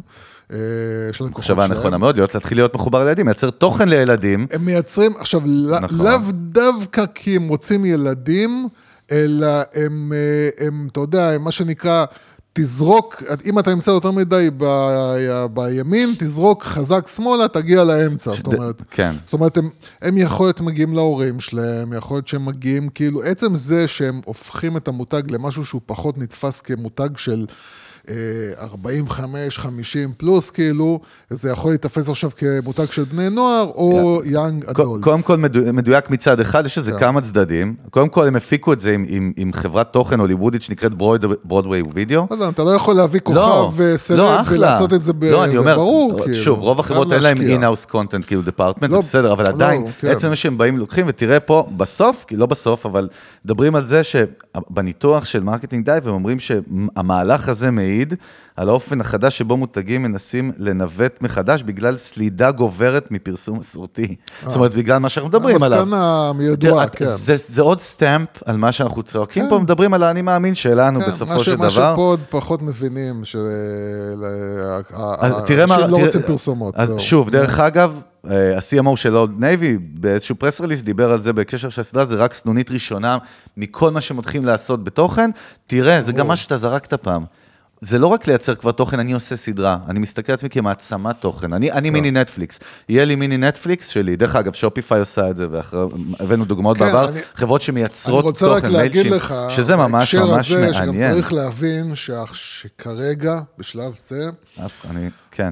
של 1.11 1.25
מחשבה. 1.25 1.67
נכונה 1.67 1.97
מאוד, 1.97 2.15
להיות, 2.15 2.36
להתחיל 2.36 2.57
להיות 2.57 2.75
מחובר 2.75 3.03
לילדים, 3.03 3.25
לייצר 3.25 3.49
תוכן 3.49 3.89
לילדים. 3.89 4.47
הם 4.51 4.65
מייצרים, 4.65 5.11
עכשיו, 5.19 5.41
נכון. 5.81 6.05
לאו 6.05 6.31
דווקא 6.34 7.05
כי 7.15 7.36
הם 7.36 7.47
רוצים 7.47 7.86
ילדים, 7.86 8.67
אלא 9.11 9.47
הם, 9.73 10.11
הם, 10.59 10.88
אתה 10.91 10.99
יודע, 10.99 11.29
הם 11.29 11.43
מה 11.43 11.51
שנקרא, 11.51 12.05
תזרוק, 12.53 13.23
אם 13.45 13.59
אתה 13.59 13.73
נמצא 13.73 13.91
יותר 13.91 14.11
מדי 14.11 14.49
ב, 14.57 14.65
בימין, 15.53 16.13
תזרוק 16.17 16.63
חזק 16.63 17.07
שמאלה, 17.15 17.47
תגיע 17.47 17.83
לאמצע. 17.83 18.31
זאת 18.33 18.47
אומרת, 18.47 18.81
כן. 18.91 19.11
זאת 19.25 19.33
אומרת, 19.33 19.57
הם, 19.57 19.69
הם 20.01 20.17
יכול 20.17 20.45
להיות 20.45 20.61
מגיעים 20.61 20.93
להורים 20.93 21.39
שלהם, 21.39 21.93
יכול 21.93 22.17
להיות 22.17 22.27
שהם 22.27 22.45
מגיעים, 22.45 22.89
כאילו, 22.89 23.23
עצם 23.23 23.55
זה 23.55 23.87
שהם 23.87 24.21
הופכים 24.25 24.77
את 24.77 24.87
המותג 24.87 25.31
למשהו 25.31 25.65
שהוא 25.65 25.81
פחות 25.85 26.17
נתפס 26.17 26.61
כמותג 26.61 27.09
של... 27.17 27.45
אה, 28.09 28.15
45, 28.61 29.57
50 29.59 30.13
פלוס, 30.17 30.49
כאילו, 30.49 30.99
זה 31.29 31.49
יכול 31.49 31.71
להיתפס 31.71 32.09
עכשיו 32.09 32.29
כמותג 32.37 32.85
של 32.91 33.03
בני 33.03 33.29
נוער, 33.29 33.63
או 33.75 34.21
יאנג 34.25 34.65
אדולס. 34.65 35.03
קודם 35.03 35.21
כל 35.21 35.37
מדו- 35.37 35.73
מדויק 35.73 36.09
מצד 36.09 36.39
אחד, 36.39 36.65
יש 36.65 36.77
לזה 36.77 36.91
כן. 36.91 36.99
כמה 36.99 37.21
צדדים. 37.21 37.75
קודם 37.89 38.09
כל 38.09 38.27
הם 38.27 38.35
הפיקו 38.35 38.73
את 38.73 38.79
זה 38.79 38.93
עם- 38.93 39.05
עם- 39.07 39.31
עם 39.37 39.53
חברת 39.53 39.93
תוכן 39.93 40.19
הוליוודית 40.19 40.61
שנקראת 40.61 40.93
Broadway 41.43 41.84
Video. 41.93 42.27
לא 42.29 42.35
יודע, 42.35 42.49
אתה 42.49 42.63
לא 42.63 42.69
יכול 42.69 42.95
להביא 42.95 43.19
לא, 43.29 43.65
כוכב 43.65 43.81
אה, 43.81 43.97
סלב 43.97 44.17
לא. 44.17 44.39
ולעשות 44.49 44.93
את 44.93 45.01
זה 45.01 45.13
ב... 45.13 45.23
לא, 45.25 45.43
אני 45.43 45.51
זה 45.51 45.57
אומר, 45.57 45.75
ברור, 45.75 46.19
כאילו. 46.23 46.35
שוב, 46.35 46.59
רוב 46.59 46.79
החברות 46.79 47.11
אין 47.13 47.23
להם. 47.23 47.41
In-house 47.41 47.86
content, 47.86 48.25
כאילו 48.27 48.41
department, 48.41 48.91
זה 48.91 48.95
לא, 48.95 49.01
בסדר, 49.01 49.33
אבל 49.33 49.43
לא, 49.43 49.49
עדיין, 49.49 49.85
כן. 49.99 50.07
עצם 50.07 50.29
זה 50.29 50.35
שהם 50.35 50.57
באים 50.57 50.77
לוקחים, 50.77 51.05
ותראה 51.09 51.39
פה, 51.39 51.67
בסוף, 51.77 52.25
לא 52.31 52.45
בסוף, 52.45 52.85
אבל 52.85 53.07
מדברים 53.45 53.75
על 53.75 53.85
זה 53.85 54.01
שבניתוח 54.03 55.25
של 55.25 55.43
Marketing 55.43 55.86
Dive, 55.86 56.07
הם 56.07 56.13
אומרים 56.13 56.37
שהמהלך 56.39 57.49
הזה 57.49 57.71
מעיד 57.71 57.92
על 58.55 58.69
האופן 58.69 59.01
החדש 59.01 59.37
שבו 59.37 59.57
מותגים 59.57 60.03
מנסים 60.03 60.51
לנווט 60.57 61.21
מחדש 61.21 61.63
בגלל 61.63 61.97
סלידה 61.97 62.51
גוברת 62.51 63.11
מפרסום 63.11 63.59
מסורתי. 63.59 64.15
זאת 64.47 64.55
אומרת, 64.55 64.73
בגלל 64.73 64.97
מה 64.97 65.09
שאנחנו 65.09 65.29
מדברים 65.29 65.63
עליו. 65.63 65.79
המסקנה 65.79 66.31
ידועה, 66.39 66.87
תראה, 66.87 66.87
כן. 66.87 67.05
זה, 67.05 67.35
זה 67.37 67.61
עוד 67.61 67.79
stamp 67.79 68.29
על 68.45 68.57
מה 68.57 68.71
שאנחנו 68.71 69.03
צועקים 69.03 69.43
כן. 69.43 69.49
פה, 69.49 69.59
מדברים 69.59 69.93
על 69.93 70.03
האני 70.03 70.21
מאמין 70.21 70.55
שלנו 70.55 70.99
כן, 70.99 71.07
בסופו 71.07 71.33
מה 71.33 71.43
של 71.43 71.55
מה 71.55 71.69
דבר. 71.69 71.93
שפה 71.93 72.01
עוד 72.01 72.19
פחות 72.29 72.61
מבינים, 72.61 73.19
מה... 73.19 73.25
שאנשים 73.25 73.69
לא 75.89 75.97
רוצים 75.97 76.21
פרסומות. 76.21 76.75
אז. 76.77 76.93
שוב, 76.97 77.29
דרך 77.29 77.59
אגב, 77.59 78.01
אה, 78.29 78.57
ה-CMO 78.57 78.95
של 78.95 79.15
Old 79.17 79.39
Navy, 79.39 79.77
באיזשהו 79.77 80.35
press 80.36 80.61
release, 80.61 80.81
דיבר 80.81 81.11
על 81.11 81.21
זה 81.21 81.33
בקשר 81.33 81.69
של 81.69 81.81
הסדרה, 81.81 82.05
זה 82.05 82.15
רק 82.15 82.33
סנונית 82.33 82.71
ראשונה 82.71 83.17
מכל 83.57 83.91
מה 83.91 84.01
שהם 84.01 84.17
הולכים 84.17 84.45
לעשות 84.45 84.83
בתוכן. 84.83 85.29
תראה, 85.67 86.01
זה 86.01 86.11
גם 86.11 86.27
מה 86.27 86.35
שאתה 86.35 86.57
זרקת 86.57 86.93
פעם. 86.93 87.25
זה 87.84 87.97
לא 87.99 88.07
רק 88.07 88.27
לייצר 88.27 88.55
כבר 88.55 88.71
תוכן, 88.71 88.99
אני 88.99 89.13
עושה 89.13 89.36
סדרה, 89.36 89.77
אני 89.88 89.99
מסתכל 89.99 90.31
על 90.31 90.34
עצמי 90.34 90.49
כמעצמת 90.49 91.15
תוכן, 91.21 91.53
אני, 91.53 91.71
אני 91.71 91.89
מיני 91.89 92.11
נטפליקס, 92.11 92.59
יהיה 92.89 93.05
לי 93.05 93.15
מיני 93.15 93.38
נטפליקס 93.38 93.88
שלי, 93.88 94.15
דרך 94.15 94.36
אגב, 94.36 94.53
שופיפיי 94.53 94.99
עושה 94.99 95.29
את 95.29 95.38
זה, 95.38 95.47
והבאנו 95.51 96.45
דוגמאות 96.45 96.77
כן, 96.77 96.86
בעבר, 96.86 97.09
אני- 97.09 97.19
חברות 97.36 97.61
אני 97.61 97.65
שמייצרות 97.65 98.23
רוצה 98.25 98.47
רק 98.47 98.61
תוכן, 98.63 98.73
להגיד 98.73 98.91
מיילצ'ים, 99.07 99.13
לך, 99.13 99.36
שזה 99.49 99.75
ממש 99.75 100.15
ממש 100.15 100.51
הזה, 100.51 100.73
שגם 100.73 100.86
מעניין. 100.86 101.11
צריך 101.13 101.34
להבין 101.34 101.95
שה- 101.95 102.23
שכרגע, 102.34 103.39
בשלב 103.57 103.93
זה, 103.97 104.29
אף- 104.65 104.86
אני, 104.89 105.09
כן, 105.31 105.51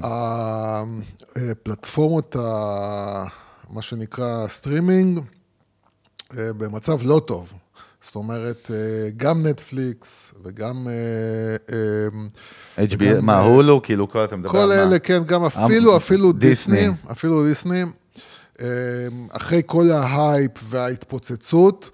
הפלטפורמות, 1.36 2.36
ה- 2.40 3.24
מה 3.70 3.82
שנקרא 3.82 4.48
סטרימינג, 4.48 5.20
אה, 6.38 6.54
במצב 6.54 6.98
לא 7.04 7.22
טוב. 7.28 7.54
זאת 8.02 8.16
אומרת, 8.16 8.72
אה, 8.74 9.10
גם 9.18 9.46
נטפליקס 9.46 10.34
וגם... 10.44 10.88
אה, 10.88 11.76
אה, 12.78 12.86
HBO, 12.86 12.96
וגם, 13.00 13.26
מה, 13.26 13.40
הולו, 13.40 13.82
כאילו, 13.82 14.10
כל 14.10 14.24
אתה 14.24 14.36
מדבר 14.36 14.50
כל 14.50 14.58
על 14.58 14.68
מה? 14.68 14.84
אלה, 14.84 15.00
כן, 15.00 15.24
גם 15.26 15.44
אפילו, 15.46 15.92
אמ- 15.92 15.98
אפילו 15.98 16.32
דיסני. 16.32 16.76
דיסני, 16.76 16.96
אפילו 17.12 17.46
דיסני, 17.48 17.84
אחרי 19.30 19.62
כל 19.66 19.92
ההייפ 19.92 20.52
וההתפוצצות, 20.64 21.90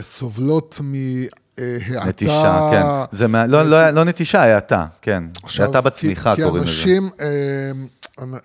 סובלות 0.00 0.80
מהאטה. 0.82 2.08
נטישה, 2.08 2.70
כן. 2.72 3.16
זה 3.16 3.28
מה, 3.28 3.46
לא, 3.46 3.62
לא, 3.62 3.90
לא 3.90 4.04
נטישה, 4.04 4.42
האטה, 4.42 4.86
כן. 5.02 5.24
האטה 5.58 5.80
בצמיחה 5.80 6.36
כי, 6.36 6.42
קוראים 6.42 6.64
לזה. 6.64 6.72
אנשים, 6.72 7.08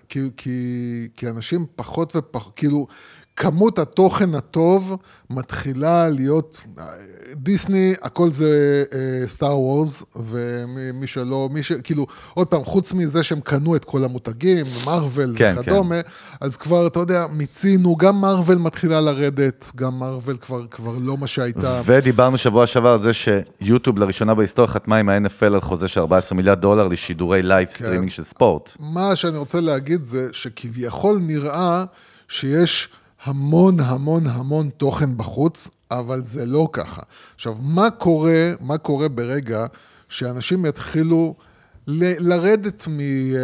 כי, 0.08 0.20
כי, 0.36 1.08
כי 1.16 1.28
אנשים 1.28 1.66
פחות 1.76 2.16
ופחות, 2.16 2.52
כאילו, 2.56 2.86
כמות 3.38 3.78
התוכן 3.78 4.34
הטוב 4.34 4.96
מתחילה 5.30 6.08
להיות, 6.08 6.60
דיסני, 7.34 7.94
הכל 8.02 8.30
זה 8.30 8.84
סטאר 9.26 9.58
וורס, 9.58 10.02
ומי 10.16 11.06
שלא, 11.06 11.48
מי 11.52 11.62
ש... 11.62 11.72
כאילו, 11.72 12.06
עוד 12.34 12.46
פעם, 12.46 12.64
חוץ 12.64 12.92
מזה 12.92 13.22
שהם 13.22 13.40
קנו 13.40 13.76
את 13.76 13.84
כל 13.84 14.04
המותגים, 14.04 14.66
מארוול 14.84 15.34
כן, 15.36 15.54
וכדומה, 15.58 15.94
אז 16.40 16.56
כבר, 16.56 16.86
אתה 16.86 16.98
יודע, 16.98 17.26
מיצינו, 17.32 17.96
גם 17.96 18.20
מארוול 18.20 18.58
מתחילה 18.58 19.00
לרדת, 19.00 19.70
גם 19.76 19.98
מארוול 19.98 20.36
כבר, 20.36 20.66
כבר 20.70 20.94
לא 21.00 21.16
מה 21.16 21.26
שהייתה. 21.26 21.82
ודיברנו 21.84 22.38
שבוע 22.38 22.66
שעבר 22.66 22.88
על 22.88 23.00
זה 23.00 23.10
שיוטיוב 23.12 23.98
לראשונה 23.98 24.34
בהיסטוריה 24.34 24.72
חתמה 24.72 24.96
עם 24.96 25.08
ה-NFL 25.08 25.46
על 25.46 25.60
חוזה 25.60 25.88
של 25.88 26.00
14 26.00 26.36
מיליארד 26.36 26.60
דולר 26.60 26.88
לשידורי 26.88 27.42
live 27.42 27.68
streaming 27.70 28.10
של 28.10 28.22
ספורט. 28.22 28.72
מה 28.80 29.16
שאני 29.16 29.38
רוצה 29.38 29.60
להגיד 29.60 30.04
זה 30.04 30.28
שכביכול 30.32 31.18
נראה 31.20 31.84
שיש 32.28 32.88
המון 33.24 33.80
המון 33.80 34.26
המון 34.26 34.70
תוכן 34.76 35.16
בחוץ, 35.16 35.68
אבל 35.90 36.22
זה 36.22 36.46
לא 36.46 36.68
ככה. 36.72 37.02
עכשיו, 37.34 37.56
מה 37.60 37.90
קורה, 37.90 38.52
מה 38.60 38.78
קורה 38.78 39.08
ברגע 39.08 39.66
שאנשים 40.08 40.66
יתחילו 40.66 41.34
ל- 41.90 42.32
לרדת 42.32 42.84
מ- 42.88 43.00
אה, 43.00 43.36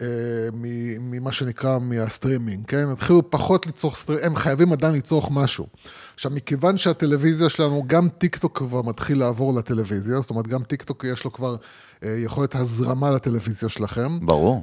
אה, 0.00 0.06
מ- 0.52 1.10
ממה 1.10 1.32
שנקרא 1.32 1.78
מהסטרימינג, 1.78 2.66
כן? 2.66 2.86
יתחילו 2.92 3.30
פחות 3.30 3.66
לצרוך 3.66 3.96
סטרימינג, 3.96 4.26
הם 4.26 4.36
חייבים 4.36 4.72
עדיין 4.72 4.94
לצרוך 4.94 5.28
משהו. 5.32 5.66
עכשיו, 6.14 6.32
מכיוון 6.34 6.76
שהטלוויזיה 6.76 7.48
שלנו, 7.48 7.84
גם 7.86 8.08
טיק 8.18 8.36
טוק 8.36 8.58
כבר 8.58 8.82
מתחיל 8.82 9.18
לעבור 9.18 9.54
לטלוויזיה, 9.54 10.20
זאת 10.20 10.30
אומרת, 10.30 10.46
גם 10.46 10.62
טיק 10.62 10.82
טוק 10.82 11.04
יש 11.04 11.24
לו 11.24 11.32
כבר 11.32 11.56
אה, 12.04 12.16
יכולת 12.24 12.54
הזרמה 12.54 13.10
לטלוויזיה 13.10 13.68
שלכם. 13.68 14.18
ברור. 14.22 14.62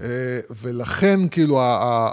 ולכן, 0.62 1.20
כאילו, 1.32 1.60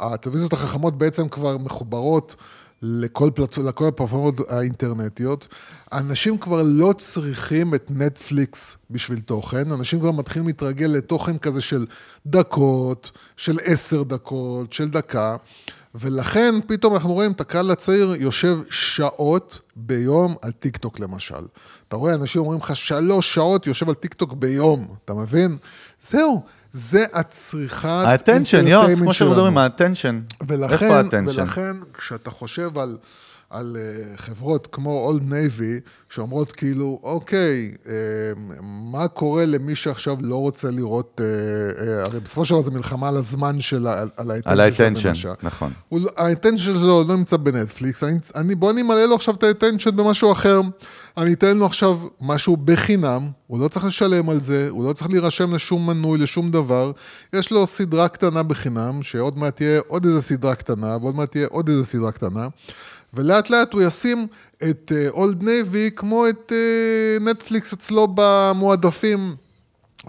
הטלוויזיות 0.00 0.52
החכמות 0.52 0.98
בעצם 0.98 1.28
כבר 1.28 1.58
מחוברות 1.58 2.36
לכל, 2.82 3.30
פלט... 3.34 3.58
לכל 3.58 3.86
הפלטפורמות 3.86 4.34
האינטרנטיות. 4.48 5.48
אנשים 5.92 6.38
כבר 6.38 6.62
לא 6.62 6.92
צריכים 6.98 7.74
את 7.74 7.90
נטפליקס 7.90 8.76
בשביל 8.90 9.20
תוכן, 9.20 9.72
אנשים 9.72 10.00
כבר 10.00 10.10
מתחילים 10.10 10.46
להתרגל 10.46 10.86
לתוכן 10.86 11.38
כזה 11.38 11.60
של 11.60 11.86
דקות, 12.26 13.10
של 13.36 13.58
עשר 13.64 14.02
דקות, 14.02 14.72
של 14.72 14.90
דקה. 14.90 15.36
ולכן 15.94 16.54
פתאום 16.66 16.94
אנחנו 16.94 17.12
רואים 17.12 17.32
את 17.32 17.40
הקהל 17.40 17.70
הצעיר 17.70 18.14
יושב 18.18 18.58
שעות 18.70 19.60
ביום 19.76 20.36
על 20.42 20.52
טיק 20.52 20.76
טוק 20.76 21.00
למשל. 21.00 21.46
אתה 21.88 21.96
רואה, 21.96 22.14
אנשים 22.14 22.40
אומרים 22.40 22.60
לך 22.60 22.76
שלוש 22.76 23.34
שעות 23.34 23.66
יושב 23.66 23.88
על 23.88 23.94
טיק 23.94 24.14
טוק 24.14 24.32
ביום, 24.32 24.94
אתה 25.04 25.14
מבין? 25.14 25.56
זהו, 26.00 26.42
זה 26.72 27.04
הצריכת 27.12 27.88
ה 27.88 27.95
attention, 27.95 28.66
יוס, 28.66 29.00
כמו 29.00 29.14
שאנחנו 29.14 29.34
מדברים. 29.34 29.58
ה 29.58 29.64
attention. 29.64 30.20
ולכן, 30.46 30.72
איפה 30.72 30.96
ה 30.96 31.00
attention? 31.00 31.40
ולכן, 31.40 31.76
כשאתה 31.98 32.30
חושב 32.30 32.78
על, 32.78 32.96
על 33.50 33.76
uh, 33.76 34.18
חברות 34.18 34.68
כמו 34.72 35.00
Old 35.04 35.22
Navy, 35.22 35.80
שאומרות 36.08 36.52
כאילו, 36.52 37.00
אוקיי, 37.02 37.72
uh, 37.84 37.88
מה 38.62 39.08
קורה 39.08 39.46
למי 39.46 39.74
שעכשיו 39.74 40.16
לא 40.20 40.36
רוצה 40.36 40.70
לראות, 40.70 41.20
uh, 41.20 41.78
uh, 41.78 42.10
הרי 42.10 42.20
בסופו 42.20 42.44
של 42.44 42.54
דבר 42.54 42.62
זו 42.62 42.70
מלחמה 42.70 43.08
על 43.08 43.16
הזמן 43.16 43.60
שלה, 43.60 44.00
על, 44.00 44.08
על 44.16 44.60
ה 44.60 44.63
attention. 44.63 44.84
ה 44.84 44.89
attention. 44.89 45.32
נכון. 45.42 45.72
הוא 45.88 46.00
לא- 46.00 46.10
ה 46.16 46.21
attention 46.21 46.64
שלו 46.64 47.04
לא 47.08 47.16
נמצא 47.16 47.36
בנטפליקס, 47.36 48.04
אני, 48.04 48.18
אני, 48.34 48.54
בוא 48.54 48.70
אני 48.70 48.80
אמלא 48.80 49.04
לו 49.04 49.14
עכשיו 49.14 49.34
את 49.34 49.42
ה 49.42 49.48
attention 49.48 49.96
במשהו 49.96 50.32
אחר. 50.32 50.60
אני 51.16 51.32
אתן 51.32 51.56
לו 51.56 51.66
עכשיו 51.66 51.98
משהו 52.20 52.56
בחינם, 52.56 53.30
הוא 53.46 53.60
לא 53.60 53.68
צריך 53.68 53.84
לשלם 53.84 54.30
על 54.30 54.40
זה, 54.40 54.68
הוא 54.70 54.88
לא 54.88 54.92
צריך 54.92 55.10
להירשם 55.10 55.54
לשום 55.54 55.86
מנוי, 55.86 56.18
לשום 56.18 56.50
דבר. 56.50 56.92
יש 57.32 57.50
לו 57.50 57.66
סדרה 57.66 58.08
קטנה 58.08 58.42
בחינם, 58.42 59.02
שעוד 59.02 59.38
מעט 59.38 59.56
תהיה 59.56 59.80
עוד 59.88 60.04
איזה 60.04 60.22
סדרה 60.22 60.54
קטנה, 60.54 60.96
ועוד 61.00 61.16
מעט 61.16 61.30
תהיה 61.30 61.46
עוד 61.50 61.68
איזה 61.68 61.84
סדרה 61.84 62.12
קטנה. 62.12 62.48
ולאט 63.14 63.50
לאט 63.50 63.72
הוא 63.72 63.82
ישים 63.82 64.26
את 64.70 64.92
Old 65.08 65.42
Navy 65.42 65.90
כמו 65.96 66.28
את 66.28 66.52
נטפליקס 67.20 67.72
אצלו 67.72 68.08
במועדפים. 68.14 69.36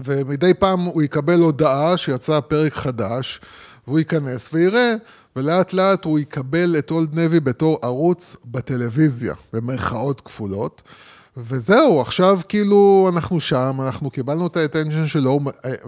ומדי 0.04 0.54
פעם 0.54 0.80
הוא 0.80 1.02
יקבל 1.02 1.40
הודעה 1.40 1.98
שיצא 1.98 2.40
פרק 2.40 2.74
חדש, 2.74 3.42
והוא 3.88 4.00
ייכנס 4.00 4.50
ויראה, 4.54 4.96
ולאט 5.36 5.74
לאט 5.74 6.06
הוא 6.06 6.20
יקבל 6.20 6.76
את 6.80 6.92
Old 6.92 7.20
Navy 7.20 7.40
בתור 7.40 7.80
ערוץ 7.82 8.36
בטלוויזיה, 8.46 9.34
במרכאות 9.54 10.22
כפולות. 10.22 10.82
וזהו, 11.38 12.02
עכשיו 12.02 12.40
כאילו 12.50 13.10
אנחנו 13.14 13.40
שם, 13.40 13.78
אנחנו 13.82 14.10
קיבלנו 14.10 14.48
את 14.48 14.58
האטנשן 14.58 15.08
שלו, 15.08 15.40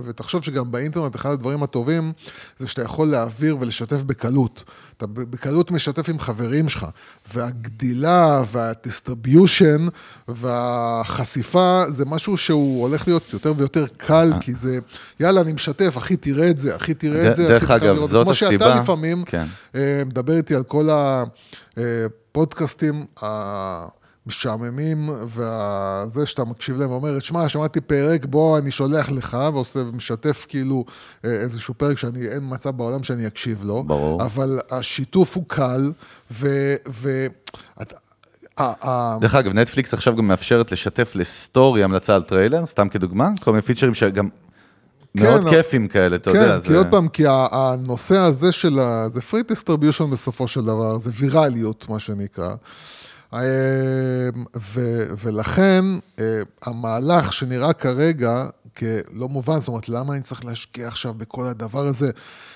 ותחשוב 0.06 0.44
שגם 0.44 0.72
באינטרנט 0.72 1.16
אחד 1.16 1.30
הדברים 1.30 1.64
הטובים 1.64 2.14
זה 2.58 2.68
שאתה 2.68 2.82
יכול 2.82 3.08
להעביר 3.08 3.58
ולשתף 3.60 4.04
בקלות. 4.04 4.64
אתה 4.98 5.08
בקלות 5.08 5.72
משתף 5.72 6.10
עם 6.10 6.20
חברים 6.20 6.70
שלך, 6.70 6.86
והגדילה 7.34 8.44
והדיסטריביושן 8.48 9.88
והחשיפה 10.28 11.84
זה 11.90 12.06
משהו 12.06 12.38
שהוא 12.38 12.82
הולך 12.82 13.08
להיות 13.08 13.34
יותר 13.34 13.54
ויותר 13.58 13.86
קל, 13.98 14.34
כי 14.42 14.54
זה, 14.54 14.80
יאללה, 15.20 15.42
אני 15.42 15.54
משתף, 15.54 15.98
אחי, 15.98 16.18
תראה 16.18 16.50
את 16.50 16.58
זה, 16.58 16.76
אחי, 16.76 16.94
תראה 16.94 17.32
את 17.32 17.36
זה. 17.36 17.44
דרך 17.48 17.64
אחי, 17.64 17.80
תראה 17.80 17.92
אגב, 17.92 17.96
לראות. 17.96 18.10
זאת 18.10 18.26
כמו 18.26 18.34
שאתה 18.34 18.80
לפעמים 18.82 19.24
כן. 19.26 19.46
אה, 19.76 20.04
מדבר 20.06 20.38
איתי 20.38 20.56
על 20.56 20.64
כל 20.64 20.90
הפודקאסטים 21.78 23.06
המשעממים, 24.26 25.10
וזה 25.28 26.26
שאתה 26.26 26.46
מקשיב 26.46 26.78
להם 26.78 26.92
ואומר, 26.92 27.20
שמע, 27.20 27.50
שמעתי 27.50 27.82
פרק, 27.82 28.26
בוא, 28.26 28.58
אני 28.58 28.72
שולח 28.72 29.12
לך, 29.12 29.38
ועושה 29.54 29.80
ומשתף 29.80 30.46
כאילו 30.50 30.86
אה, 31.26 31.32
איזשהו 31.32 31.74
פרק 31.74 31.98
שאני, 31.98 32.28
אין 32.28 32.40
מצב 32.44 32.70
בעולם 32.70 33.04
שאני 33.04 33.28
אקשיב 33.28 33.64
לו. 33.64 33.84
ברור. 33.84 34.24
אבל 34.24 34.60
השיתוף 34.72 35.36
הוא 35.36 35.44
קל, 35.48 35.92
ו... 36.32 36.76
ו 36.90 37.28
דרך 39.20 39.36
אגב, 39.36 39.54
נטפליקס 39.54 39.94
עכשיו 39.94 40.16
גם 40.16 40.28
מאפשרת 40.28 40.72
לשתף 40.72 41.12
לסטורי 41.16 41.84
המלצה 41.84 42.16
על 42.16 42.24
טריילר, 42.24 42.66
סתם 42.66 42.90
כדוגמה, 42.90 43.30
כל 43.44 43.52
מיני 43.52 43.62
פיצ'רים 43.62 43.94
שגם 43.94 44.30
מאוד 45.16 45.42
אבל- 45.42 45.50
כיפים 45.52 45.88
כאלה, 45.88 46.16
אתה 46.16 46.32
כן, 46.32 46.38
יודע. 46.38 46.60
כי 46.60 46.74
עוד 46.74 46.88
פעם, 46.92 47.08
כי 47.08 47.24
הנושא 47.28 48.18
הזה 48.18 48.52
של 48.52 48.80
ה... 48.80 49.10
זה 49.10 49.20
free 49.32 49.52
distribution 49.52 50.04
בסופו 50.12 50.48
של 50.48 50.62
דבר, 50.62 50.98
זה 50.98 51.12
ויראליות, 51.14 51.90
מה 51.90 52.00
שנקרא. 52.00 52.56
אה, 53.36 54.30
ו, 54.56 55.06
ולכן 55.24 55.86
אה, 56.20 56.42
המהלך 56.66 57.34
שנראה 57.34 57.74
כרגע 57.74 58.46
כלא 58.78 59.30
מובן, 59.30 59.60
זאת 59.60 59.68
אומרת, 59.68 59.90
למה 59.90 60.14
אני 60.14 60.22
צריך 60.22 60.46
להשקיע 60.46 60.88
עכשיו 60.88 61.14
בכל 61.14 61.44
הדבר 61.44 61.88
הזה? 61.88 62.12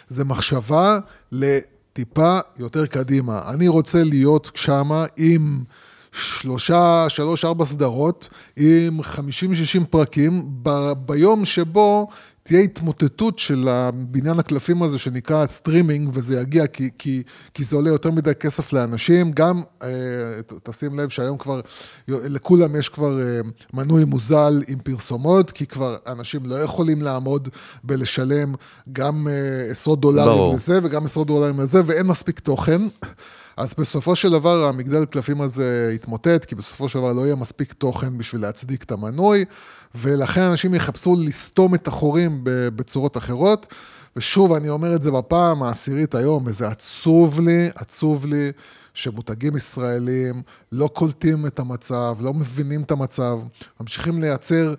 זה 0.07 0.25
מחשבה 0.25 0.99
לטיפה 1.31 2.39
יותר 2.57 2.85
קדימה. 2.85 3.41
אני 3.49 3.67
רוצה 3.67 4.03
להיות 4.03 4.51
שמה 4.55 5.05
עם 5.17 5.63
שלושה, 6.11 7.05
שלוש, 7.09 7.45
ארבע 7.45 7.65
סדרות, 7.65 8.29
עם 8.55 8.99
50-60 8.99 9.85
פרקים, 9.89 10.49
ב, 10.61 10.91
ביום 11.05 11.45
שבו 11.45 12.07
תהיה 12.49 12.61
התמוטטות 12.61 13.39
של 13.39 13.67
הבניין 13.67 14.39
הקלפים 14.39 14.83
הזה 14.83 14.97
שנקרא 14.97 15.47
סטרימינג, 15.47 16.09
וזה 16.13 16.41
יגיע 16.41 16.67
כי, 16.67 16.89
כי, 16.97 17.23
כי 17.53 17.63
זה 17.63 17.75
עולה 17.75 17.89
יותר 17.89 18.11
מדי 18.11 18.35
כסף 18.35 18.73
לאנשים. 18.73 19.31
גם, 19.31 19.61
אה, 19.83 19.89
תשים 20.63 20.99
לב 20.99 21.09
שהיום 21.09 21.37
כבר, 21.37 21.61
לכולם 22.07 22.75
יש 22.75 22.89
כבר 22.89 23.21
אה, 23.21 23.39
מנוי 23.73 24.05
מוזל 24.05 24.63
עם 24.67 24.79
פרסומות, 24.79 25.51
כי 25.51 25.65
כבר 25.65 25.97
אנשים 26.07 26.45
לא 26.45 26.55
יכולים 26.55 27.01
לעמוד 27.01 27.49
בלשלם 27.83 28.53
גם 28.91 29.27
אה, 29.27 29.71
עשרות 29.71 29.99
דולרים 29.99 30.27
ברור. 30.27 30.55
לזה 30.55 30.79
וגם 30.83 31.05
עשרות 31.05 31.27
דולרים 31.27 31.59
לזה, 31.59 31.81
ואין 31.85 32.07
מספיק 32.07 32.39
תוכן. 32.39 32.81
אז 33.59 33.73
בסופו 33.77 34.15
של 34.15 34.31
דבר 34.31 34.67
המגדל 34.67 35.05
קלפים 35.05 35.41
הזה 35.41 35.91
יתמוטט, 35.95 36.45
כי 36.45 36.55
בסופו 36.55 36.89
של 36.89 36.99
דבר 36.99 37.13
לא 37.13 37.21
יהיה 37.21 37.35
מספיק 37.35 37.73
תוכן 37.73 38.17
בשביל 38.17 38.41
להצדיק 38.41 38.83
את 38.83 38.91
המנוי, 38.91 39.45
ולכן 39.95 40.41
אנשים 40.41 40.73
יחפשו 40.73 41.15
לסתום 41.19 41.75
את 41.75 41.87
החורים 41.87 42.41
בצורות 42.43 43.17
אחרות. 43.17 43.73
ושוב, 44.15 44.53
אני 44.53 44.69
אומר 44.69 44.95
את 44.95 45.01
זה 45.01 45.11
בפעם 45.11 45.63
העשירית 45.63 46.15
היום, 46.15 46.43
וזה 46.47 46.67
עצוב 46.67 47.39
לי, 47.39 47.69
עצוב 47.75 48.25
לי, 48.25 48.51
שמותגים 48.93 49.55
ישראלים 49.55 50.41
לא 50.71 50.87
קולטים 50.87 51.45
את 51.45 51.59
המצב, 51.59 52.17
לא 52.19 52.33
מבינים 52.33 52.81
את 52.81 52.91
המצב, 52.91 53.39
ממשיכים 53.81 54.21
לייצר, 54.21 54.73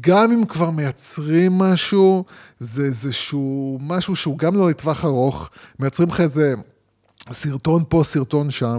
גם 0.00 0.32
אם 0.32 0.44
כבר 0.44 0.70
מייצרים 0.70 1.58
משהו, 1.58 2.24
זה 2.60 2.84
איזשהו 2.84 3.78
משהו 3.80 4.16
שהוא 4.16 4.38
גם 4.38 4.56
לא 4.56 4.70
לטווח 4.70 5.04
ארוך, 5.04 5.50
מייצרים 5.78 6.08
לך 6.08 6.20
איזה... 6.20 6.54
סרטון 7.30 7.84
פה, 7.88 8.02
סרטון 8.04 8.50
שם. 8.50 8.78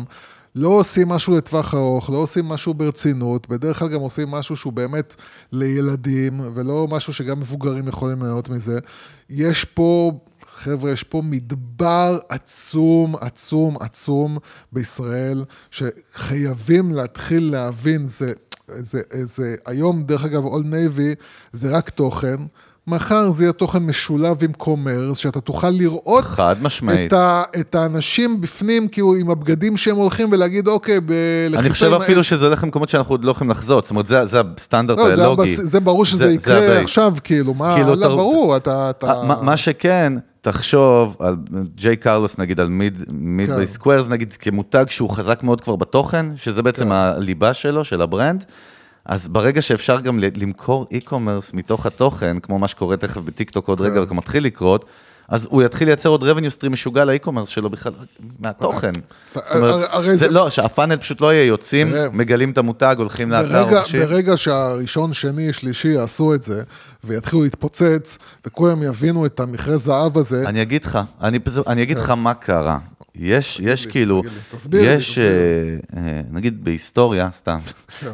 לא 0.57 0.67
עושים 0.67 1.07
משהו 1.07 1.37
לטווח 1.37 1.73
ארוך, 1.73 2.09
לא 2.09 2.17
עושים 2.17 2.45
משהו 2.45 2.73
ברצינות, 2.73 3.49
בדרך 3.49 3.79
כלל 3.79 3.89
גם 3.89 3.99
עושים 3.99 4.31
משהו 4.31 4.55
שהוא 4.55 4.73
באמת 4.73 5.15
לילדים, 5.51 6.41
ולא 6.55 6.87
משהו 6.89 7.13
שגם 7.13 7.39
מבוגרים 7.39 7.87
יכולים 7.87 8.23
ליהנות 8.23 8.49
מזה. 8.49 8.79
יש 9.29 9.65
פה, 9.65 10.11
חבר'ה, 10.53 10.91
יש 10.91 11.03
פה 11.03 11.21
מדבר 11.25 12.19
עצום, 12.29 13.15
עצום, 13.15 13.77
עצום 13.79 14.37
בישראל, 14.71 15.45
שחייבים 15.71 16.91
להתחיל 16.91 17.51
להבין, 17.51 18.05
זה, 18.05 18.33
זה, 18.67 19.01
זה, 19.11 19.55
היום, 19.65 20.03
דרך 20.03 20.25
אגב, 20.25 20.45
Old 20.45 20.65
Navy 20.65 21.15
זה 21.51 21.77
רק 21.77 21.89
תוכן. 21.89 22.37
מחר 22.87 23.31
זה 23.31 23.43
יהיה 23.43 23.53
תוכן 23.53 23.79
משולב 23.83 24.43
עם 24.43 24.53
commerce, 24.53 25.17
שאתה 25.17 25.41
תוכל 25.41 25.69
לראות 25.69 26.23
חד 26.23 26.55
משמעית. 26.61 27.07
את, 27.07 27.13
ה, 27.13 27.43
את 27.59 27.75
האנשים 27.75 28.41
בפנים, 28.41 28.87
כאילו, 28.87 29.15
עם 29.15 29.29
הבגדים 29.29 29.77
שהם 29.77 29.95
הולכים, 29.95 30.27
ולהגיד, 30.31 30.67
אוקיי, 30.67 30.99
בלחיצה... 30.99 31.59
אני 31.59 31.69
חושב 31.69 31.93
אפילו 31.93 32.23
שזה 32.23 32.45
הולך 32.45 32.63
למקומות 32.63 32.89
שאנחנו 32.89 33.13
עוד 33.13 33.23
לא 33.25 33.31
יכולים 33.31 33.51
לחזות, 33.51 33.83
זאת 33.83 33.91
אומרת, 33.91 34.05
זה, 34.07 34.25
זה 34.25 34.41
הסטנדרט 34.57 34.97
לא, 34.97 35.15
זה, 35.15 35.25
הלוגי. 35.25 35.53
הבס... 35.53 35.59
זה 35.63 35.79
ברור 35.79 36.05
שזה 36.05 36.31
יקרה 36.31 36.57
ה 36.57 36.62
base. 36.62 36.83
עכשיו, 36.83 37.13
כאילו, 37.23 37.53
מה, 37.53 37.75
כאילו, 37.75 37.95
לא, 37.95 38.05
אתה- 38.05 38.15
ברור, 38.15 38.57
אתה... 38.57 38.89
אתה... 38.89 39.23
מה, 39.27 39.41
מה 39.41 39.57
שכן, 39.57 40.13
תחשוב 40.41 41.15
על 41.19 41.35
Jake 41.75 41.95
Karls 41.95 42.37
נגיד, 42.37 42.59
על 42.59 42.67
Mid, 42.67 43.03
Midday 43.09 43.49
כן. 43.49 43.65
Squares 43.65 44.09
נגיד, 44.09 44.33
כמותג 44.33 44.85
שהוא 44.89 45.09
חזק 45.09 45.43
מאוד 45.43 45.61
כבר 45.61 45.75
בתוכן, 45.75 46.25
שזה 46.35 46.63
בעצם 46.63 46.85
כן. 46.85 46.91
הליבה 46.91 47.53
שלו, 47.53 47.83
של 47.83 48.01
ה 48.01 48.08
brand, 48.08 48.45
אז 49.07 49.27
ברגע 49.27 49.61
שאפשר 49.61 49.99
גם 49.99 50.19
למכור 50.19 50.87
e-commerce 50.91 51.53
מתוך 51.53 51.85
התוכן, 51.85 52.39
כמו 52.39 52.59
מה 52.59 52.67
שקורה 52.67 52.97
תכף 52.97 53.21
בטיקטוק 53.21 53.67
עוד 53.67 53.77
כן. 53.77 53.83
רגע, 53.83 54.01
וכבר 54.01 54.15
מתחיל 54.15 54.43
לקרות, 54.43 54.85
אז 55.29 55.47
הוא 55.51 55.63
יתחיל 55.63 55.87
לייצר 55.87 56.09
עוד 56.09 56.23
revenue 56.23 56.59
stream 56.59 56.69
משוגע 56.69 57.05
ל 57.05 57.09
e-commerce 57.09 57.49
שלו 57.49 57.69
בכלל, 57.69 57.93
מהתוכן. 58.39 58.91
זאת 59.33 59.43
אומרת, 59.55 59.89
הרי 59.91 60.17
זה 60.17 60.27
לא, 60.27 60.49
שהפאנל 60.49 60.97
פשוט 60.97 61.21
לא 61.21 61.33
יהיה 61.33 61.45
יוצאים, 61.45 61.89
תראה. 61.89 62.09
מגלים 62.13 62.51
את 62.51 62.57
המותג, 62.57 62.95
הולכים 62.97 63.31
לאתר, 63.31 63.75
רוכשים. 63.75 64.01
ברגע 64.01 64.37
שהראשון, 64.37 65.13
שני, 65.13 65.53
שלישי 65.53 65.87
יעשו 65.87 66.33
את 66.33 66.43
זה, 66.43 66.63
ויתחילו 67.03 67.43
להתפוצץ, 67.43 68.17
וכולם 68.45 68.83
יבינו 68.83 69.25
את 69.25 69.39
המכרה 69.39 69.77
זהב 69.77 70.17
הזה, 70.17 70.43
אני 70.45 70.61
אגיד 70.61 70.85
לך, 70.85 70.99
אני, 71.67 71.83
אגיד 71.83 71.97
לך 71.97 72.09
מה 72.09 72.33
קרה. 72.33 72.77
יש, 73.19 73.59
יש 73.63 73.85
לי, 73.85 73.91
כאילו, 73.91 74.21
תגיד 74.21 74.31
לי, 74.33 74.57
תסביר 74.57 74.81
לי, 74.81 74.87
יש, 74.87 75.09
תסביר 75.09 75.25
אה, 75.97 76.07
אה, 76.07 76.21
נגיד 76.31 76.63
בהיסטוריה, 76.63 77.29
סתם, 77.31 77.59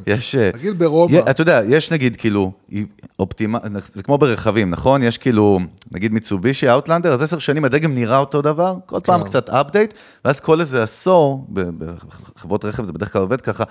יש... 0.07 0.35
אה, 0.35 0.49
נגיד 0.53 0.79
ברומא. 0.79 1.13
יה- 1.15 1.29
אתה 1.29 1.41
יודע, 1.41 1.61
יש 1.67 1.91
נגיד 1.91 2.15
כאילו, 2.15 2.51
אופטימה, 3.19 3.59
זה 3.91 4.03
כמו 4.03 4.17
ברכבים, 4.17 4.69
נכון? 4.69 5.03
יש 5.03 5.17
כאילו, 5.17 5.59
נגיד 5.91 6.11
מיצובישי, 6.13 6.71
אאוטלנדר, 6.71 7.13
אז 7.13 7.21
עשר 7.21 7.39
שנים 7.39 7.65
הדגם 7.65 7.95
נראה 7.95 8.17
אותו 8.19 8.41
דבר, 8.41 8.75
כל 8.85 8.99
פעם 9.03 9.21
כן. 9.21 9.27
קצת 9.27 9.49
update, 9.49 9.93
ואז 10.25 10.39
כל 10.39 10.59
איזה 10.59 10.83
עשור, 10.83 11.47
בחברות 11.53 12.65
רכב 12.65 12.83
זה 12.83 12.93
בדרך 12.93 13.13
כלל 13.13 13.21
עובד 13.21 13.41
ככה, 13.41 13.63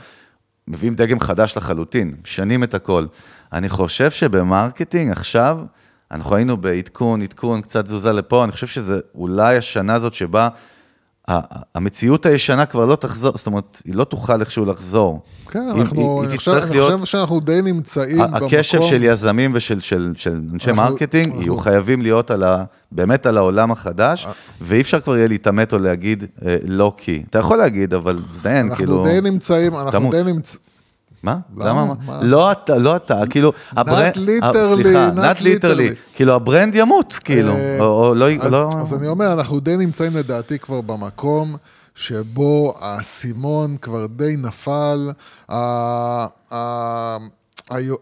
מביאים 0.68 0.94
דגם 0.94 1.20
חדש 1.20 1.56
לחלוטין, 1.56 2.14
משנים 2.24 2.64
את 2.64 2.74
הכל. 2.74 3.04
אני 3.52 3.68
חושב 3.68 4.10
שב 4.10 4.35
marketing 4.35 5.10
עכשיו, 5.12 5.58
אנחנו 6.10 6.36
היינו 6.36 6.56
בעדכון, 6.56 7.22
עדכון, 7.22 7.60
קצת 7.62 7.84
תזוזה 7.84 8.12
לפה, 8.12 8.44
אני 8.44 8.52
חושב 8.52 8.66
שזה 8.66 9.00
אולי 9.14 9.56
השנה 9.56 9.94
הזאת 9.94 10.14
שבה 10.14 10.48
המציאות 11.74 12.26
הישנה 12.26 12.66
כבר 12.66 12.86
לא 12.86 12.96
תחזור, 12.96 13.32
זאת 13.36 13.46
אומרת, 13.46 13.82
היא 13.84 13.94
לא 13.94 14.04
תוכל 14.04 14.40
איכשהו 14.40 14.64
לחזור. 14.64 15.20
כן, 15.50 15.58
היא- 15.74 15.82
אנחנו, 15.82 16.00
היא- 16.00 16.24
אני, 16.24 16.32
היא 16.32 16.38
חושב, 16.38 16.52
תצטרך 16.52 16.64
אני 16.70 16.76
להיות... 16.76 16.92
חושב 17.00 17.04
שאנחנו 17.04 17.40
די 17.40 17.60
נמצאים 17.62 18.18
במקום... 18.18 18.48
הקשב 18.48 18.82
של 18.82 19.02
יזמים 19.04 19.50
ושל 19.54 19.80
של, 19.80 20.12
של 20.16 20.40
אנשי 20.54 20.70
אנחנו- 20.70 20.82
marketing, 20.84 21.26
אנחנו- 21.26 21.42
יהיו 21.42 21.56
חייבים 21.56 22.02
להיות 22.02 22.30
על 22.30 22.42
ה, 22.44 22.64
באמת 22.92 23.26
על 23.26 23.36
העולם 23.36 23.72
החדש, 23.72 24.26
ואי 24.60 24.80
אפשר 24.80 25.00
כבר 25.00 25.16
יהיה 25.16 25.28
להתעלם 25.28 25.72
או 25.72 25.78
להגיד 25.78 26.24
אה, 26.46 26.56
לא 26.66 26.94
כי. 26.96 27.22
אתה 27.30 27.38
יכול 27.38 27.56
להגיד, 27.58 27.94
אבל 27.94 28.18
זדיין, 28.32 28.56
אנחנו 28.66 28.76
כאילו... 28.76 29.04
די 29.04 29.30
נמצאים, 29.30 29.74
אנחנו 29.74 29.90
תמות. 29.90 30.14
די 30.14 30.32
נמצאים... 30.32 30.71
מה? 31.22 31.38
למה? 31.56 31.70
למה? 31.70 31.84
מה? 31.84 31.94
מה? 32.06 32.18
לא 32.22 32.52
אתה, 32.52 32.78
לא 32.78 32.96
אתה, 32.96 33.20
כאילו, 33.30 33.52
ה 33.70 33.77
brand, 33.77 34.14
סליחה, 34.14 35.10
not 35.14 35.18
not 35.18 35.40
literally, 35.40 35.64
literally. 35.64 36.14
כאילו 36.14 36.34
ה 36.34 36.41
brand 36.41 36.74
ימות, 36.74 37.12
כאילו, 37.12 37.52
אה, 37.52 37.78
לא, 38.14 38.30
אז, 38.40 38.52
לא, 38.52 38.70
אז 38.82 38.94
אני 38.94 39.08
אומר, 39.08 39.32
אנחנו 39.32 39.60
די 39.60 39.76
נמצאים 39.76 40.16
לדעתי 40.16 40.58
כבר 40.58 40.80
במקום 40.80 41.56
שבו 41.94 42.74
האסימון 42.80 43.76
כבר 43.76 44.06
די 44.06 44.36
נפל. 44.36 45.10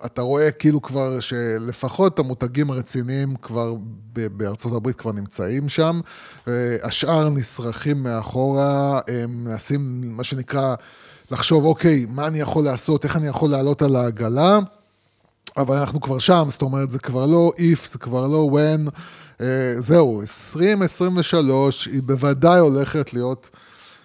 אתה 0.05 0.23
רואה 0.23 0.51
כאילו 0.51 0.83
כבר 0.83 1.21
שלפחות 1.21 2.19
המותגים 2.19 2.71
הרציניים 2.71 3.35
כבר 3.43 3.75
בארצות 4.13 4.73
הברית 4.73 4.97
כבר 4.97 5.13
נמצאים 5.13 5.69
שם, 5.69 6.01
אה, 6.49 6.77
השאר 6.83 7.29
נשרכים 7.29 8.03
מאחורה, 8.03 9.01
הם 9.09 9.45
מנסים 9.45 10.03
מה 10.17 10.25
שנקרא 10.25 10.75
לחשוב, 11.31 11.65
אוקיי, 11.65 12.07
מה 12.09 12.27
אני 12.27 12.41
יכול 12.41 12.65
לעשות, 12.65 13.05
איך 13.05 13.17
אני 13.17 13.27
יכול 13.27 13.51
לעלות 13.51 13.83
על 13.83 13.97
העגלה. 13.97 14.59
אבל 15.57 15.77
אנחנו 15.77 16.01
כבר 16.01 16.19
שם, 16.19 16.47
זאת 16.51 16.63
אומרת, 16.63 16.91
זה 16.91 16.99
כבר 16.99 17.27
לא 17.27 17.53
if, 17.57 17.89
זה 17.93 17.99
כבר 17.99 18.27
לא 18.27 18.51
when. 18.53 18.91
אה, 19.41 19.75
זהו, 19.79 20.21
2023, 20.21 21.87
היא 21.87 22.03
בוודאי 22.03 22.59
הולכת 22.59 23.13
להיות, 23.13 23.51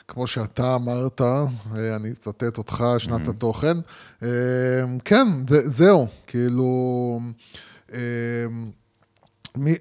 כמו 0.07 0.27
שאתה 0.27 0.75
אמרת, 0.75 1.21
אה, 1.21 1.95
אני 1.95 2.11
אצטט 2.11 2.57
אותך, 2.57 2.83
שנת 2.97 3.27
התוכן. 3.27 3.77
אה, 4.23 4.29
כן, 5.05 5.27
זה, 5.49 5.69
זהו, 5.69 6.07
כאילו... 6.27 7.19
אה, 7.93 7.99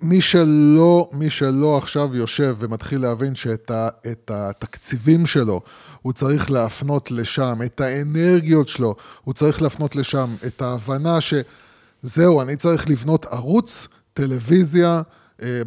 מי, 0.02 0.20
שלא, 0.20 1.08
מי 1.12 1.30
שלא 1.30 1.78
עכשיו 1.78 2.16
יושב 2.16 2.56
ומתחיל 2.58 3.00
להבין 3.00 3.34
שאת 3.34 3.70
ה, 3.70 3.88
התקציבים 4.28 5.26
שלו 5.26 5.60
הוא 6.04 6.12
צריך 6.12 6.50
להפנות 6.50 7.10
לשם, 7.10 7.58
את 7.64 7.80
האנרגיות 7.80 8.68
שלו 8.68 8.96
הוא 9.24 9.34
צריך 9.34 9.62
להפנות 9.62 9.96
לשם, 9.96 10.34
את 10.46 10.62
ההבנה 10.62 11.18
שזהו, 11.20 12.42
אני 12.42 12.56
צריך 12.56 12.90
לבנות 12.90 13.24
ערוץ 13.24 13.88
טלוויזיה 14.14 15.02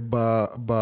ב, 0.10 0.16
ב, 0.66 0.74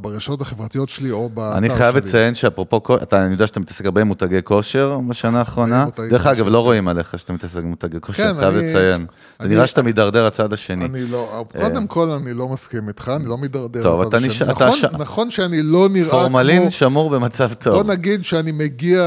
ברשתות 0.00 0.40
החברתיות 0.40 0.88
שלי 0.88 1.10
או 1.10 1.28
באתר 1.28 1.58
שלי. 1.58 1.58
אני 1.58 1.78
חייב 1.78 1.96
לציין 1.96 2.34
שאפרופו, 2.34 2.80
אתה, 3.02 3.24
אני 3.24 3.32
יודע 3.32 3.46
שאתה 3.46 3.60
מתעסק 3.60 3.84
הרבה 3.84 4.00
עם 4.00 4.06
מותגי 4.06 4.38
כושר 4.44 4.98
בשנה 5.08 5.38
האחרונה. 5.38 5.86
דרך 6.10 6.26
אגב, 6.26 6.48
לא. 6.48 6.58
רואים 6.62 6.88
עליך 6.88 7.18
שאתה 7.18 7.32
מתעסק 7.32 7.56
עם 7.58 7.64
מותגי 7.68 7.96
כושר, 8.00 8.32
כן, 8.34 8.40
חייב 8.40 8.54
אני- 8.54 8.68
לציין. 8.70 9.06
זה 9.42 9.48
נראה 9.48 9.66
שאתה 9.66 9.82
מידרדר 9.82 10.26
הצד 10.26 10.52
השני. 10.52 10.84
אני 10.84 11.04
לא, 11.10 11.44
קודם 11.60 11.86
כל 11.86 12.08
אני 12.10 12.34
לא 12.34 12.48
מסכים 12.48 12.88
איתך, 12.88 13.12
אני 13.16 13.24
לא 13.28 13.38
מידרדר. 13.38 13.82
טוב, 13.82 14.00
אתה 14.02 14.16
השני. 14.16 14.50
אתה 14.52 14.64
נכון, 14.66 14.76
ש- 14.78 14.84
נכון 14.84 15.30
שאני 15.30 15.62
לא 15.62 15.88
נראה 15.88 16.10
כמו... 16.10 16.18
פורמלין 16.20 16.70
שמור 16.70 17.10
במצב 17.10 17.46
בוא 17.48 17.54
טוב. 17.54 17.90
נגיד 17.90 18.24
שאני 18.24 18.52
מגיע... 18.52 19.00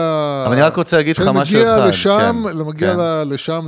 אבל 0.45 0.53
אני 0.53 0.61
רק 0.61 0.75
רוצה 0.75 0.97
להגיד 0.97 1.17
לך 1.17 1.27
משהו 1.33 1.59
כשאני 1.59 1.63
אחד, 1.63 1.77
מגיע 1.77 1.87
לשם, 1.87 2.43
כן, 2.51 2.57
מגיע 2.67 2.93
כן. 2.95 2.99
לשם, 3.29 3.65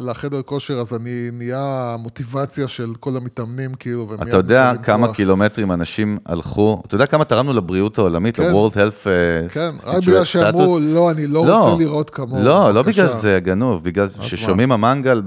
לחדר 0.00 0.42
כושר, 0.42 0.74
אז 0.80 0.94
אני 0.94 1.28
נהיה 1.32 1.60
המוטיבציה 1.94 2.68
של 2.68 2.92
כל 3.00 3.16
המתאמנים, 3.16 3.74
כאילו, 3.74 4.08
אתה 4.22 4.36
יודע 4.36 4.72
כמה. 4.96 5.12
קילומטרים 5.12 5.72
אנשים 5.72 6.18
הלכו, 6.26 6.82
אתה 6.86 6.94
יודע 6.94 7.06
כמה 7.06 7.24
תרמנו 7.24 7.52
לבריאות 7.52 7.98
העולמית, 7.98 8.36
כן. 8.36 8.42
ל-World 8.42 8.74
Health 8.74 9.06
אה, 9.06 9.48
כן, 9.48 9.70
רק 9.86 10.02
בגלל 10.02 10.24
שאמרו? 10.24 10.78
לא, 10.80 11.10
אני 11.10 11.26
לא 11.26 11.40
רוצה 11.40 11.78
לראות 11.78 12.10
כמוהו. 12.10 12.44
לא, 12.44 12.74
לא. 12.74 12.82
בגלל 12.82 13.08
זה 13.08 13.38
גנוב, 13.42 13.84
בגלל 13.84 14.06
ששומעים 14.20 14.72
המנגל 14.72 15.22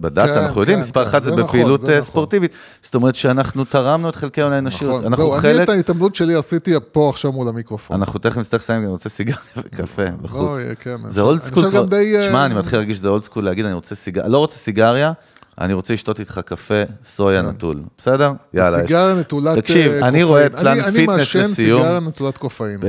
בדאטה, 0.00 0.34
כן, 0.34 0.38
אנחנו 0.38 0.60
יודעים, 0.60 0.78
כן, 0.78 0.84
מספר 0.84 1.02
אחד 1.02 1.22
זה 1.22 1.30
נכון, 1.30 1.44
בפעילות 1.44 1.84
אה, 1.84 1.88
נכון. 1.88 2.00
ספורטיבית. 2.00 2.52
זאת 2.82 2.94
אומרת 2.94 3.14
שאנחנו 3.14 3.64
תרמנו 3.64 4.08
את 4.08 4.16
חלקנו 4.16 4.50
לאנושיות, 4.50 4.90
נכון, 4.90 5.04
אנחנו 5.04 5.24
זהו, 5.24 5.34
אני 5.34 5.42
חלק, 5.42 5.62
את 5.62 5.68
ההתעמלות 5.68 6.14
שלי 6.14 6.34
עשיתי 6.34 6.74
פה 6.92 7.08
עכשיו 7.08 7.32
מול 7.32 7.48
המיקרופון. 7.48 7.96
אנחנו 7.96 8.18
תכף 8.18 8.38
נצטרך 8.38 8.60
לסיים, 8.60 8.82
אני 8.82 8.90
רוצה 8.90 9.08
סיגריה 9.08 9.38
וקפה 9.56 10.02
בחוץ. 10.22 10.58
לא, 10.86 10.96
זה 11.08 11.20
old 11.20 11.42
school 11.42 11.64
אה, 11.92 12.22
שמע, 12.28 12.46
אני 12.46 12.54
מתחיל 12.54 12.78
להרגיש 12.78 12.96
שזה 12.96 13.08
old 13.08 13.22
school 13.22 13.44
להגיד, 13.44 13.64
אני 13.64 13.74
רוצה 13.74 13.94
סיגריה, 13.94 14.28
לא 14.28 14.38
רוצה 14.38 14.56
סיגריה, 14.56 15.12
אני 15.60 15.72
רוצה 15.72 15.94
לשתות 15.94 16.20
איתך 16.20 16.40
קפה 16.46 16.82
סויה 17.04 17.42
נטול, 17.42 17.82
בסדר? 17.98 18.32
יאללה. 18.54 18.78
כן. 18.80 18.86
סיגריה 18.86 19.14
נטולת 19.14 19.58
תקשיב, 19.58 19.92
אה, 19.92 20.08
אני 20.08 20.22
רואה 20.22 20.48
קופאין. 20.48 20.64
Planet 20.64 20.84
Fitness 20.84 20.96
אני 20.96 21.06
מעשן 21.06 21.38
לסיום. 21.40 21.82
סיגריה 21.82 22.00
נטולת 22.00 22.38
קופאין. 22.38 22.80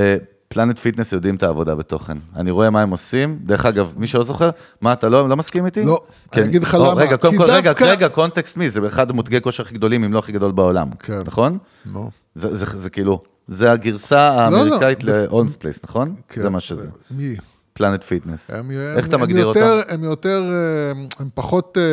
Planet 0.48 0.80
Fitness 0.80 1.12
יודעים 1.12 1.36
את 1.36 1.44
העבודה 1.44 1.76
בתוכן. 1.76 2.18
אני 2.36 2.52
רואה 2.52 2.70
מה 2.70 2.82
הם 2.82 2.90
עושים. 2.90 3.40
דרך 3.44 3.66
אגב, 3.66 3.94
מי 3.98 4.08
שלא 4.08 4.24
זוכר, 4.24 4.50
מה, 4.82 4.94
אתה 4.94 5.10
לא, 5.10 5.30
לא 5.30 5.38
מסכים 5.38 5.66
איתי? 5.66 5.84
לא, 5.86 6.00
כן. 6.32 6.42
אני 6.42 6.50
אגיד 6.50 6.64
לך 6.64 6.74
למה. 6.74 6.94
רגע, 7.02 7.18
קודם 7.18 7.38
כל, 7.38 7.44
רגע, 7.52 7.74
רגע, 7.82 8.10
context 8.10 8.58
מי, 8.58 8.70
זה 8.70 8.88
אחד 8.88 9.10
המותגי 9.10 9.42
כושר 9.42 9.64
הכי 9.64 9.74
גדולים, 9.76 10.04
אם 10.04 10.14
לא 10.14 10.20
הכי 10.20 10.32
גדול 10.32 10.52
בעולם. 10.52 10.88
כן. 11.00 11.22
נכון? 11.26 11.58
נו. 11.86 12.10
זה, 12.36 12.56
זה, 12.56 12.66
זה 12.74 12.90
כאילו, 12.90 13.22
זה 13.48 13.72
הגרסה 13.72 14.50
לא, 14.50 14.58
האמריקאית 14.58 15.04
בס- 15.04 15.14
ל-Holmes 15.16 15.58
Place, 15.62 15.80
נכון? 15.84 16.16
כן, 16.30 16.42
זה 16.42 16.50
מה 16.50 16.60
שזה. 16.60 16.88
מי? 17.12 17.36
Planet 17.78 18.04
Fitness. 18.04 18.52
איך 18.98 19.08
אתה 19.08 19.18
מגדיר 19.18 19.46
אותם? 19.46 19.60
הם 19.88 20.04
יותר, 20.04 20.44
אה, 20.54 21.02
הם 21.20 21.30
פחות, 21.34 21.78
אה, 21.78 21.84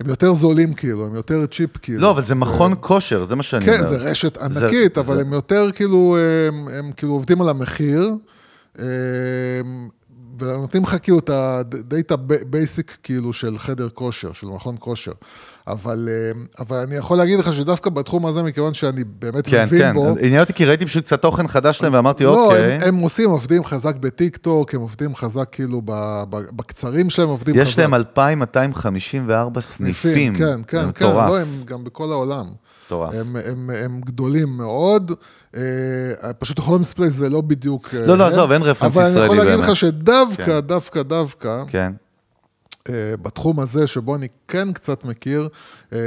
הם 0.00 0.08
יותר 0.08 0.34
זולים 0.34 0.74
כאילו, 0.74 1.06
הם 1.06 1.14
יותר 1.14 1.46
cheap 1.46 1.70
כאילו. 1.82 2.00
לא, 2.00 2.10
אבל 2.10 2.24
זה 2.24 2.34
מכון 2.34 2.74
כושר, 2.80 3.24
זה 3.24 3.36
מה 3.36 3.42
שאני 3.42 3.64
כן, 3.64 3.74
אומר. 3.74 3.86
זה 3.86 3.96
רשת 3.96 4.38
זה- 4.50 4.64
ענקית, 4.64 4.98
אבל 4.98 5.14
זה- 5.14 5.20
הם 5.20 5.32
יותר 5.32 5.66
כאילו, 5.74 6.16
הם, 6.48 6.68
הם 6.68 6.92
כאילו 6.96 7.12
עובדים 7.12 7.40
על 7.42 7.48
המחיר, 7.48 8.10
אה, 8.78 8.84
ונותנים 10.38 10.82
לך 10.82 10.96
כאילו 11.02 11.18
את 11.18 11.30
ה 11.30 11.47
data 11.47 12.16
basic 12.46 12.96
כאילו 13.02 13.32
של 13.32 13.58
חדר 13.58 13.88
כושר, 13.88 14.32
של 14.32 14.46
מכון 14.46 14.76
כושר. 14.78 15.12
אבל, 15.68 16.08
אה, 16.10 16.40
אבל 16.58 16.76
אני 16.76 16.94
יכול 16.94 17.18
להגיד 17.18 17.38
לך 17.38 17.52
שדווקא 17.52 17.90
בתחום 17.90 18.26
הזה, 18.26 18.42
מכיוון 18.42 18.74
שאני 18.74 19.04
באמת 19.04 19.46
כן, 19.46 19.64
מבין 19.64 19.80
כן, 19.80 19.94
בו, 19.94 20.14
עניין 20.20 20.40
אותי 20.40 20.52
כי 20.52 20.64
ראיתי 20.64 20.86
פשוט 20.86 21.04
קצת 21.04 21.22
תוכן 21.22 21.48
חדש 21.48 21.78
שלהם 21.78 21.94
ואמרתי, 21.94 22.24
לא, 22.24 22.46
אוקיי. 22.46 22.72
הם, 22.72 22.82
הם 22.82 22.98
עושים, 22.98 23.30
עובדים 23.30 23.64
חזק 23.64 23.96
בטיק 23.96 24.36
טוק, 24.36 24.74
הם 24.74 24.80
עובדים 24.80 25.16
חזק 25.16 25.48
כאילו 25.52 25.82
ב, 25.84 26.22
ב, 26.30 26.36
בקצרים 26.52 27.10
שלהם, 27.10 27.28
עובדים 27.28 27.54
חזק. 27.54 27.66
יש 27.66 27.78
להם 27.78 27.94
2,254 27.94 29.60
סניפים. 29.60 30.34
כן, 30.34 30.44
כן, 30.66 30.86
זה 30.86 30.92
כן, 30.92 31.06
מטורף. 31.06 31.30
לא, 31.30 31.40
הם 31.40 31.48
גם 31.64 31.84
בכל 31.84 32.12
העולם. 32.12 32.46
מטורף. 32.86 33.14
הם, 33.14 33.36
הם, 33.44 33.70
הם 33.84 34.00
גדולים 34.00 34.48
מאוד, 34.48 35.12
אה, 35.56 35.62
פשוט 36.38 36.58
Holmes 36.58 36.92
Place 36.92 37.12
זה 37.12 37.28
לא 37.28 37.40
בדיוק... 37.40 37.88
אה, 37.94 38.06
לא, 38.06 38.18
לא, 38.18 38.24
הם, 38.24 38.32
עזוב, 38.32 38.52
אין 38.52 38.62
reference 38.62 38.96
אבל 38.96 39.04
אני 39.04 39.10
יכול 39.10 39.24
ישראלי 39.24 39.38
להגיד 39.38 39.60
באמת. 39.60 39.70
לך 39.70 39.76
שדווקא, 39.76 40.44
כן. 40.44 40.60
דווקא, 40.60 41.02
דווקא, 41.02 41.62
כן. 41.68 41.92
אה, 42.88 43.16
בתחום 43.22 43.60
הזה, 43.60 43.86
שבו 43.86 44.16
אני 44.16 44.28
כן 44.48 44.72
קצת 44.72 45.04
מכיר, 45.04 45.48
אה, 45.92 45.98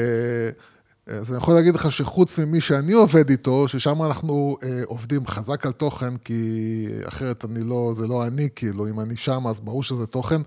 אז 1.08 1.32
אני 1.32 1.38
יכול 1.38 1.54
להגיד 1.54 1.76
לך 1.76 1.92
שחוץ 1.92 2.40
ממי 2.40 2.62
שאני 2.62 2.94
עובד 2.94 3.30
איתו, 3.30 3.68
ששם 3.68 4.04
אנחנו 4.04 4.58
אה, 4.64 4.82
עובדים 4.86 5.28
חזק 5.28 5.66
על 5.66 5.72
תוכן, 5.72 6.18
כי 6.18 6.88
אחרת 7.08 7.46
אני 7.46 7.64
לא, 7.64 7.92
זה 7.96 8.08
לא 8.08 8.28
אני, 8.28 8.50
כאילו, 8.56 8.88
אם 8.88 9.00
אני 9.00 9.18
שם, 9.18 9.48
אז 9.48 9.60
ברור 9.60 9.84
שזה 9.84 10.06
תוכן. 10.06 10.42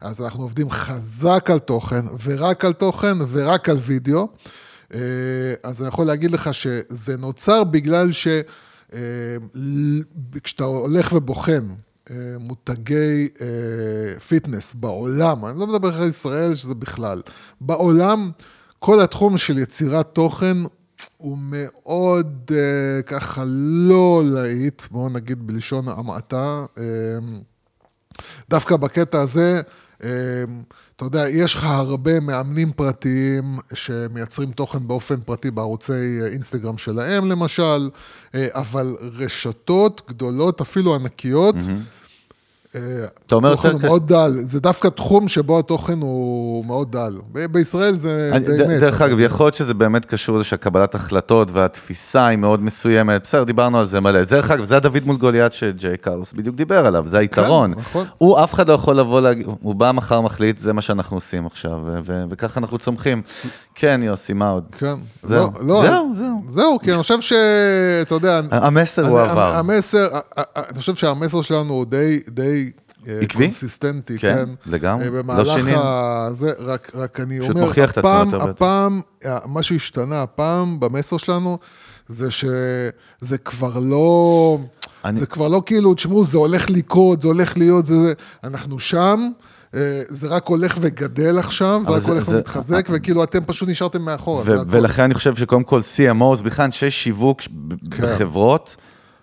אז 0.00 0.20
אנחנו 0.20 0.42
עובדים 0.42 0.70
חזק 0.70 1.50
על 1.50 1.58
תוכן, 1.58 2.04
ורק 2.24 2.64
על 2.64 2.72
תוכן, 2.72 3.18
ורק 3.30 3.68
על 3.68 3.76
וידאו. 3.80 4.28
אה, 4.94 5.00
אז 5.62 5.80
אני 5.82 5.88
יכול 5.88 6.06
להגיד 6.06 6.30
לך 6.30 6.54
שזה 6.54 7.16
נוצר 7.16 7.64
בגלל 7.64 8.12
ש... 8.12 8.28
אה, 8.92 9.36
הולך 10.58 11.12
ובוחן 11.12 11.70
אה, 11.70 11.74
מותגי 12.40 13.28
אה, 13.40 14.20
fitness 14.20 14.74
בעולם, 14.74 15.46
אני 15.46 15.58
לא 15.58 15.66
מדבר 15.66 16.02
על 16.02 16.08
ישראל, 16.08 16.54
שזה 16.54 16.74
בכלל, 16.74 17.22
בעולם, 17.60 18.30
כל 18.78 19.00
התחום 19.00 19.38
של 19.38 19.58
יצירת 19.58 20.14
תוכן 20.14 20.56
הוא 21.16 21.38
מאוד 21.40 22.50
אה, 22.54 23.02
ככה 23.02 23.44
לא 23.46 24.22
להיט, 24.24 24.82
בואו 24.90 25.08
נגיד 25.08 25.46
בלשון 25.46 25.88
המעטה. 25.88 26.64
אה, 26.78 26.84
דווקא 28.50 28.76
בקטע 28.76 29.20
הזה, 29.20 29.56
אה, 29.56 29.60
אתה 29.96 31.04
יודע, 31.04 31.28
יש 31.28 31.54
לך 31.54 31.64
הרבה 31.64 32.20
מאמנים 32.20 32.72
פרטיים 32.72 33.58
שמייצרים 33.74 34.52
תוכן 34.52 34.88
באופן 34.88 35.20
פרטי 35.20 35.50
בערוצי 35.50 35.92
אה, 35.92 36.26
אינסטגרם 36.26 36.78
שלהם 36.78 37.30
למשל, 37.30 37.90
אה, 38.34 38.46
אבל 38.50 38.96
רשתות 39.00 40.02
גדולות, 40.08 40.60
אפילו 40.60 40.94
ענקיות, 40.94 41.54
אה, 41.54 41.74
אתה 43.26 43.34
אומר 43.34 43.52
התוכן 43.52 43.68
יותר 43.68 43.78
כ- 43.80 43.84
מאוד 43.84 44.08
דל. 44.08 44.32
זה 44.42 44.60
דווקא 44.60 44.88
תחום 44.88 45.28
שבו 45.28 45.58
התוכן 45.58 46.00
הוא 46.00 46.64
מאוד 46.66 46.92
דל. 46.92 47.16
בישראל 47.50 47.96
זה 47.96 48.30
אני- 48.32 48.46
די 48.46 48.62
מת. 48.68 48.80
דרך 48.80 49.00
אגב, 49.00 49.20
יכול 49.20 49.46
להיות 49.46 49.54
שזה 49.54 49.74
באמת 49.74 50.04
קשור 50.04 50.36
לזה 50.36 50.44
שהקבלת 50.44 50.94
החלטות 50.94 51.48
והתפיסה 51.52 52.26
היא 52.26 52.38
מאוד 52.38 52.62
מסוימת. 52.62 53.22
בסדר, 53.22 53.44
דיברנו 53.44 53.78
על 53.78 53.86
זה 53.86 54.00
מלא. 54.00 54.24
זה, 54.24 54.36
דרך 54.36 54.50
אגב, 54.50 54.64
זה 54.64 54.76
הדוד 54.76 55.06
מול 55.06 55.16
גוליית 55.16 55.52
שג'יי 55.52 55.96
קרלוס 55.96 56.32
בדיוק 56.32 56.56
דיבר 56.56 56.86
עליו, 56.86 57.06
זה 57.06 57.18
היתרון. 57.18 57.70
נכון. 57.76 58.06
הוא, 58.18 58.44
אף 58.44 58.54
אחד 58.54 58.68
לא 58.68 58.74
יכול 58.74 58.96
לבוא 58.96 59.20
הוא 59.62 59.74
בא 59.74 59.92
מחר 59.92 60.20
מחליט, 60.20 60.58
זה 60.58 60.72
מה 60.72 60.82
שאנחנו 60.82 61.16
עושים 61.16 61.46
עכשיו, 61.46 61.80
וככה 62.30 62.60
אנחנו 62.60 62.78
צומחים. 62.78 63.22
כן, 63.74 64.00
יוסי, 64.04 64.32
מה 64.32 64.48
עוד? 64.50 64.64
כן. 64.78 64.94
זהו. 65.22 65.50
לא, 65.60 65.66
לא, 65.66 65.82
זהו, 65.86 66.12
זהו. 66.14 66.42
זהו, 66.48 66.78
כי 66.82 66.92
אני 66.92 67.02
חושב 67.02 67.20
שאתה 67.20 68.14
יודע... 68.14 68.40
המסר 68.50 69.08
הוא 69.08 69.20
אני- 69.20 69.28
עבר. 69.28 69.54
המסר, 69.56 70.06
אני 70.56 70.78
חושב 70.78 70.94
שהמסר 70.94 71.42
שלנו 71.42 71.72
הוא 71.74 71.84
די, 71.86 72.20
די... 72.28 72.70
אה, 73.08 73.18
עקבי? 73.20 73.44
קונסיסטנטי, 73.44 74.18
כן, 74.18 74.34
כן. 74.64 74.70
לגמרי. 74.72 75.04
אה, 75.04 75.10
לא 75.10 75.22
במהלך 75.22 75.48
שינינו. 75.58 75.80
ה... 75.82 76.28
זה, 76.32 76.50
רק, 76.58 76.90
רק 76.94 77.20
אני 77.20 77.40
פשוט 77.40 77.50
אומר, 77.56 77.66
מוכיח 77.66 77.90
את 77.90 77.98
עצמו 77.98 78.10
הפעם. 78.10 78.50
הפעם, 78.50 79.00
מה 79.46 79.62
שהשתנה 79.62 80.22
הפעם 80.22 80.80
במסר 80.80 81.16
שלנו, 81.16 81.58
זה 82.08 82.30
שזה 82.30 83.38
כבר 83.44 83.78
לא... 83.78 84.58
אני- 85.04 85.18
זה 85.18 85.26
כבר 85.26 85.48
לא 85.48 85.62
כאילו, 85.66 85.94
תשמעו, 85.94 86.24
זה 86.24 86.38
הולך 86.38 86.70
לקרות, 86.70 87.20
זה 87.20 87.28
הולך 87.28 87.56
להיות, 87.56 87.84
זה... 87.86 88.00
זה. 88.02 88.12
אנחנו 88.44 88.78
שם. 88.78 89.28
אה, 89.74 89.80
זה 90.08 90.28
רק 90.28 90.46
הולך 90.46 90.78
וגדל 90.80 91.38
עכשיו, 91.38 91.82
זה 91.84 91.90
רק 91.90 91.98
זה- 92.02 92.12
הולך 92.12 92.24
זה- 92.24 92.36
ומתחזק, 92.36 92.86
וכאילו 92.92 93.24
אתם 93.24 93.38
פשוט 93.46 93.68
נשארתם 93.68 94.02
מאחורה. 94.02 94.40
ו- 94.42 94.44
זה. 94.44 94.56
ולכן 94.68 95.02
אני 95.02 95.14
חושב 95.14 95.36
שקודם 95.36 95.62
כל 95.64 95.80
CMOs, 95.80 96.42
בכלל 96.42 96.64
אנשי 96.64 96.90
שיווק 96.90 97.40
כן. 97.40 98.02
בחברות, 98.02 98.76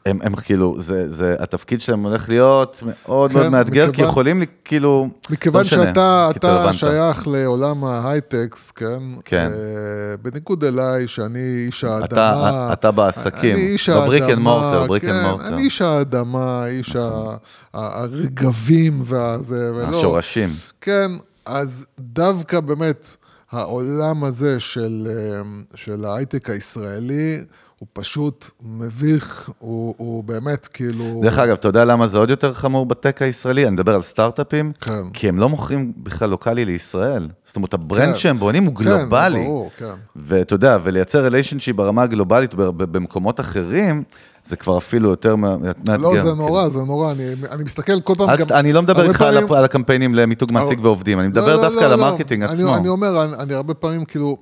הם, 0.05 0.19
הם 0.23 0.35
כאילו, 0.35 0.75
זה, 0.79 1.09
זה, 1.09 1.35
התפקיד 1.39 1.79
שלהם 1.81 2.03
הולך 2.03 2.29
להיות 2.29 2.83
מאוד 2.85 3.33
מאוד 3.33 3.45
כן, 3.45 3.51
מאתגר, 3.51 3.85
כי 3.85 3.89
מכיוון- 3.91 4.09
יכולים 4.09 4.39
לי- 4.39 4.45
כאילו, 4.65 5.09
מכיוון 5.29 5.61
לא 5.61 5.65
משנה, 5.67 5.83
שאתה 5.87 6.29
אתה. 6.35 6.73
שייך 6.73 7.27
לעולם 7.27 7.83
ההייטקס, 7.83 8.71
כן? 8.71 8.99
כן. 9.25 9.51
אה, 9.53 10.17
בניגוד 10.21 10.63
אליי, 10.63 11.07
שאני 11.07 11.39
איש 11.67 11.83
האדמה. 11.83 12.03
אתה- 12.05 12.69
אתה 12.73 12.91
בעסקים, 12.91 13.55
אני 13.55 13.63
איש 13.67 13.89
ב 13.89 13.95
brick 13.95 14.21
האדמה, 14.23 14.33
and 14.33 14.61
mortar, 14.63 14.87
brick 14.87 15.03
and 15.05 15.11
כן, 15.13 15.29
mortar. 15.29 15.47
אני 15.47 15.61
איש 15.61 15.81
האדמה, 15.81 16.65
איש 16.67 16.95
ה- 16.95 17.35
הרגבים 17.73 19.01
והזה, 19.05 19.71
ולא... 19.75 19.87
השורשים. 19.97 20.49
כן, 20.81 21.11
אז 21.45 21.85
דווקא 21.99 22.59
באמת 22.59 23.15
העולם 23.51 24.23
הזה 24.23 24.59
של, 24.59 25.07
אה, 25.09 25.41
של 25.75 26.05
ההייטק 26.05 26.49
הישראלי, 26.49 27.43
הוא 27.81 27.87
פשוט 27.93 28.49
מביך, 28.63 29.49
הוא, 29.59 29.95
הוא 29.97 30.23
באמת 30.23 30.67
כאילו... 30.67 31.19
דרך 31.23 31.37
אגב, 31.37 31.53
אתה 31.53 31.67
יודע 31.67 31.85
למה 31.85 32.07
זה 32.07 32.17
עוד 32.17 32.29
יותר 32.29 32.53
חמור 32.53 32.85
ב 32.85 32.93
tech 32.93 33.21
הישראלי? 33.21 33.63
אני 33.63 33.71
מדבר 33.71 33.95
על 33.95 34.01
סטארט-אפים, 34.01 34.71
כן. 34.81 35.09
כי 35.13 35.29
הם 35.29 35.39
לא 35.39 35.49
מוכרים 35.49 35.91
בכלל 35.97 36.29
לוקאלי 36.29 36.65
לישראל. 36.65 37.27
זאת 37.43 37.55
אומרת, 37.55 37.73
ה 37.73 37.79
brand 37.79 38.05
כן. 38.13 38.15
שהם 38.15 38.39
בונים 38.39 38.63
הוא 38.63 38.75
כן, 38.75 38.83
גלובלי. 38.83 39.43
ברור, 39.43 39.69
כן. 39.77 39.93
ואתה 40.15 40.53
יודע, 40.55 40.77
ולייצר 40.83 41.23
relationship 41.23 41.75
ברמה 41.75 42.03
הגלובלית 42.03 42.53
במקומות 42.55 43.39
אחרים, 43.39 44.03
זה 44.43 44.55
כבר 44.55 44.77
אפילו 44.77 45.09
יותר 45.09 45.35
מאתגר. 45.35 45.97
לא, 45.97 46.13
זה 46.15 46.19
כאילו. 46.21 46.35
נורא, 46.35 46.69
זה 46.69 46.79
נורא, 46.79 47.11
אני, 47.11 47.23
אני 47.51 47.63
מסתכל 47.63 48.01
כל 48.01 48.13
פעם 48.17 48.29
אז 48.29 48.39
גם... 48.39 48.45
אני 48.57 48.73
לא 48.73 48.81
מדבר 48.81 49.03
איתך 49.09 49.21
על 49.21 49.33
פעמים- 49.35 49.53
על 49.53 49.63
הקמפיינים 49.63 50.15
למיתוג 50.15 50.51
מעסיק 50.51 50.79
ועובדים, 50.81 51.19
אני 51.19 51.27
לא, 51.27 51.31
מדבר 51.31 51.55
לא, 51.55 51.61
דווקא 51.61 51.79
לא, 51.79 51.85
על 51.93 51.99
לא. 51.99 52.07
ה 52.07 52.11
marketing 52.11 52.43
עצמו. 52.43 52.75
אני 52.75 52.87
אומר, 52.87 53.23
אני, 53.23 53.33
אני 53.33 53.53
הרבה 53.53 53.73
פעמים 53.73 54.05
כאילו, 54.05 54.37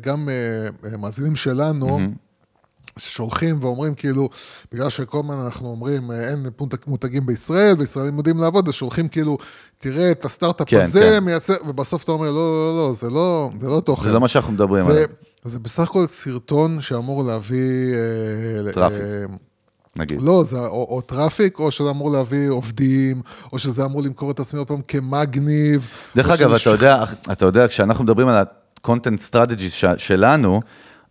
גם 0.00 0.28
אה, 0.28 0.34
אה, 0.90 0.96
מאזינים 0.96 1.36
שלנו, 1.36 2.00
שולחים 2.98 3.58
ואומרים 3.60 3.94
כאילו, 3.94 4.28
בגלל 4.72 4.90
שכל 4.90 5.18
הזמן 5.18 5.38
אנחנו 5.44 5.68
אומרים, 5.68 6.10
אה, 6.10 6.28
אין 6.28 6.46
מותג- 6.60 6.76
מותגים 6.86 7.26
בישראל, 7.26 7.74
וישראלים 7.78 8.16
יודעים 8.18 8.38
לעבוד, 8.38 8.68
אז 8.68 8.74
שולחים 8.74 9.08
כאילו, 9.08 9.38
תראה 9.80 10.10
את 10.10 10.24
הסטארט-אפ 10.24 10.68
כן, 10.68 10.80
הזה, 10.80 11.00
כן. 11.00 11.24
מייצר, 11.24 11.54
ובסוף 11.66 12.04
אתה 12.04 12.12
אומר, 12.12 12.30
לא, 12.30 12.52
לא, 12.52 12.88
לא, 12.88 12.94
זה 12.94 13.10
לא, 13.10 13.50
זה 13.60 13.68
לא 13.68 13.80
תוכן. 13.80 14.02
זה 14.08 14.12
לא 14.12 14.20
מה 14.20 14.28
שאנחנו 14.28 14.52
מדברים 14.52 14.84
זה, 14.84 14.90
עליו, 14.90 15.06
זה 15.44 15.58
בסך 15.58 15.80
הכל 15.82 16.06
סרטון 16.06 16.80
שאמור 16.80 17.24
להביא... 17.24 17.94
אה, 18.66 18.72
traffic. 18.72 19.00
אה, 19.00 19.24
נגיד. 19.96 20.20
לא, 20.22 20.44
זה 20.44 20.58
או, 20.58 20.86
או 20.90 21.00
traffic, 21.00 21.58
או 21.58 21.70
שזה 21.70 21.90
אמור 21.90 22.10
להביא 22.12 22.48
עובדים, 22.48 23.22
או 23.52 23.58
שזה 23.58 23.84
אמור 23.84 24.02
למכור 24.02 24.30
את 24.30 24.40
עצמי 24.40 24.58
עוד 24.58 24.68
פעם 24.68 24.80
כמגניב. 24.88 25.88
דרך 26.16 26.30
אגב, 26.30 26.52
אתה 26.52 26.70
יודע, 26.70 27.04
אתה 27.32 27.44
יודע, 27.44 27.68
כשאנחנו 27.68 28.04
מדברים 28.04 28.28
על 28.28 28.36
ה-content 28.36 29.30
strategy 29.30 29.86
שלנו, 29.98 30.60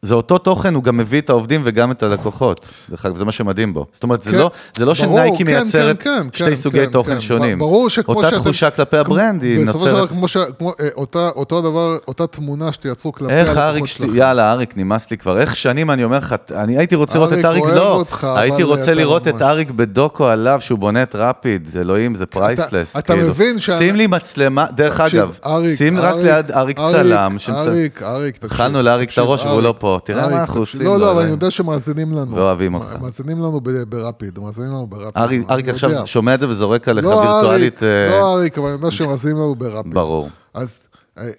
זה 0.03 0.15
אותו 0.15 0.37
תוכן, 0.37 0.73
הוא 0.75 0.83
גם 0.83 0.97
מביא 0.97 1.21
את 1.21 1.29
העובדים 1.29 1.61
וגם 1.63 1.91
את 1.91 2.03
הלקוחות. 2.03 2.59
דרך 2.89 3.05
אגב, 3.05 3.15
זה 3.17 3.25
מה 3.25 3.31
שמדהים 3.31 3.73
בו. 3.73 3.85
זאת 3.91 4.03
אומרת, 4.03 4.21
זה 4.21 4.31
כן, 4.31 4.37
לא- 4.37 4.51
זה 4.75 4.85
לא 4.85 4.93
ברור, 4.93 4.95
שנייקי 4.95 5.37
כן, 5.45 5.45
מייצרת 5.45 6.01
כן, 6.03 6.09
כן, 6.23 6.27
שתי 6.33 6.45
כן, 6.49 6.55
סוגי 6.55 6.85
כן, 6.85 6.91
תוכן 6.91 7.13
כן. 7.13 7.19
שונים. 7.19 7.59
ברור 7.59 7.89
שכמו 7.89 8.15
אותה 8.15 8.29
שאתם- 8.29 8.41
תחושה 8.41 8.69
כלפי 8.69 8.97
ה 8.97 9.05
brand 9.05 9.43
היא 9.43 9.65
בסופו 9.67 9.79
של 9.79 9.85
דבר, 9.91 9.99
נוצרת. 10.01 10.09
כמו 10.17 10.27
ש... 10.27 10.37
כמו, 10.57 10.71
אה, 10.79 10.87
אותה, 10.95 11.29
אותו 11.35 11.57
הדבר, 11.57 11.97
אותה 12.07 12.27
תמונה 12.27 12.71
שתייצרו 12.71 13.11
כלפי 13.11 13.33
איך 13.33 13.47
הלקוחות 13.47 13.63
אריק, 13.63 13.85
שלכם. 13.85 14.09
שלי- 14.09 14.19
יאללה, 14.19 14.51
אריק, 14.51 14.73
נמאס 14.77 15.11
לי 15.11 15.17
כבר. 15.17 15.39
איך 15.39 15.55
שנים 15.55 15.91
אני 15.91 16.03
אומר 16.03 16.17
לך, 16.17 16.35
אני 16.55 16.77
הייתי 16.77 16.95
רוצה 16.95 17.17
לראות 17.19 17.33
את 17.33 17.45
אריק, 17.45 17.63
אריק, 17.63 17.75
לא. 17.75 17.93
אותך, 17.95 18.27
הייתי 18.35 18.63
רוצה 18.63 18.93
לראות 18.93 19.27
את 19.27 19.41
אריק 19.41 19.71
בדוקו 19.71 20.27
עליו, 20.27 20.57
שהוא 20.61 20.79
בונה 20.79 21.03
את 21.03 21.15
Rapyd. 21.15 21.69
אלוהים, 21.79 22.15
זה 22.15 22.25
priceless. 22.25 22.97
אתה 22.97 23.15
מבין 23.15 23.59
שאני- 23.59 23.77
שים 23.77 23.95
לי 23.95 24.07
מצלמה, 24.07 24.65
דרך 24.75 24.99
אגב, 24.99 25.37
אריק, 25.45 25.75
שים 25.77 25.99
רק 25.99 26.13
אריק, 26.13 26.25
ליד 26.25 26.51
אריק 26.51 26.77
צלם. 26.91 27.37
אריק, 27.49 28.01
אריק, 28.03 28.35
תקשיב. 28.37 28.51
אכלנו 28.51 28.81
לאריק 28.81 29.13
את 29.13 29.17
הראש 29.17 29.41
והוא 29.41 29.53
אריק, 29.53 29.63
לא 29.65 29.75
פה. 29.79 29.92
תראה 29.99 30.21
מה 30.21 30.27
אריק, 30.27 30.39
אנחנו. 30.39 30.59
עושים 30.59 30.85
לא, 30.85 30.99
לא, 30.99 31.11
אבל. 31.11 31.21
אני 31.21 31.31
יודע 31.31 31.51
שמאזינים 31.51 32.13
לנו. 32.13 32.35
ואוהבים 32.35 32.73
אותך. 32.73 32.95
מאזינים 33.01 33.39
לנו 33.39 33.61
ברפיד, 33.61 34.39
מאזינים 34.39 34.69
לנו 34.69 34.87
ברפיד. 34.87 35.45
אריק 35.49 35.69
עכשיו. 35.69 36.07
שומע 36.07 36.33
את 36.33 36.39
זה 36.39 36.49
וזורק 36.49 36.87
עליך 36.87 37.05
לא 37.05 37.09
וירטואלית. 37.09 37.83
אריק, 37.83 38.11
אה, 38.13 38.19
לא 38.19 38.33
אריק, 38.33 38.57
אבל 38.57 38.67
אני 38.67 38.75
יודע 38.75 38.91
שמאזינים 38.91 39.37
לנו 39.37 39.55
ברפיד. 39.55 39.93
ברור. 39.93 40.29
אז 40.53 40.77
אה, 41.17 41.29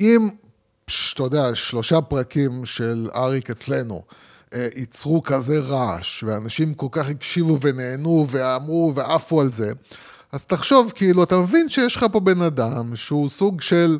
אם, 0.00 0.28
אתה 1.14 1.22
יודע, 1.22 1.54
שלושה 1.54 2.00
פרקים 2.00 2.64
של 2.64 3.08
אריק 3.16 3.50
אצלנו, 3.50 4.02
אה, 4.54 4.68
ייצרו 4.76 5.22
כזה 5.22 5.58
רעש, 5.58 6.24
ואנשים 6.26 6.74
כל 6.74 6.86
כך 6.90 7.08
הקשיבו 7.08 7.58
ונהנו 7.60 8.26
ואמרו 8.28 8.92
ועפו 8.94 9.40
על 9.40 9.50
זה, 9.50 9.72
אז 10.32 10.44
תחשוב, 10.44 10.92
כאילו, 10.94 11.22
אתה 11.22 11.38
מבין 11.38 11.68
שיש 11.68 11.96
לך 11.96 12.06
פה 12.12 12.20
בן 12.20 12.42
אדם 12.42 12.96
שהוא 12.96 13.28
סוג 13.28 13.60
של 13.60 13.98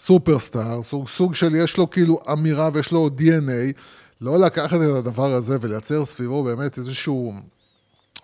סופרסטאר, 0.00 0.82
סוג, 0.82 1.08
סוג 1.08 1.34
של 1.34 1.54
יש 1.54 1.76
לו 1.76 1.90
כאילו 1.90 2.20
אמירה 2.32 2.70
ויש 2.72 2.92
לו 2.92 3.10
DNA, 3.18 3.72
לא 4.20 4.38
לקחת 4.38 4.76
את 4.76 4.96
הדבר 4.96 5.34
הזה 5.34 5.56
ולייצר 5.60 6.04
סביבו 6.04 6.44
באמת 6.44 6.78
איזשהו... 6.78 7.32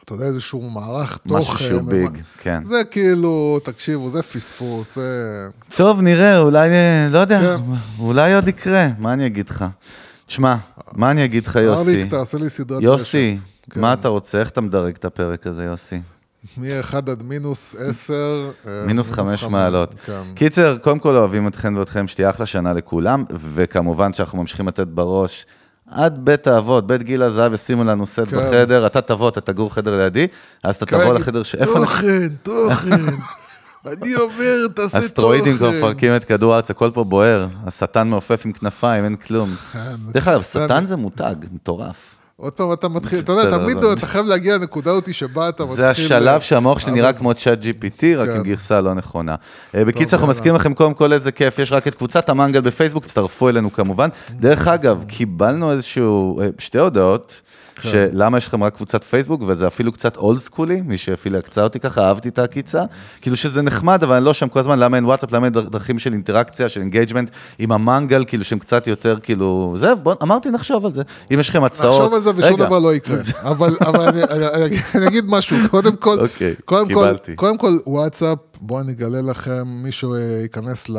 אתה 0.05 0.15
יודע, 0.15 0.25
איזשהו 0.25 0.71
מערך 0.71 1.17
תוכן. 1.17 1.39
משהו 1.39 1.59
שהוא 1.59 1.83
ביג, 1.83 2.11
כן. 2.39 2.65
זה 2.65 2.85
כאילו, 2.91 3.61
תקשיבו, 3.65 4.11
זה 4.11 4.23
פספוס, 4.23 4.95
זה... 4.95 5.49
טוב, 5.77 6.01
נראה, 6.01 6.39
אולי, 6.39 6.69
אה, 6.69 7.09
לא 7.11 7.19
יודע, 7.19 7.41
כן. 7.41 7.63
אולי 7.99 8.35
עוד 8.35 8.49
יקרה, 8.49 8.89
מה 8.99 9.13
אני 9.13 9.27
אגיד 9.27 9.49
לך? 9.49 9.65
תשמע, 10.27 10.57
מה 10.93 11.11
אני 11.11 11.25
אגיד 11.25 11.47
לך, 11.47 11.57
יוסי? 11.57 11.91
אריק, 11.91 12.11
תעשה 12.11 12.39
לי 12.39 12.51
סדרת 12.51 12.83
יוסי. 12.83 13.39
כן. 13.71 13.81
מה 13.81 13.93
אתה 13.93 14.09
רוצה? 14.09 14.41
איך 14.41 14.49
אתה 14.49 14.61
מדרג 14.61 14.95
את 14.95 15.05
הפרק 15.05 15.47
הזה, 15.47 15.65
יוסי? 15.65 16.01
מ-1 16.59 16.97
עד 16.97 17.23
מינוס 17.23 17.77
10. 17.79 18.51
אה, 18.67 18.87
מינוס 18.87 19.11
חמש 19.11 19.41
חמש, 19.41 19.51
מעלות. 19.53 19.95
כן. 20.07 20.23
קיצר, 20.35 20.79
קודם 20.79 20.99
כל 20.99 21.17
אוהבים 21.17 21.49
אתכם 21.49 21.75
ואתכם, 21.79 22.09
שתהיה 22.09 22.31
אחלה 22.31 22.47
שנה 22.47 22.73
לכולם, 22.73 23.25
וכמובן 23.55 24.13
שאנחנו 24.13 24.39
ממשיכים 24.39 24.69
לתת 24.69 24.87
בראש 24.87 25.47
עד 25.91 26.25
בית 26.25 26.47
האבות, 26.47 26.87
בית 26.87 27.03
גיל 27.03 27.23
הזהב, 27.23 27.55
ישימו 27.55 27.85
לנו 27.85 28.07
סט 28.07 28.21
כן. 28.29 28.37
בחדר, 28.37 28.87
אתה 28.87 29.01
תבוא, 29.01 29.29
אתה 29.29 29.41
תגור 29.41 29.75
חדר 29.75 29.97
לידי, 29.97 30.27
אז 30.63 30.77
אתה 30.77 30.87
כן, 30.87 31.01
תבוא 31.01 31.15
לחדר 31.15 31.43
ש... 31.43 31.57
תוכן, 31.57 32.29
תוכן. 32.43 33.05
אני 33.87 34.15
אומר, 34.15 34.67
תעשה 34.75 34.89
תוכן. 34.89 34.99
אסטרואידים 34.99 35.57
כבר 35.57 35.71
מפרקים 35.71 36.17
את 36.17 36.25
כדור 36.25 36.55
הארץ, 36.55 36.71
הכל 36.71 36.91
פה 36.95 37.05
בוער, 37.05 37.47
השטן 37.67 38.09
מעופף 38.09 38.43
עם 38.45 38.53
כנפיים, 38.53 39.05
אין 39.05 39.17
כלום. 39.17 39.51
כן, 39.73 39.95
דרך 40.13 40.29
אגב. 40.29 40.43
שטן 40.43 40.87
זה 40.87 40.97
מותג, 40.97 41.35
מטורף. 41.53 42.17
עוד 42.41 42.53
פעם 42.53 42.73
אתה 42.73 42.89
מתחיל, 42.89 43.19
אתה 43.19 43.33
יודע, 43.33 43.59
תמיד. 43.59 43.77
אתה 43.77 44.07
חייב 44.07 44.27
להגיע 44.27 44.55
לנקודה 44.59 44.91
אותי 44.91 45.13
שבה 45.13 45.49
אתה 45.49 45.63
מתחיל... 45.63 45.77
זה 45.77 45.91
השלב 45.91 46.41
שהמוח 46.41 46.79
שלי 46.79 46.93
נראה 46.93 47.13
כמו 47.13 47.35
צ'אט 47.35 47.63
GPT, 47.63 48.05
רק 48.17 48.29
כן. 48.29 48.37
עם 48.37 48.43
גרסה 48.43 48.81
לא 48.81 48.95
נכונה. 48.95 49.35
אה, 49.75 49.85
בקיצר, 49.85 50.17
אנחנו. 50.17 50.31
מזכירים 50.31 50.57
לכם 50.57 50.75
קודם 50.75 50.95
כל 50.95 51.13
איזה 51.13 51.33
כיף, 51.33 51.59
יש 51.59 51.73
רק 51.73 51.89
את 51.89 51.95
קבוצת 51.95 52.29
המנגל 52.29 52.61
בפייסבוק, 52.61 53.05
תצטרפו 53.05 53.49
אלינו 53.49 53.71
כמובן. 53.71 54.09
דרך 54.31 54.69
אגב, 54.69 55.05
קיבלנו 55.09 55.73
איזשהו, 55.73 56.41
אה, 56.41 56.49
שתי 56.59 56.79
הודעות, 56.79 57.41
כן. 57.83 57.89
שלמה 57.89 58.37
יש 58.39 58.47
לכם 58.47 58.63
רק 58.65 58.75
קבוצת 58.77 59.05
פייסבוק, 59.05 59.43
וזה 59.47 59.67
אפילו 59.67 59.93
קצת 59.93 60.17
old 60.17 60.41
school-י, 60.41 60.83
מי 60.83 60.97
שאפילו 60.97 61.39
הקצה 61.39 61.63
אותי 61.63 61.81
ככה, 61.81 62.09
אהבתי 62.09 62.29
את 62.29 62.39
העקיצה. 62.39 62.83
כאילו 63.21 63.37
שזה 63.37 63.63
נחמד, 63.63 64.03
אבל 64.03 64.17
אני 64.17 64.25
לא 64.25 64.35
שם 64.35 64.49
כל 64.49 64.61
הזמן, 64.61 64.79
למה 64.79 64.97
אין 64.97 65.05
וואטסאפ, 65.05 65.33
למה 65.33 65.45
אין 65.47 65.53
דר- 65.53 65.69
דרכים 65.69 65.99
של 65.99 66.13
אינטראקציה, 66.13 66.69
של 66.69 66.81
engagement 66.81 67.31
עם 67.59 67.73
המנגל, 67.73 68.25
כאילו 68.27 68.45
שהם 68.45 68.59
קצת 68.59 68.87
יותר, 68.87 69.19
כאילו, 69.23 69.75
זה, 69.77 69.95
בוא, 69.95 70.15
אמרתי, 70.23 70.51
נחשוב 70.51 70.87
על 70.87 70.93
זה. 70.93 71.03
אם 71.35 71.41
יש 71.41 71.49
לכם 71.49 71.65
הצעות... 71.65 72.01
נחשוב 72.01 72.15
על 72.15 72.23
זה 72.23 72.31
ושום. 72.37 72.59
דבר 72.61 72.79
לא 72.79 72.95
יקרה. 72.95 73.17
אבל 73.51 73.77
אבל 73.81 74.09
אני- 74.09 74.23
אני- 74.25 74.49
אני- 74.49 74.77
אני 74.95 75.07
אגיד 75.09 75.25
משהו, 75.29 75.57
קודם 75.71 75.97
כל, 75.97 76.21
אוקיי, 76.21 76.55
קודם 76.65 76.95
כל. 76.95 77.13
קודם 77.35 77.59
כל 77.59 77.79
וואטסאפ, 77.87 78.39
בואו 78.61 78.81
אני 78.81 78.93
אגלה 78.93 79.21
לכם, 79.23 79.63
מישהו 79.67 80.15
ייכנס 80.43 80.89
ל... 80.89 80.97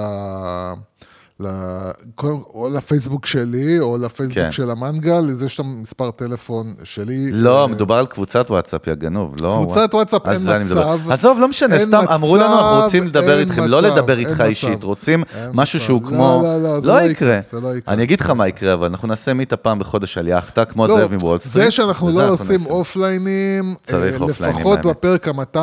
או 1.39 2.69
לפייסבוק 2.73 3.25
שלי, 3.25 3.79
או 3.79 3.97
לפייסבוק 3.97 4.37
כן. 4.37 4.51
של 4.51 4.71
המנגל, 4.71 5.29
אז 5.31 5.43
יש 5.43 5.55
שם 5.55 5.81
מספר 5.81 6.11
טלפון 6.11 6.73
שלי. 6.83 7.31
לא, 7.31 7.61
אה, 7.61 7.67
מדובר 7.67 7.95
על 7.95 8.05
קבוצת 8.05 8.51
וואטסאפ, 8.51 8.87
יא 8.87 8.93
גנוב, 8.93 9.35
לא... 9.41 9.61
קבוצת 9.65 9.93
וואטסאפ 9.93 10.27
אין 10.27 10.49
אני 10.49 10.65
מדבר. 10.65 10.95
מצב. 10.95 11.11
עזוב, 11.11 11.39
לא 11.39 11.47
משנה, 11.47 11.79
סתם 11.79 12.03
אמרו 12.13 12.37
לנו, 12.37 12.53
אנחנו 12.53 12.77
מצב, 12.77 12.83
רוצים 12.83 13.07
לדבר 13.07 13.39
איתכם, 13.39 13.63
לא 13.63 13.81
מצב, 13.81 13.87
לדבר 13.87 14.19
אין 14.19 14.27
איתך 14.27 14.31
מצב. 14.33 14.43
אישית, 14.43 14.83
רוצים 14.83 15.23
משהו 15.53 15.79
מצב. 15.79 15.85
שהוא 15.85 16.01
לא, 16.03 16.07
כמו... 16.07 16.41
לא, 16.43 16.63
לא, 16.63 16.79
זה 16.79 16.87
לא 16.87 16.95
לא 16.95 16.99
יקרה. 16.99 17.11
יקרה, 17.11 17.39
זה 17.51 17.59
לא 17.59 17.75
יקרה. 17.75 17.93
אני 17.93 18.03
אגיד 18.03 18.19
לך 18.19 18.29
מה 18.29 18.47
יקרה, 18.47 18.73
אבל 18.73 18.85
אנחנו 18.85 19.07
נעשה 19.07 19.33
meetup 19.33 19.53
פעם 19.53 19.79
בחודש 19.79 20.17
על 20.17 20.27
יאכטה, 20.27 20.65
כמו 20.65 20.87
לא, 20.87 20.95
זאב 20.95 21.13
מוול 21.13 21.39
סטריט. 21.39 21.65
זה 21.65 21.71
שאנחנו 21.71 22.09
לא 22.09 22.21
אנחנו 22.21 22.33
עושים. 22.33 22.65
offline-ים, 22.65 23.75
צריך 23.83 24.21
אה, 24.21 24.27
offline-ים, 24.27 24.59
לפחות. 24.59 24.79
בפרק 24.79 25.27
ה-200, 25.27 25.57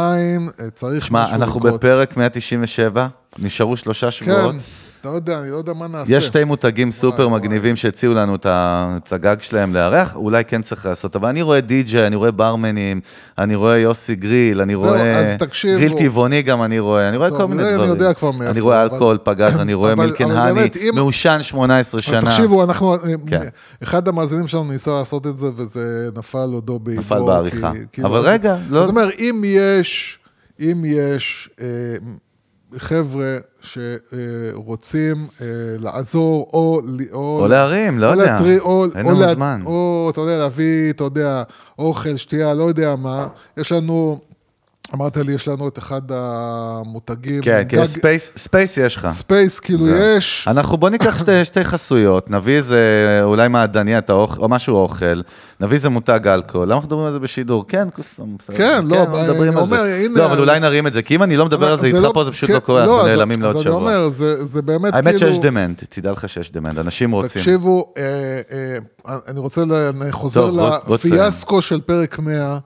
צריך 0.74 1.04
שמע, 1.04 1.22
משהו 1.24 1.34
אנחנו 1.34 1.60
לקרות. 1.60 1.74
בפרק 1.74 2.16
197, 2.16 3.06
נשארו 3.38 3.76
שלושה 3.76 4.10
שבועות. 4.10 4.54
אתה 5.06 5.12
יודע, 5.12 5.40
אני 5.40 5.50
לא 5.50 5.56
יודע 5.56 5.72
מה 5.72 5.86
נעשה. 5.88 6.12
יש 6.16 6.26
שתי 6.26 6.44
מותגים 6.44 6.92
סופר. 6.92 7.28
מגניבים 7.28 7.76
שהציעו 7.76 8.14
לנו 8.14 8.36
את 8.36 9.12
הגג 9.12 9.36
שלהם 9.40 9.74
לארח, 9.74 10.16
אולי 10.16 10.44
כן 10.44 10.62
צריך 10.62 10.86
לעשות, 10.86 11.16
אבל 11.16 11.28
אני 11.28 11.42
רואה 11.42 11.60
די-ג'יי, 11.60 12.06
אני 12.06 12.16
רואה 12.16 12.30
ברמנים, 12.30 13.00
אני 13.38 13.54
רואה 13.54 13.78
יוסי 13.78 14.14
גריל, 14.14 14.60
אני 14.60 14.74
רואה... 14.74 15.36
גריל 15.64 15.92
טבעוני 15.98 16.42
גם 16.42 16.62
אני 16.62 16.78
רואה, 16.78 17.08
אני 17.08 17.16
רואה 17.16 17.30
כל 17.30 17.46
מיני 17.46 17.62
זה 17.62 17.68
אני 17.68 17.76
דברים. 17.76 17.90
יודע 17.90 18.14
כבר 18.14 18.30
מאיפה, 18.30 18.50
אני 18.50 18.60
רואה 18.60 18.82
אלכוהול 18.82 19.18
פגז, 19.22 19.56
אני 19.56 19.74
רואה 19.74 19.92
אבל- 19.92 20.04
מילקן 20.06 20.24
אבל 20.30 20.36
הני, 20.40 20.54
באמת, 20.54 20.76
אם- 20.76 20.94
מעושן 20.94 21.38
18 21.42 21.98
אז 22.00 22.04
שנה. 22.04 22.20
תקשיבו, 22.30 22.64
אנחנו, 22.64 22.94
כן. 23.26 23.42
אחד 23.82 24.08
המאזינים 24.08 24.48
שלנו 24.48 24.64
ניסה 24.72 24.90
לעשות 24.90 25.26
את 25.26 25.36
זה, 25.36 25.46
וזה 25.56 25.84
נפל 26.16 26.38
עודו 26.52 26.78
באיבו. 26.78 27.00
נפל 27.00 27.22
בעריכה. 27.26 27.72
אבל 28.04 28.18
אז- 28.18 28.24
רגע, 28.24 28.56
לא- 28.70 28.80
זאת 28.80 28.90
אומרת, 28.90 29.14
אם 29.18 29.42
יש, 29.46 30.18
אם 30.60 30.82
יש 30.86 31.50
אה, 31.60 31.66
חבר'ה 32.76 33.36
שרוצים 33.60 35.26
אה, 35.40 35.46
לעזור, 35.78 36.50
או... 36.52 36.80
ל- 36.84 37.12
או 37.12 37.46
להרים, 37.50 37.98
לא 37.98 38.06
או 38.06 38.12
יודע. 38.20 38.24
להטרי- 38.24 38.58
או- 38.60 38.84
אין 38.94 39.06
או 39.06 39.10
לנו 39.10 39.32
זמן. 39.34 39.60
או, 39.66 40.08
אתה 40.12 40.20
יודע, 40.20 40.36
להביא, 40.36 40.90
אתה 40.90 41.04
יודע, 41.04 41.42
אוכל, 41.78 42.16
שתייה, 42.16 42.54
לא 42.54 42.62
יודע 42.64 42.96
מה. 42.96 43.26
יש 43.56 43.72
לנו, 43.72 44.20
אמרת 44.94 45.16
לי, 45.16 45.32
יש 45.32 45.48
לנו 45.48 45.68
את 45.68 45.78
אחד 45.78 46.02
המותגים. 46.10 47.42
כן, 47.42 47.62
כן, 47.68 47.78
גג- 47.80 47.84
space, 47.84 48.32
space 48.36 48.76
יש 48.76 48.96
לך. 48.96 49.08
space, 49.10 49.60
כאילו 49.60 49.84
זהו. 49.84 49.94
יש. 50.16 50.44
אנחנו, 50.50 50.76
בוא 50.76 50.90
ניקח 50.90 51.18
שתי, 51.18 51.44
שתי 51.44 51.64
חסויות, 51.64 52.30
נביא 52.30 52.56
איזה, 52.56 52.80
אולי 53.22 53.48
מעדניה, 53.48 54.00
האוכל, 54.08 54.40
או 54.42 54.48
משהו 54.48 54.76
אוכל, 54.76 55.20
נביא 55.60 55.76
איזה 55.76 55.88
מותג 55.88 56.20
אלכוהול, 56.28 56.66
למה 56.66 56.74
אנחנו 56.74 56.86
מדברים 56.88 57.06
על 57.06 57.12
זה 57.12 57.18
בשידור? 57.18 57.64
כן, 57.68 57.88
קוסום, 57.90 58.36
בסדר. 58.38 58.56
כן, 58.56 58.86
לא, 58.86 58.96
אנחנו 59.02 59.12
מדברים 59.22 59.52
אני 59.52 59.60
על 59.60 59.66
זה. 59.68 59.80
אומר, 59.80 59.94
הנה- 59.94 60.18
לא, 60.20 60.24
אבל 60.26 60.38
אולי 60.38 60.60
נרים 60.60 60.86
את 60.86 60.92
זה, 60.92 61.02
כי 61.02 61.14
אם 61.16 61.22
אני 61.22 61.36
לא 61.36 61.46
מדבר 61.46 61.72
על 61.72 61.80
זה 61.80 61.86
איתך 61.86 62.06
פה, 62.14 62.24
זה 62.24 62.30
פשוט 62.32 62.48
כן, 62.48 62.54
לא 62.54 62.60
קורה, 62.60 62.80
אנחנו 62.82 63.00
אז- 63.00 63.06
נעלמים 63.06 63.42
לעוד 63.42 63.58
שבוע. 63.60 63.76
אני 63.76 63.96
אומר, 63.96 64.08
זה 64.08 64.44
זה 64.44 64.62
באמת 64.62 64.94
האמת 64.94 65.04
כאילו... 65.16 65.18
שיש 65.32 65.38
דמנט, 65.38 65.84
תדע 65.88 66.12
לך 66.12 66.28
שיש 66.28 66.52
דמנט, 66.52 66.78
אנשים 66.78 67.12
רוצים. 67.12 67.42
תקשיבו, 67.42 67.92
אה, 67.98 68.02
אה, 69.08 69.16
אני 69.28 69.40
רוצה, 69.40 69.62
אני 70.02 70.12
חוזר. 70.12 70.50
לפיאסקו 70.90 71.62
של 71.62 71.80
פרק 71.80 72.18
100, 72.18 72.58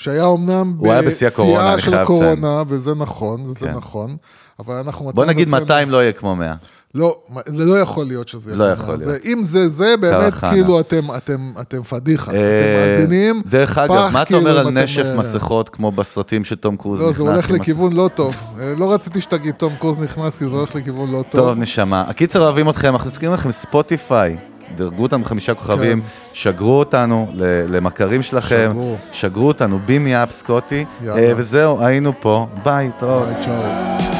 שהיה 0.00 0.26
אמנם 0.32 0.74
הוא 0.78 0.92
היה 0.92 1.02
בשיא 1.02 1.26
הקורונה, 1.26 1.72
אני 1.72 1.80
של 1.80 1.90
חייב 1.90 2.02
הקורונה, 2.02 2.62
וזה 2.68 2.94
נכון, 2.94 3.40
וזה 3.46 3.66
כן. 3.66 3.74
נכון, 3.76 4.16
אבל 4.58 4.74
אנחנו 4.74 5.04
מצאנו... 5.04 5.14
בוא 5.16 5.24
נגיד 5.24 5.46
עצמנו- 5.48 5.60
200 5.62 5.90
לא 5.90 6.02
יהיה 6.02 6.12
כמו 6.12 6.36
100. 6.36 6.54
לא, 6.94 7.16
זה 7.46 7.64
לא 7.64 7.80
יכול 7.80 8.06
להיות 8.06 8.28
שזה 8.28 8.56
לא 8.56 8.64
יהיה 8.64 8.72
יכול 8.72 8.84
ככה. 8.84 8.92
להיות. 9.06 9.22
זה- 9.24 9.30
אם 9.32 9.44
זה 9.44 9.68
זה, 9.68 9.94
באמת 10.00 10.32
קרחנה. 10.32 10.50
כאילו 10.50 10.80
אתם, 10.80 11.14
אתם, 11.16 11.52
אתם 11.60 11.82
פדיחה, 11.82 12.30
אתם 12.30 12.38
אה, 12.40 12.96
מאזינים. 12.98 13.42
דרך 13.46 13.78
אגב, 13.78 14.08
מה 14.12 14.22
אתה 14.22 14.24
כאילו, 14.24 14.40
אומר 14.40 14.58
על 14.58 14.70
נשף 14.70 15.04
אה, 15.06 15.16
מסכות 15.16 15.68
כמו 15.68 15.92
בסרטים 15.92 16.44
של 16.44 16.56
תום 16.56 16.76
קרוז 16.76 17.00
לא, 17.00 17.06
נכנס? 17.10 17.16
זה 17.16 17.32
הולך 17.32 17.50
לכיוון 17.50 17.92
לא 17.92 18.10
טוב. 18.14 18.36
אה, 18.60 18.74
לא 18.78 18.92
רציתי 18.92 19.20
שתגיד 19.20 19.54
תום 19.54 19.72
קרוז 19.78 19.98
נכנס, 19.98 20.36
כי 20.38 20.44
זה 20.44 20.50
הולך 20.50 20.74
לכיוון 20.74 21.10
לא 21.10 21.24
טוב. 21.30 21.40
טוב, 21.40 21.58
נשמה. 21.58 22.04
הקיצר, 22.08 22.40
אוהבים 22.42 22.68
אתכם, 22.70 22.92
אנחנו 22.92 23.08
מזכירים 23.10 23.34
לכם 23.34 23.50
ספוטיפיי. 23.50 24.36
דרגו 24.76 25.02
אותנו 25.02 25.22
בחמישה 25.24 25.54
כוכבים, 25.54 26.00
כן. 26.00 26.06
שגרו 26.32 26.78
אותנו 26.78 27.26
למכרים 27.68 28.22
שלכם, 28.22 28.70
שגרו. 28.72 28.96
שגרו 29.12 29.48
אותנו, 29.48 29.78
בימי 29.86 30.22
אפ 30.22 30.30
סקוטי. 30.30 30.84
אה, 31.08 31.32
וזהו, 31.36 31.84
היינו 31.84 32.12
פה, 32.20 32.46
ביי, 32.64 32.90
התראות. 32.96 33.28
ביי, 33.28 34.19